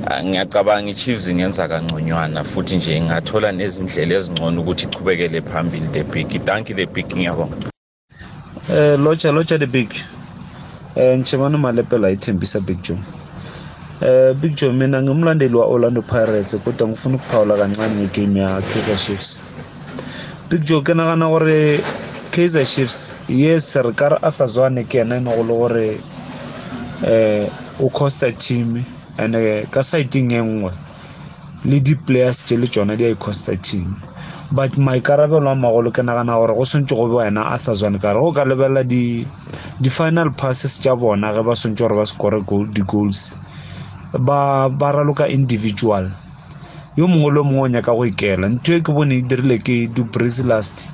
Ah, 0.06 0.22
ngiyacabanga 0.22 0.90
iChiefs 0.90 1.28
ingenza 1.28 1.68
kangconywana 1.68 2.44
futhi 2.44 2.76
nje 2.76 2.96
ingathola 2.96 3.52
nezindlela 3.52 4.14
ezingcono 4.14 4.60
ukuthi 4.60 4.86
ichubekele 4.86 5.40
phambili 5.40 5.88
the 5.92 6.02
big 6.02 6.28
thank 6.44 6.70
you 6.70 6.76
the 6.76 6.86
big 6.86 7.06
ngiyabonga 7.06 7.56
Eh 8.68 8.98
locha 8.98 9.32
locha 9.32 9.58
the 9.58 9.66
big. 9.66 9.88
Eh 10.96 11.18
ngichabana 11.18 11.58
malepela 11.58 12.10
ithembisa 12.10 12.60
Big 12.60 12.82
Joe. 12.82 12.98
Eh 14.02 14.34
Big 14.34 14.56
Joe 14.56 14.72
mina 14.72 15.02
ngimlandeli 15.02 15.54
wa 15.54 15.66
Orlando 15.66 16.02
Pirates 16.02 16.56
kodwa 16.64 16.88
ngifuna 16.88 17.16
ukuphawula 17.16 17.56
kancane 17.56 17.94
ngegame 17.94 18.40
ya 18.40 18.60
Kaizer 18.60 18.96
Chiefs. 18.96 19.42
Big 20.50 20.64
Joe 20.64 20.82
ke 20.82 20.94
nagana 20.94 21.28
gore 21.28 21.80
Kaizer 22.34 22.66
Chiefs 22.66 23.14
yes 23.30 23.76
re 23.78 23.92
ka 23.94 24.08
re 24.10 24.16
Arthur 24.26 24.48
Zwane 24.50 24.82
ke 24.90 24.98
ena 25.06 25.16
e 25.16 25.20
ne 25.22 25.30
go 25.30 25.42
le 25.46 25.54
gore 25.54 25.88
eh 27.06 27.46
o 27.78 27.88
costa 27.88 28.32
team. 28.32 28.82
And 29.18 29.34
ka 29.70 29.82
side 29.82 30.16
e 30.18 30.22
nngwe 30.42 30.72
le 31.70 31.78
di-players 31.80 32.42
tše 32.44 32.56
le 32.58 32.66
tšona 32.66 32.96
di 32.98 33.04
a 33.06 33.14
costa 33.14 33.54
team. 33.56 33.94
But 34.50 34.74
maikarabelo 34.74 35.46
a 35.46 35.54
magolo 35.54 35.92
ke 35.94 36.02
nagana 36.02 36.34
gore 36.34 36.54
go 36.58 36.64
swantse 36.66 36.90
go 36.98 37.06
be 37.06 37.14
wena 37.22 37.46
arthur 37.54 37.74
zwane 37.78 38.00
kare 38.02 38.18
go 38.18 38.32
ka 38.32 38.42
lebelela 38.44 38.82
di 38.82 39.22
di-final 39.80 40.34
passes 40.34 40.80
tša 40.82 40.96
bona 40.98 41.30
ge 41.32 41.42
ba 41.46 41.54
swantse 41.54 41.86
gore 41.86 41.94
ba 41.94 42.04
score 42.06 42.42
goal, 42.42 42.66
di-goals. 42.66 43.30
Ba 44.10 44.66
ba 44.68 44.90
raloka 44.90 45.28
individual. 45.30 46.10
Yo 46.98 47.06
mongwe 47.06 47.30
le 47.30 47.40
mongwe 47.46 47.62
o 47.62 47.68
nyaka 47.78 47.94
go 47.94 48.02
ikela. 48.02 48.50
Ntho 48.50 48.74
e 48.74 48.82
ke 48.82 48.90
bone 48.90 49.14
e 49.14 49.22
dirile 49.22 49.62
ke 49.62 49.86
dubris 49.86 50.42
last. 50.42 50.90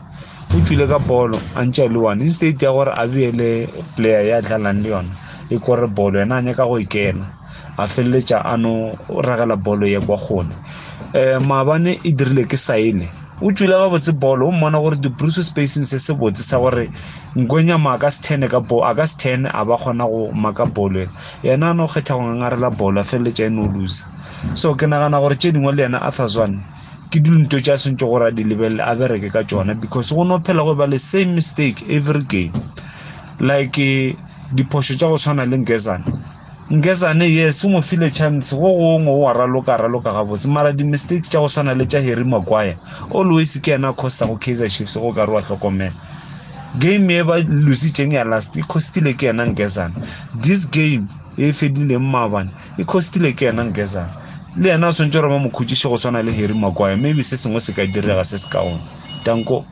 O 0.57 0.61
tswile 0.65 0.87
ka 0.91 0.99
bolo 0.99 1.39
a 1.55 1.63
ntse 1.65 1.83
a 1.85 1.89
le 1.89 1.99
one 1.99 2.21
instead 2.27 2.63
ya 2.63 2.71
gore 2.73 2.91
a 2.97 3.07
beele 3.07 3.69
player 3.95 4.25
ya 4.27 4.41
dlalang 4.43 4.83
le 4.83 4.89
yona 4.89 5.15
e 5.51 5.57
kore 5.59 5.87
bolo 5.87 6.19
yena 6.19 6.37
a 6.37 6.43
nyaka 6.43 6.65
go 6.67 6.79
ikela 6.79 7.27
a 7.79 7.87
feleletša 7.87 8.43
a 8.45 8.57
no 8.57 8.97
ragela 9.27 9.57
bolo 9.57 9.87
ye 9.87 10.01
kwa 10.01 10.17
kgone 10.19 10.55
um 11.15 11.47
maabane 11.47 11.99
e 12.03 12.11
dirile 12.13 12.45
ke 12.51 12.57
saele 12.57 13.07
o 13.41 13.53
tswile 13.53 13.73
gabotse 13.79 14.13
bolo 14.13 14.49
o 14.49 14.53
mmona 14.53 14.79
gore 14.83 14.97
di-bruce 14.99 15.43
spacing 15.43 15.85
se 15.87 15.99
se 15.99 16.13
botse 16.15 16.43
sa 16.43 16.59
gore 16.59 16.91
nkwenyama 17.37 17.95
a 17.95 17.99
ka 17.99 18.11
se 18.11 18.21
ten 18.23 18.43
ka 18.49 18.61
bo 18.61 18.83
a 18.85 18.95
ka 18.95 19.07
se 19.07 19.17
ten 19.17 19.47
a 19.47 19.65
ba 19.65 19.77
kgona 19.79 20.05
go 20.05 20.33
maka 20.35 20.67
bolo 20.67 21.01
ena. 21.01 21.11
Yena 21.43 21.71
a 21.71 21.75
no 21.75 21.87
kgetha 21.87 22.15
go 22.19 22.23
ngangarela 22.27 22.71
bolo 22.75 23.01
a 23.01 23.05
feleletša 23.05 23.47
e 23.47 23.51
no 23.51 23.71
losa 23.71 24.05
so 24.55 24.75
ke 24.75 24.87
nagana 24.87 25.21
gore 25.23 25.37
tše 25.39 25.53
dingwe 25.55 25.73
le 25.73 25.83
yena 25.83 26.03
arthur 26.03 26.27
zwane 26.29 26.59
ke 27.11 27.21
dinto 27.21 27.59
tša 27.61 27.77
swantse 27.79 28.07
gore 28.07 28.27
a 28.27 28.31
di 28.31 28.45
lebelele 28.45 28.83
a 28.83 28.95
bereke 28.95 29.31
ka 29.33 29.43
tšona 29.43 29.75
because 29.81 30.13
go 30.15 30.25
no 30.25 30.39
phela 30.39 30.63
go 30.63 30.75
ba 30.75 30.87
le 30.87 30.99
same 30.99 31.35
mistake 31.35 31.83
every 31.91 32.23
game. 32.23 32.53
Like 33.41 33.79
eh, 33.79 34.15
diphošo 34.55 34.95
tša 34.97 35.09
go 35.09 35.17
tshwana 35.17 35.45
le 35.47 35.57
nkesane 35.59 36.05
nkesane 36.71 37.27
yes 37.35 37.65
o 37.65 37.69
mo 37.69 37.83
file 37.83 38.11
chance 38.11 38.55
go 38.55 38.71
gongwe 38.79 39.11
o 39.11 39.29
a 39.29 39.33
raloka 39.33 39.77
raloka 39.77 40.13
gabotse 40.13 40.47
mara 40.49 40.73
di-mistakes 40.73 41.31
tša 41.31 41.41
go 41.41 41.49
tshwana 41.49 41.75
le 41.75 41.87
tša 41.87 42.01
harry 42.01 42.25
maguire 42.25 42.77
always 43.11 43.59
ke 43.61 43.75
ena 43.75 43.93
costa 43.93 44.27
go 44.27 44.37
kaizer 44.37 44.71
chiefs 44.71 44.95
go 44.99 45.13
ka 45.13 45.25
re 45.27 45.33
wa 45.33 45.43
hlokomela. 45.43 45.93
Game 46.79 47.11
e 47.11 47.23
ba 47.23 47.43
lositseng 47.43 48.13
ya 48.15 48.25
last 48.25 48.57
e 48.57 48.63
costile 48.63 49.15
ke 49.15 49.27
yena 49.27 49.47
nkesane 49.47 49.95
this 50.43 50.71
game 50.71 51.09
e 51.37 51.53
fedileng 51.53 51.99
maabane 52.07 52.51
e 52.79 52.85
costile 52.85 53.33
ke 53.35 53.45
yena 53.51 53.65
nkesane 53.65 54.11
le 54.57 54.69
yena 54.69 54.89
o 54.89 54.93
swantse 54.93 55.19
gore 55.19 55.29
ba 55.29 55.39
mo 55.39 55.51
khutšiše 55.51 55.89
go 55.89 55.97
tshwana 55.97 56.23
le 56.23 56.33
harry 56.33 56.55
maguire 56.55 56.97
maybe 56.97 57.23
se 57.23 57.37
sengwe 57.37 57.61
se 57.61 57.73
ka 57.73 57.87
direga 57.87 58.25
se 58.25 58.39
se 58.39 58.51
kaone 58.51 58.81
tanko 59.25 59.65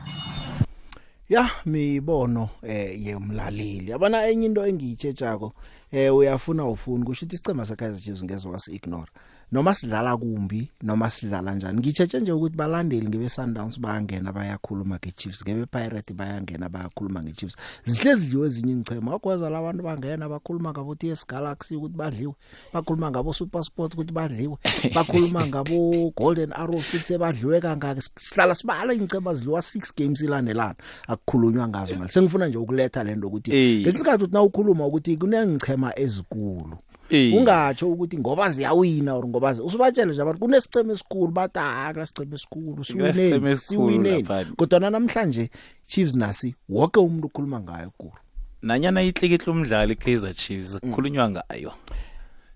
ya 1.29 1.49
mibono 1.65 2.49
eh 2.63 2.95
yemlaleli 3.05 3.91
yabona 3.91 4.27
enye 4.27 4.45
into 4.45 4.65
engiyitshetshako 4.65 5.53
eh 5.91 6.15
uyafuna 6.15 6.65
ufuna 6.65 7.05
kusho 7.05 7.25
ukuthi 7.25 7.35
isicema 7.35 7.65
seKaizer 7.65 7.99
Chiefs 7.99 8.23
ngezwe 8.23 8.51
wasi 8.51 8.75
ignore 8.75 9.11
noma 9.51 9.75
sidlala 9.75 10.17
kumbi 10.17 10.71
noma 10.83 11.09
sidlala 11.09 11.55
njani. 11.55 11.79
Ngitshetshe 11.79 12.19
nje 12.19 12.31
ukuthi 12.31 12.55
balandeli 12.55 13.07
ngebe 13.07 13.29
Sundowns 13.29 13.79
bayangena 13.79 14.33
bayakhuluma 14.33 14.95
ngeChiefs 14.95 15.43
ngebe 15.43 15.65
Pirates 15.65 16.15
bayangena 16.15 16.69
bayakhuluma 16.69 17.23
ngeChiefs. 17.23 17.55
Zihlezi 17.85 18.25
dliwe 18.29 18.47
ezinye 18.47 18.71
ingchema 18.71 19.15
akwaza 19.15 19.49
labantu 19.49 19.83
bangena 19.83 20.29
bakhuluma 20.29 20.71
ngabo 20.71 20.95
TS 20.95 21.27
Galaxy 21.27 21.75
ukuthi 21.75 21.95
badliwe 21.97 22.33
bakhuluma 22.73 23.11
ngabo 23.11 23.33
SuperSport 23.33 23.93
ukuthi 23.93 24.11
badliwe 24.11 24.57
bakhuluma 24.95 25.47
ngabo 25.47 26.13
Golden 26.15 26.53
Arrows 26.53 26.89
ukuthi 26.89 27.05
sebadliwe 27.05 27.61
kangaka. 27.61 28.01
Sihlala 28.01 28.55
sibala 28.55 28.93
ingchema 28.93 29.33
zidliwa 29.33 29.59
6 29.59 29.93
games 29.97 30.21
ilandelana. 30.21 30.75
Akukhulunywa 31.07 31.67
ngazo 31.67 31.95
ngale 31.95 32.11
sengifuna 32.11 32.47
nje 32.47 32.57
ukuletha 32.57 33.03
lento 33.03 33.27
ukuthi 33.27 33.51
Eh. 33.55 33.81
ngesikhathi 33.81 34.23
uthi 34.23 34.33
na 34.33 34.41
ukhuluma 34.41 34.85
ukuthi 34.85 35.17
kunengichema 35.17 35.99
ezikulu 35.99 36.77
Eh. 36.77 36.88
Ungatsho 37.11 37.89
ukuthi 37.91 38.17
ngoba 38.17 38.49
ziyawina 38.49 39.15
or 39.15 39.27
ngoba 39.27 39.53
zi- 39.53 39.61
usibatshele 39.61 40.11
nje 40.13 40.21
abantu 40.21 40.39
kunesiceme 40.39 40.93
esikhulu 40.93 41.31
bathi 41.31 41.59
akula 41.59 42.05
siceme 42.05 42.35
esikhulu 42.35 42.75
Kunesicema 42.75 43.13
siwineni 43.13 43.51
esikhulu 43.51 43.89
siwineni. 43.91 44.23
lapha. 44.23 44.45
kodwa 44.55 44.79
namhlanje 44.89 45.49
Chiefs 45.87 46.15
nasi 46.15 46.55
wonke 46.69 46.99
umuntu 46.99 47.27
ukhuluma 47.27 47.59
ngayo 47.59 47.91
kulo. 47.97 48.13
Nanyana 48.61 49.01
itlikihle 49.03 49.51
umdlali 49.51 49.95
Kaizer 49.95 50.33
Chiefs 50.33 50.73
Mm. 50.73 50.79
kukhulunywa 50.79 51.29
ngayo. 51.29 51.71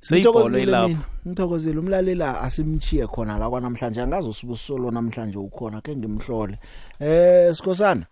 Seyibholo 0.01 0.39
Ngithokozile 0.39 0.63
ilapho 0.63 0.87
mina, 0.87 0.99
ngithokozile. 1.27 1.79
Umlalela 1.79 2.41
asimchiye 2.41 3.07
khona 3.07 3.37
la 3.37 3.49
kwanamhlanje 3.49 4.01
angazi 4.01 4.27
usibusolo 4.29 4.91
namhlanje 4.91 5.37
ukhona 5.37 5.81
ke 5.81 5.95
ngimhlole. 5.95 6.59
Eh 6.99 7.55
sikhosana? 7.55 8.05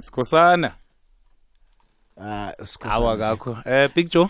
Sikhosana 0.00 0.66
ah 0.66 0.70
sikhosana. 0.70 0.72
Awa 2.80 3.16
kakho. 3.16 3.58
Eh 3.64 3.90
Big 3.94 4.10
Joe 4.10 4.28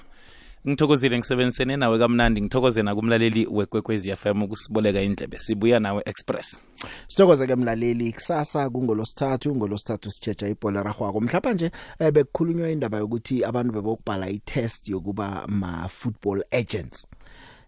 ngithokozile 0.68 1.18
ngisebenzisene 1.18 1.76
nawe 1.76 1.98
kamnandi 1.98 2.42
ngithokoze 2.42 2.82
nakumlaleli 2.82 3.46
wekwekwezi 3.50 4.16
FM 4.16 4.42
ukusiboleka 4.42 5.00
indlebe 5.00 5.38
sibuya 5.38 5.80
nawe 5.80 6.02
express. 6.06 6.60
Sithokoze 7.08 7.46
ke 7.46 7.56
mlaleli 7.56 8.12
kusasa 8.12 8.70
kungolosithathu 8.70 9.56
ngolosithathu 9.56 10.10
sichecha 10.10 10.48
ibhola 10.48 10.82
ragwako 10.82 11.20
mhlapa 11.20 11.52
nje 11.54 11.70
eh, 11.98 12.12
bekukhulunywa 12.12 12.70
indaba 12.70 12.98
yokuthi 12.98 13.44
abantu 13.44 13.72
bebokubhala 13.72 14.28
i-test 14.28 14.88
yokuba 14.88 15.46
ma 15.46 15.88
football 15.88 16.44
agents. 16.50 17.06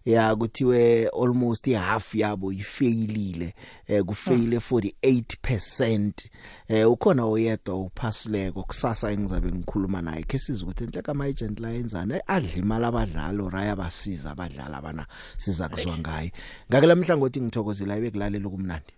Ya 0.07 0.35
kuthiwe 0.35 1.07
almost 1.07 1.73
half 1.73 2.15
yabo 2.15 2.53
ifailile 2.53 3.53
eh 3.87 4.03
kufaile 4.03 4.57
48% 4.57 6.11
eh 6.67 6.91
ukhona 6.91 7.25
oyedwa 7.25 7.75
uphasileko 7.75 8.63
kusasa 8.63 9.11
engizabe 9.11 9.51
ngikhuluma 9.51 10.01
naye 10.01 10.23
ke 10.23 10.39
sizwe 10.39 10.63
ukuthi 10.63 10.83
enhlaka 10.83 11.11
ama 11.11 11.25
agent 11.25 11.59
la 11.59 11.69
yenzana 11.69 12.27
adla 12.27 12.55
imali 12.55 12.85
abadlali 12.85 13.49
raya 13.49 13.75
basiza 13.75 14.31
abadlali 14.31 14.75
abana 14.75 15.07
siza 15.37 15.69
kuzwa 15.69 15.97
ngaye. 15.97 16.31
Ngakela 16.69 16.95
mhlangothi 16.95 17.41
ngithokozela 17.41 17.97
ibe 17.97 18.11
kulalela 18.11 18.49
kumnandi. 18.49 18.96